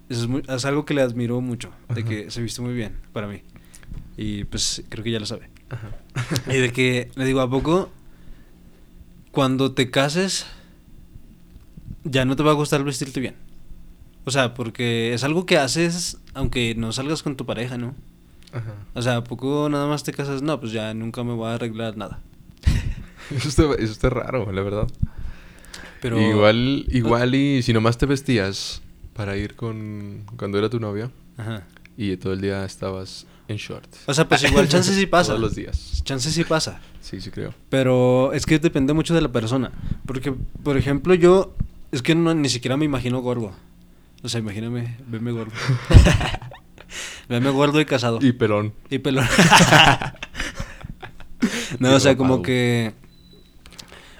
Es, 0.09 0.27
muy- 0.27 0.43
es 0.47 0.65
algo 0.65 0.85
que 0.85 0.93
le 0.93 1.01
admiro 1.01 1.39
mucho. 1.41 1.71
De 1.93 2.03
que 2.03 2.29
se 2.31 2.41
viste 2.41 2.61
muy 2.61 2.73
bien 2.73 2.97
para 3.13 3.27
mí. 3.27 3.41
Y 4.17 4.43
pues 4.45 4.83
creo 4.89 5.03
que 5.03 5.11
ya 5.11 5.19
lo 5.19 5.25
sabe. 5.25 5.49
Y 6.47 6.57
de 6.57 6.71
que 6.73 7.09
le 7.15 7.23
digo, 7.25 7.39
¿a 7.39 7.49
poco 7.49 7.89
cuando 9.31 9.71
te 9.73 9.89
cases 9.89 10.45
ya 12.03 12.25
no 12.25 12.35
te 12.35 12.43
va 12.43 12.51
a 12.51 12.55
gustar 12.55 12.83
vestirte 12.83 13.19
bien? 13.19 13.35
O 14.25 14.31
sea, 14.31 14.53
porque 14.53 15.13
es 15.13 15.23
algo 15.23 15.45
que 15.45 15.57
haces 15.57 16.17
aunque 16.33 16.75
no 16.75 16.91
salgas 16.91 17.23
con 17.23 17.35
tu 17.35 17.45
pareja, 17.45 17.77
¿no? 17.77 17.95
Ajá. 18.51 18.73
O 18.93 19.01
sea, 19.01 19.17
¿a 19.17 19.23
poco 19.23 19.69
nada 19.69 19.87
más 19.87 20.03
te 20.03 20.11
casas? 20.11 20.41
No, 20.41 20.59
pues 20.59 20.71
ya 20.73 20.93
nunca 20.93 21.23
me 21.23 21.33
voy 21.33 21.47
a 21.47 21.53
arreglar 21.55 21.95
nada. 21.97 22.19
Eso 23.31 23.47
está, 23.47 23.63
eso 23.81 23.93
está 23.93 24.09
raro, 24.09 24.51
la 24.51 24.61
verdad. 24.61 24.89
Pero 26.01 26.19
Igual, 26.19 26.85
igual 26.89 27.35
y 27.35 27.61
si 27.61 27.73
nomás 27.73 27.97
te 27.97 28.05
vestías 28.05 28.81
para 29.13 29.37
ir 29.37 29.55
con... 29.55 30.23
Cuando 30.35 30.57
era 30.57 30.69
tu 30.69 30.79
novia 30.79 31.11
Ajá. 31.37 31.63
y 31.95 32.17
todo 32.17 32.33
el 32.33 32.41
día 32.41 32.65
estabas 32.65 33.27
en 33.47 33.57
short. 33.57 33.87
O 34.07 34.13
sea, 34.13 34.27
pues 34.27 34.43
igual 34.43 34.67
chance 34.67 34.93
sí 34.93 35.05
pasa. 35.07 35.29
Todos 35.29 35.41
los 35.41 35.55
días. 35.55 36.01
Chance 36.03 36.31
sí 36.31 36.43
pasa. 36.43 36.81
Sí, 37.01 37.21
sí 37.21 37.29
creo. 37.29 37.53
Pero 37.69 38.33
es 38.33 38.45
que 38.45 38.57
depende 38.59 38.93
mucho 38.93 39.13
de 39.13 39.21
la 39.21 39.31
persona. 39.31 39.71
Porque, 40.05 40.33
por 40.63 40.75
ejemplo, 40.75 41.13
yo 41.13 41.53
es 41.91 42.01
que 42.01 42.15
no, 42.15 42.33
ni 42.33 42.49
siquiera 42.49 42.77
me 42.77 42.85
imagino 42.85 43.19
gordo. 43.21 43.53
O 44.23 44.29
sea, 44.29 44.39
imagíname, 44.39 44.97
veme 45.07 45.31
gordo. 45.31 45.51
veme 47.29 47.49
gordo 47.49 47.79
y 47.81 47.85
casado. 47.85 48.19
Y 48.21 48.31
pelón. 48.31 48.73
Y 48.89 48.99
pelón. 48.99 49.27
Y 51.41 51.83
no, 51.83 51.95
o 51.95 51.99
sea, 51.99 52.15
como 52.15 52.41
que... 52.43 52.93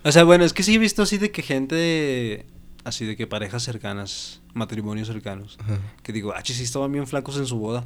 O 0.03 0.11
sea, 0.11 0.23
bueno, 0.23 0.43
es 0.43 0.53
que 0.53 0.63
sí 0.63 0.75
he 0.75 0.79
visto 0.79 1.03
así 1.03 1.17
de 1.17 1.31
que 1.31 1.41
gente... 1.41 2.45
Así 2.83 3.05
de 3.05 3.15
que 3.15 3.27
parejas 3.27 3.61
cercanas, 3.61 4.41
matrimonios 4.55 5.07
cercanos. 5.07 5.57
Ajá. 5.61 5.79
Que 6.01 6.11
digo, 6.11 6.33
ah, 6.35 6.41
sí 6.43 6.63
estaban 6.63 6.91
bien 6.91 7.05
flacos 7.05 7.37
en 7.37 7.45
su 7.45 7.57
boda. 7.57 7.85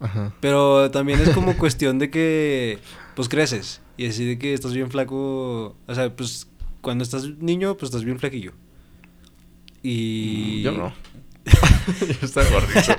Ajá. 0.00 0.34
Pero 0.40 0.90
también 0.90 1.18
es 1.20 1.30
como 1.30 1.56
cuestión 1.56 1.98
de 1.98 2.10
que, 2.10 2.78
pues 3.16 3.28
creces. 3.28 3.80
Y 3.96 4.06
así 4.06 4.26
de 4.26 4.38
que 4.38 4.52
estás 4.52 4.74
bien 4.74 4.90
flaco. 4.90 5.76
O 5.86 5.94
sea, 5.94 6.14
pues 6.14 6.46
cuando 6.82 7.04
estás 7.04 7.24
niño, 7.38 7.76
pues 7.76 7.88
estás 7.88 8.04
bien 8.04 8.18
flaquillo. 8.18 8.52
Y. 9.82 10.62
Yo 10.62 10.72
no. 10.72 10.92
Yo 12.00 12.26
estaba 12.26 12.48
gordito. 12.50 12.94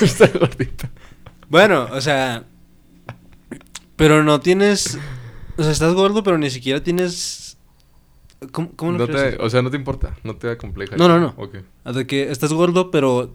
Yo 0.00 0.06
estaba 0.06 0.38
gordito. 0.38 0.88
Bueno, 1.48 1.88
o 1.92 2.00
sea. 2.00 2.44
Pero 3.96 4.24
no 4.24 4.40
tienes. 4.40 4.98
O 5.56 5.62
sea, 5.62 5.72
estás 5.72 5.94
gordo, 5.94 6.22
pero 6.22 6.38
ni 6.38 6.50
siquiera 6.50 6.82
tienes 6.82 7.43
¿Cómo, 8.52 8.70
cómo 8.76 8.92
lo 8.92 8.98
No 8.98 9.06
quieres 9.06 9.36
te, 9.36 9.42
o 9.42 9.48
sea, 9.50 9.62
no 9.62 9.70
te 9.70 9.76
importa, 9.76 10.16
no 10.22 10.36
te 10.36 10.46
da 10.48 10.58
compleja. 10.58 10.96
No, 10.96 11.08
no, 11.08 11.18
no. 11.18 11.34
Ok. 11.36 11.56
De 11.94 12.06
que 12.06 12.30
estás 12.30 12.52
gordo, 12.52 12.90
pero 12.90 13.34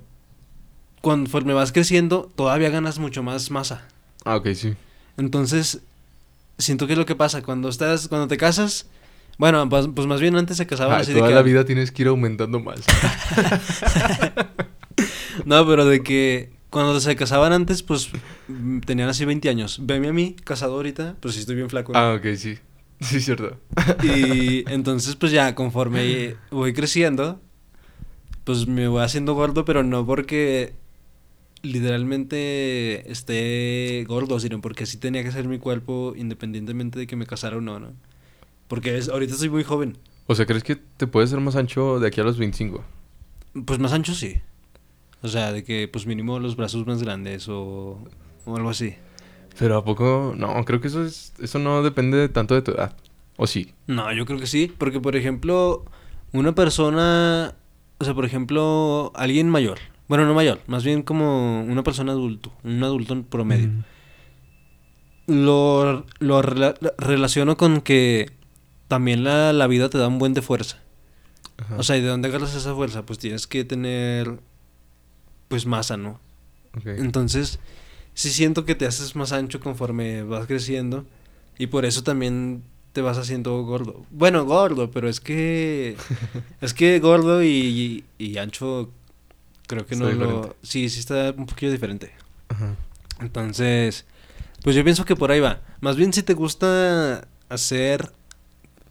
conforme 1.01 1.53
vas 1.53 1.71
creciendo, 1.71 2.29
todavía 2.35 2.69
ganas 2.69 2.99
mucho 2.99 3.23
más 3.23 3.49
masa. 3.51 3.87
Ah, 4.25 4.35
ok, 4.35 4.49
sí. 4.53 4.75
Entonces, 5.17 5.79
siento 6.57 6.85
que 6.87 6.93
es 6.93 6.99
lo 6.99 7.05
que 7.05 7.15
pasa 7.15 7.41
cuando 7.41 7.69
estás, 7.69 8.07
cuando 8.07 8.27
te 8.27 8.37
casas. 8.37 8.85
Bueno, 9.37 9.67
pues, 9.69 9.87
pues 9.95 10.05
más 10.05 10.19
bien 10.19 10.35
antes 10.35 10.57
se 10.57 10.67
casaban 10.67 10.97
Ah, 10.97 10.99
así 10.99 11.13
de 11.13 11.19
toda 11.19 11.29
que. 11.29 11.35
la 11.35 11.41
vida 11.41 11.63
tienes 11.65 11.91
que 11.91 12.01
ir 12.03 12.07
aumentando 12.09 12.59
más. 12.59 12.81
No, 15.45 15.65
pero 15.65 15.85
de 15.85 16.03
que 16.03 16.51
cuando 16.69 16.99
se 16.99 17.15
casaban 17.15 17.53
antes, 17.53 17.81
pues 17.83 18.09
mm, 18.47 18.79
tenían 18.81 19.07
así 19.09 19.23
20 19.25 19.49
años. 19.49 19.79
Veme 19.81 20.09
a 20.09 20.13
mí, 20.13 20.35
casado 20.43 20.73
ahorita, 20.75 21.15
pues 21.19 21.35
sí 21.35 21.39
estoy 21.39 21.55
bien 21.55 21.69
flaco. 21.69 21.93
¿no? 21.93 21.99
ah, 21.99 22.13
ok, 22.15 22.35
sí. 22.35 22.59
Sí, 22.99 23.21
cierto. 23.21 23.57
Y 24.03 24.69
entonces, 24.69 25.15
pues 25.15 25.31
ya, 25.31 25.55
conforme 25.55 26.35
voy 26.51 26.73
creciendo, 26.73 27.39
pues 28.43 28.67
me 28.67 28.87
voy 28.87 29.03
haciendo 29.03 29.33
gordo, 29.35 29.65
pero 29.65 29.83
no 29.83 30.05
porque 30.05 30.73
literalmente 31.61 33.11
esté 33.11 34.05
gordo, 34.07 34.39
sino 34.39 34.61
porque 34.61 34.83
así 34.83 34.97
tenía 34.97 35.23
que 35.23 35.31
ser 35.31 35.47
mi 35.47 35.59
cuerpo 35.59 36.13
independientemente 36.15 36.99
de 36.99 37.07
que 37.07 37.15
me 37.15 37.25
casara 37.25 37.57
o 37.57 37.61
no, 37.61 37.79
¿no? 37.79 37.93
Porque 38.67 38.97
es, 38.97 39.09
ahorita 39.09 39.35
soy 39.35 39.49
muy 39.49 39.63
joven. 39.63 39.97
O 40.27 40.35
sea, 40.35 40.45
¿crees 40.45 40.63
que 40.63 40.75
te 40.75 41.07
puedes 41.07 41.29
ser 41.29 41.39
más 41.39 41.55
ancho 41.55 41.99
de 41.99 42.07
aquí 42.07 42.21
a 42.21 42.23
los 42.23 42.37
25? 42.37 42.83
Pues 43.65 43.79
más 43.79 43.93
ancho 43.93 44.13
sí. 44.13 44.41
O 45.21 45.27
sea, 45.27 45.51
de 45.51 45.63
que 45.63 45.87
pues 45.87 46.05
mínimo 46.05 46.39
los 46.39 46.55
brazos 46.55 46.85
más 46.85 47.01
grandes 47.01 47.49
o, 47.49 47.99
o 48.45 48.55
algo 48.55 48.69
así. 48.69 48.95
Pero 49.59 49.77
¿a 49.77 49.83
poco? 49.85 50.33
No, 50.37 50.63
creo 50.65 50.79
que 50.81 50.87
eso 50.87 51.03
es 51.05 51.33
eso 51.41 51.59
no 51.59 51.83
depende 51.83 52.29
tanto 52.29 52.55
de 52.55 52.61
tu 52.61 52.71
edad. 52.71 52.95
¿O 53.37 53.45
sí? 53.45 53.73
No, 53.87 54.11
yo 54.13 54.25
creo 54.25 54.39
que 54.39 54.47
sí, 54.47 54.73
porque 54.77 54.99
por 54.99 55.15
ejemplo, 55.15 55.85
una 56.33 56.53
persona, 56.55 57.53
o 57.99 58.05
sea, 58.05 58.13
por 58.13 58.25
ejemplo, 58.25 59.11
alguien 59.15 59.49
mayor, 59.49 59.79
bueno, 60.07 60.25
no 60.25 60.33
mayor, 60.33 60.59
más 60.67 60.83
bien 60.83 61.03
como 61.03 61.61
una 61.63 61.83
persona 61.83 62.13
adulto, 62.13 62.51
un 62.63 62.83
adulto 62.83 63.21
promedio, 63.23 63.67
Mm. 63.67 63.83
lo, 65.27 66.05
lo 66.19 66.41
rela- 66.41 66.75
relaciono 66.97 67.55
con 67.57 67.81
que 67.81 68.31
también 68.87 69.23
la, 69.23 69.53
la 69.53 69.67
vida 69.67 69.89
te 69.89 69.97
da 69.97 70.07
un 70.07 70.19
buen 70.19 70.33
de 70.33 70.41
fuerza. 70.41 70.79
Ajá. 71.57 71.75
O 71.77 71.83
sea, 71.83 71.97
¿y 71.97 72.01
de 72.01 72.07
dónde 72.07 72.29
agarras 72.29 72.55
esa 72.55 72.73
fuerza? 72.73 73.05
Pues 73.05 73.19
tienes 73.19 73.45
que 73.45 73.63
tener, 73.63 74.39
pues, 75.47 75.65
masa, 75.65 75.97
¿no? 75.97 76.19
Ok. 76.77 76.87
Entonces, 76.87 77.59
sí 78.19 78.31
siento 78.31 78.65
que 78.65 78.75
te 78.75 78.85
haces 78.85 79.15
más 79.15 79.31
ancho 79.31 79.61
conforme 79.61 80.23
vas 80.23 80.45
creciendo 80.45 81.05
y 81.57 81.67
por 81.67 81.85
eso 81.85 82.03
también 82.03 82.63
te 82.91 83.01
vas 83.01 83.17
haciendo 83.17 83.63
gordo. 83.63 84.05
Bueno, 84.11 84.43
gordo, 84.43 84.91
pero 84.91 85.07
es 85.07 85.21
que 85.21 85.95
es 86.61 86.73
que 86.73 86.99
gordo 86.99 87.41
y, 87.43 88.03
y 88.17 88.37
ancho 88.37 88.91
creo 89.67 89.85
que 89.85 89.93
Está 89.95 90.05
no 90.05 90.11
lo 90.11 90.25
diferente. 90.25 90.55
sí, 90.63 90.89
sí 90.89 90.99
está 90.99 91.33
un 91.37 91.45
poquito 91.45 91.71
diferente. 91.71 92.11
Ajá. 92.49 92.75
Entonces, 93.21 94.05
pues 94.63 94.75
yo 94.75 94.83
pienso 94.83 95.05
que 95.05 95.15
por 95.15 95.31
ahí 95.31 95.39
va. 95.39 95.61
Más 95.79 95.95
bien 95.95 96.11
si 96.11 96.21
te 96.21 96.33
gusta 96.33 97.25
hacer 97.47 98.11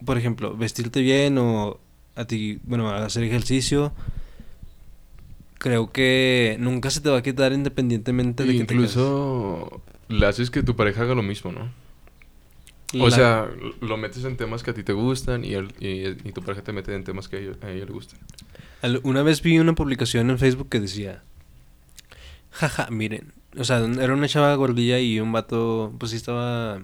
por 0.05 0.17
ejemplo, 0.17 0.55
vestirte 0.55 1.01
bien 1.01 1.37
o 1.37 1.77
a 2.15 2.25
ti, 2.25 2.59
bueno, 2.63 2.89
hacer 2.89 3.23
ejercicio 3.23 3.91
creo 5.59 5.91
que 5.91 6.57
nunca 6.59 6.89
se 6.89 6.99
te 7.01 7.11
va 7.11 7.19
a 7.19 7.21
quitar 7.21 7.53
independientemente 7.53 8.43
de 8.43 8.57
que 8.57 8.65
te 8.65 8.73
Incluso 8.73 9.83
le 10.07 10.25
haces 10.25 10.49
que 10.49 10.63
tu 10.63 10.75
pareja 10.75 11.03
haga 11.03 11.13
lo 11.13 11.21
mismo, 11.21 11.51
¿no? 11.51 11.71
O 12.99 13.11
sea, 13.11 13.47
lo 13.81 13.97
metes 13.97 14.23
en 14.25 14.35
temas 14.35 14.63
que 14.63 14.71
a 14.71 14.73
ti 14.73 14.81
te 14.81 14.93
gustan 14.93 15.45
y, 15.45 15.53
él- 15.53 15.75
y, 15.79 16.07
y 16.27 16.31
tu 16.31 16.41
pareja 16.41 16.63
te 16.63 16.73
mete 16.73 16.95
en 16.95 17.03
temas 17.03 17.27
que 17.27 17.35
a 17.35 17.39
ella, 17.39 17.51
a 17.61 17.69
ella 17.69 17.85
le 17.85 17.91
gustan. 17.91 18.19
Una 19.03 19.21
vez 19.21 19.43
vi 19.43 19.59
una 19.59 19.75
publicación 19.75 20.31
en 20.31 20.39
Facebook 20.39 20.69
que 20.69 20.79
decía, 20.79 21.21
jaja, 22.49 22.87
miren, 22.89 23.33
o 23.57 23.63
sea, 23.63 23.77
era 23.79 24.13
una 24.13 24.27
chava 24.27 24.53
gordilla 24.55 24.99
y 24.99 25.19
un 25.19 25.31
vato, 25.31 25.93
pues 25.99 26.11
sí 26.11 26.17
estaba, 26.17 26.81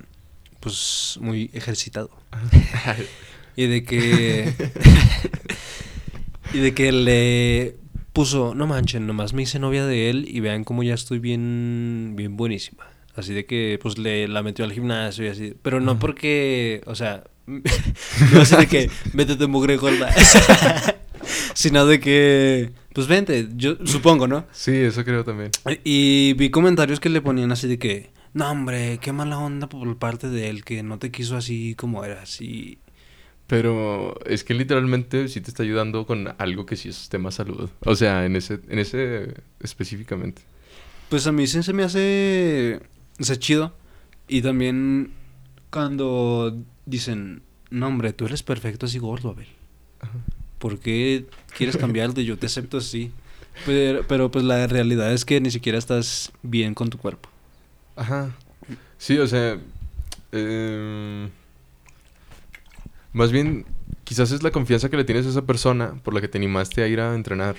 pues, 0.60 1.18
muy 1.22 1.50
ejercitado. 1.54 2.10
Y 3.58 3.68
de 3.68 3.86
que, 3.86 4.54
y 6.54 6.60
de 6.60 6.74
que 6.74 6.92
le 6.92 7.76
puso, 8.16 8.56
no 8.56 8.66
manchen, 8.66 9.06
nomás 9.06 9.34
me 9.34 9.44
hice 9.44 9.60
novia 9.60 9.86
de 9.86 10.10
él 10.10 10.26
y 10.28 10.40
vean 10.40 10.64
cómo 10.64 10.84
ya 10.84 10.94
estoy 10.94 11.20
bien, 11.20 12.14
bien 12.16 12.38
buenísima. 12.38 12.86
Así 13.14 13.34
de 13.34 13.46
que, 13.46 13.78
pues, 13.82 13.98
le 13.98 14.28
la 14.30 14.42
metió 14.42 14.64
al 14.64 14.72
gimnasio 14.72 15.26
y 15.26 15.28
así. 15.28 15.54
Pero 15.62 15.82
no 15.82 16.00
porque, 16.00 16.82
o 16.86 16.96
sea, 16.96 17.26
no 17.46 17.62
así 18.42 18.56
de 18.56 18.68
que, 18.68 18.90
métete 19.14 19.46
mugre 19.48 19.76
gorda. 19.76 20.12
Sino 21.54 21.86
de 21.86 22.00
que, 22.00 22.72
pues, 22.94 23.08
vente, 23.08 23.50
yo 23.56 23.76
supongo, 23.86 24.28
¿no? 24.28 24.46
Sí, 24.52 24.72
eso 24.72 25.04
creo 25.04 25.26
también. 25.26 25.52
Y 25.84 26.34
vi 26.34 26.50
comentarios 26.50 27.02
que 27.02 27.10
le 27.10 27.22
ponían 27.22 27.52
así 27.52 27.68
de 27.68 27.78
que, 27.78 28.12
no, 28.34 28.50
hombre, 28.50 28.98
qué 29.02 29.12
mala 29.12 29.38
onda 29.38 29.68
por 29.68 29.98
parte 29.98 30.30
de 30.30 30.50
él, 30.50 30.64
que 30.64 30.84
no 30.84 31.00
te 31.00 31.12
quiso 31.12 31.36
así 31.36 31.76
como 31.76 32.06
eras. 32.06 32.40
Y 32.40 32.80
Pero 33.48 34.20
es 34.26 34.44
que 34.44 34.54
literalmente 34.56 35.28
sí 35.28 35.40
te 35.42 35.50
está 35.52 35.62
ayudando 35.64 36.08
con 36.08 36.34
algo 36.40 36.66
que 36.66 36.76
sí 36.76 36.90
es 36.90 37.10
tema 37.10 37.30
salud. 37.32 37.70
O 37.82 37.96
sea, 37.96 38.26
en 38.26 38.36
ese, 38.36 38.60
en 38.70 38.80
ese 38.80 39.36
específicamente. 39.60 40.42
pues 41.10 41.28
a 41.28 41.32
mí 41.32 41.46
sí 41.48 41.62
se 41.62 41.74
me 41.74 41.84
hace, 41.84 42.82
o 43.20 43.24
sea, 43.24 43.36
chido. 43.38 43.74
Y 44.28 44.42
también 44.42 45.12
cuando 45.70 46.58
dicen, 46.88 47.44
no, 47.70 47.88
hombre, 47.88 48.14
tú 48.14 48.26
eres 48.26 48.42
perfecto 48.42 48.88
así 48.88 48.98
gordo, 48.98 49.30
Abel. 49.30 49.48
Ajá. 50.00 50.14
¿Por 50.58 50.80
qué 50.80 51.28
quieres 51.56 51.78
cambiarte? 51.78 52.26
Yo 52.26 52.38
te 52.38 52.48
acepto 52.48 52.78
así. 52.78 53.12
Pero, 53.66 54.06
pero 54.06 54.30
pues 54.32 54.44
la 54.44 54.68
realidad 54.68 55.14
es 55.14 55.24
que 55.24 55.40
ni 55.40 55.50
siquiera 55.50 55.78
estás 55.78 56.34
bien 56.44 56.74
con 56.74 56.90
tu 56.90 56.98
cuerpo. 56.98 57.30
Ajá. 57.96 58.36
Sí, 58.98 59.18
o 59.18 59.28
sea. 59.28 59.58
em, 60.34 61.30
más 63.16 63.32
bien, 63.32 63.66
quizás 64.04 64.32
es 64.32 64.44
la 64.44 64.52
confianza 64.52 64.90
que 64.90 64.98
le 64.98 65.06
tienes 65.06 65.26
a 65.26 65.30
esa 65.30 65.46
persona 65.46 65.96
por 66.04 66.14
la 66.14 66.20
que 66.20 66.28
te 66.28 66.38
animaste 66.38 66.84
a 66.84 66.88
ir 66.88 67.00
a 67.00 67.16
entrenar. 67.16 67.56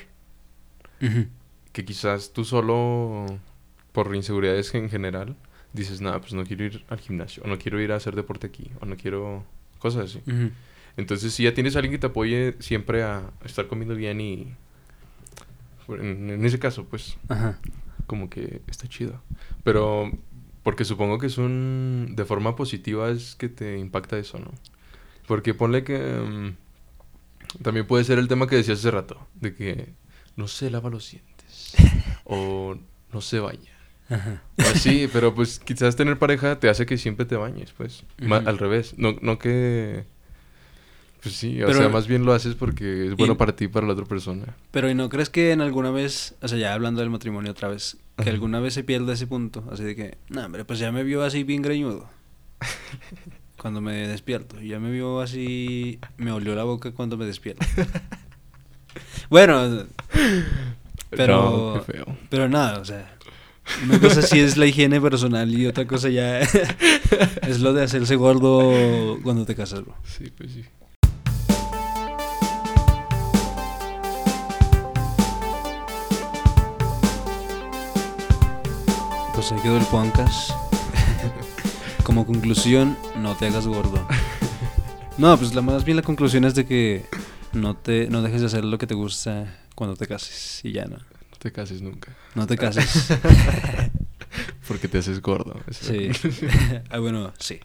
Que 1.72 1.84
quizás 1.84 2.32
tú 2.34 2.44
solo, 2.44 3.24
por 3.92 4.14
inseguridades 4.14 4.74
en 4.74 4.90
general, 4.90 5.34
dices, 5.72 6.02
nada, 6.02 6.20
pues 6.20 6.34
no 6.34 6.44
quiero 6.44 6.64
ir 6.64 6.84
al 6.88 6.98
gimnasio, 7.00 7.42
o 7.42 7.46
no 7.46 7.58
quiero 7.58 7.80
ir 7.80 7.90
a 7.92 7.96
hacer 7.96 8.14
deporte 8.14 8.46
aquí, 8.46 8.70
o 8.80 8.86
no 8.86 8.96
quiero 8.96 9.44
cosas 9.78 10.10
así. 10.10 10.22
Entonces, 10.98 11.32
si 11.32 11.44
ya 11.44 11.54
tienes 11.54 11.74
a 11.74 11.78
alguien 11.78 11.92
que 11.92 11.98
te 11.98 12.06
apoye 12.06 12.56
siempre 12.58 13.02
a 13.02 13.30
estar 13.44 13.66
comiendo 13.66 13.94
bien 13.94 14.20
y. 14.20 14.54
En, 15.88 16.30
en 16.30 16.44
ese 16.44 16.58
caso, 16.58 16.84
pues, 16.84 17.16
Ajá. 17.28 17.58
como 18.06 18.28
que 18.28 18.60
está 18.66 18.88
chido. 18.88 19.22
Pero, 19.64 20.10
porque 20.62 20.84
supongo 20.84 21.18
que 21.18 21.28
es 21.28 21.38
un. 21.38 22.12
De 22.14 22.26
forma 22.26 22.56
positiva 22.56 23.10
es 23.10 23.36
que 23.36 23.48
te 23.48 23.78
impacta 23.78 24.18
eso, 24.18 24.38
¿no? 24.38 24.52
Porque 25.26 25.54
ponle 25.54 25.82
que. 25.84 25.98
mm, 25.98 26.56
también 27.62 27.86
puede 27.86 28.04
ser 28.04 28.18
el 28.18 28.28
tema 28.28 28.46
que 28.46 28.56
decías 28.56 28.78
hace 28.80 28.90
rato, 28.90 29.26
de 29.34 29.54
que 29.54 29.94
no 30.36 30.46
se 30.48 30.70
lava 30.70 30.90
los 30.90 31.10
dientes, 31.10 31.74
o 32.24 32.76
no 33.12 33.20
se 33.20 33.40
baña. 33.40 33.72
Ajá. 34.08 34.42
O 34.58 34.62
así, 34.62 35.08
pero 35.12 35.34
pues 35.34 35.58
quizás 35.58 35.96
tener 35.96 36.18
pareja 36.18 36.60
te 36.60 36.68
hace 36.68 36.86
que 36.86 36.96
siempre 36.96 37.26
te 37.26 37.34
bañes, 37.36 37.72
pues. 37.76 38.04
Al 38.30 38.58
revés. 38.58 38.94
No, 38.98 39.16
no 39.20 39.38
que. 39.38 40.04
Pues 41.22 41.34
sí, 41.34 41.60
o 41.60 41.66
Pero- 41.66 41.78
sea, 41.78 41.88
más 41.88 42.06
bien 42.06 42.24
lo 42.24 42.32
haces 42.32 42.54
porque 42.54 43.06
es 43.06 43.16
bueno 43.16 43.32
Y- 43.32 43.36
para 43.36 43.56
ti 43.56 43.64
y 43.64 43.68
para 43.68 43.84
la 43.86 43.94
otra 43.94 44.04
persona. 44.04 44.54
Pero 44.70 44.88
¿y 44.88 44.94
no 44.94 45.08
crees 45.08 45.28
que 45.28 45.50
en 45.50 45.60
alguna 45.60 45.90
vez, 45.90 46.36
o 46.40 46.46
sea, 46.46 46.56
ya 46.56 46.72
hablando 46.72 47.00
del 47.00 47.10
matrimonio 47.10 47.50
otra 47.50 47.66
vez, 47.68 47.96
que 48.16 48.22
Ajá. 48.22 48.30
alguna 48.30 48.60
vez 48.60 48.74
se 48.74 48.84
pierda 48.84 49.12
ese 49.14 49.26
punto? 49.26 49.64
Así 49.72 49.82
de 49.82 49.96
que, 49.96 50.18
no, 50.28 50.44
hombre, 50.44 50.64
pues 50.64 50.78
ya 50.78 50.92
me 50.92 51.02
vio 51.02 51.24
así 51.24 51.42
bien 51.42 51.62
greñudo. 51.62 52.08
cuando 53.60 53.80
me 53.80 54.06
despierto. 54.08 54.60
Y 54.60 54.68
ya 54.68 54.78
me 54.78 54.90
vio 54.90 55.20
así, 55.20 55.98
me 56.16 56.32
olió 56.32 56.54
la 56.54 56.64
boca 56.64 56.92
cuando 56.92 57.16
me 57.16 57.24
despierto. 57.26 57.66
bueno, 59.30 59.84
Pero- 61.10 61.74
No, 61.76 61.84
qué 61.86 61.92
feo. 61.92 62.16
pero 62.30 62.48
nada, 62.48 62.78
o 62.80 62.84
sea, 62.84 63.16
una 63.84 63.98
cosa 64.00 64.22
sí 64.22 64.38
es 64.40 64.56
la 64.56 64.66
higiene 64.66 65.00
personal 65.00 65.52
y 65.52 65.66
otra 65.66 65.86
cosa 65.86 66.08
ya 66.08 66.40
es 67.42 67.60
lo 67.60 67.72
de 67.72 67.82
hacerse 67.84 68.16
gordo 68.16 69.18
cuando 69.22 69.44
te 69.44 69.54
casas, 69.54 69.84
bro. 69.84 69.94
Sí, 70.04 70.30
pues 70.36 70.52
sí. 70.52 70.64
Pues 79.34 79.52
ahí 79.52 79.58
quedó 79.60 79.76
el 79.76 79.84
podcast. 79.86 80.50
Como 82.04 82.24
conclusión, 82.26 82.96
no 83.20 83.34
te 83.36 83.46
hagas 83.46 83.66
gordo. 83.66 84.06
No, 85.18 85.36
pues 85.38 85.54
la 85.54 85.62
más 85.62 85.84
bien 85.84 85.96
la 85.96 86.02
conclusión 86.02 86.44
es 86.44 86.54
de 86.54 86.66
que 86.66 87.04
no 87.52 87.74
te 87.74 88.08
no 88.10 88.22
dejes 88.22 88.40
de 88.40 88.46
hacer 88.48 88.64
lo 88.64 88.78
que 88.78 88.86
te 88.86 88.94
gusta 88.94 89.58
cuando 89.74 89.96
te 89.96 90.06
cases 90.06 90.60
y 90.62 90.72
ya 90.72 90.84
no. 90.84 90.96
No 90.96 91.38
te 91.38 91.52
cases 91.52 91.82
nunca. 91.82 92.14
No 92.34 92.46
te 92.46 92.56
cases. 92.56 93.08
Porque 94.68 94.88
te 94.88 94.98
haces 94.98 95.22
gordo. 95.22 95.60
Sí. 95.70 96.10
ah, 96.90 96.98
bueno, 96.98 97.32
sí. 97.38 97.60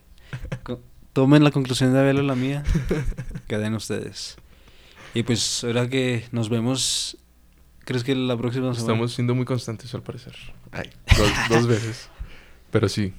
Tomen 1.14 1.44
la 1.44 1.52
conclusión 1.52 1.92
de 1.94 2.00
Abel 2.00 2.20
o 2.20 2.24
la 2.24 2.36
mía. 2.36 2.64
Queden 3.48 3.74
ustedes. 3.74 4.38
Y 5.14 5.24
pues 5.24 5.64
ahora 5.64 5.90
que 5.90 6.26
nos 6.32 6.48
vemos, 6.48 7.18
¿crees 7.80 8.04
que 8.04 8.16
la 8.16 8.38
próxima 8.38 8.74
semana? 8.74 8.80
Estamos 8.80 9.14
siendo 9.14 9.36
muy 9.36 9.46
constantes 9.46 9.94
al 9.94 10.04
parecer. 10.04 10.36
Ay, 10.72 10.90
dos, 11.18 11.32
dos 11.50 11.68
veces. 11.68 12.10
Pero 12.72 12.88
sí. 12.88 13.14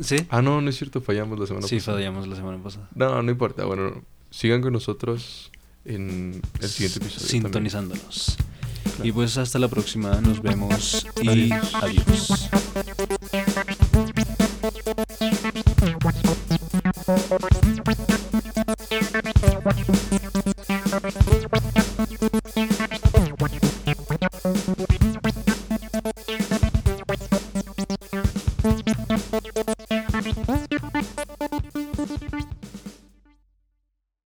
¿Sí? 0.00 0.16
Ah, 0.28 0.42
no, 0.42 0.60
no 0.60 0.70
es 0.70 0.76
cierto, 0.76 1.00
fallamos 1.00 1.38
la 1.38 1.46
semana 1.46 1.66
Sí, 1.66 1.76
pasada. 1.76 1.96
fallamos 1.98 2.28
la 2.28 2.36
semana 2.36 2.62
pasada. 2.62 2.88
No, 2.94 3.22
no 3.22 3.30
importa. 3.30 3.64
Bueno, 3.64 4.02
sigan 4.30 4.60
con 4.62 4.72
nosotros 4.72 5.50
en 5.84 6.42
el 6.60 6.68
siguiente 6.68 6.98
episodio. 6.98 7.26
Sintonizándonos. 7.28 8.36
Claro. 8.84 9.04
Y 9.04 9.12
pues 9.12 9.36
hasta 9.36 9.58
la 9.58 9.68
próxima, 9.68 10.20
nos 10.20 10.40
vemos 10.42 11.06
y 11.22 11.50
adiós. 11.52 12.48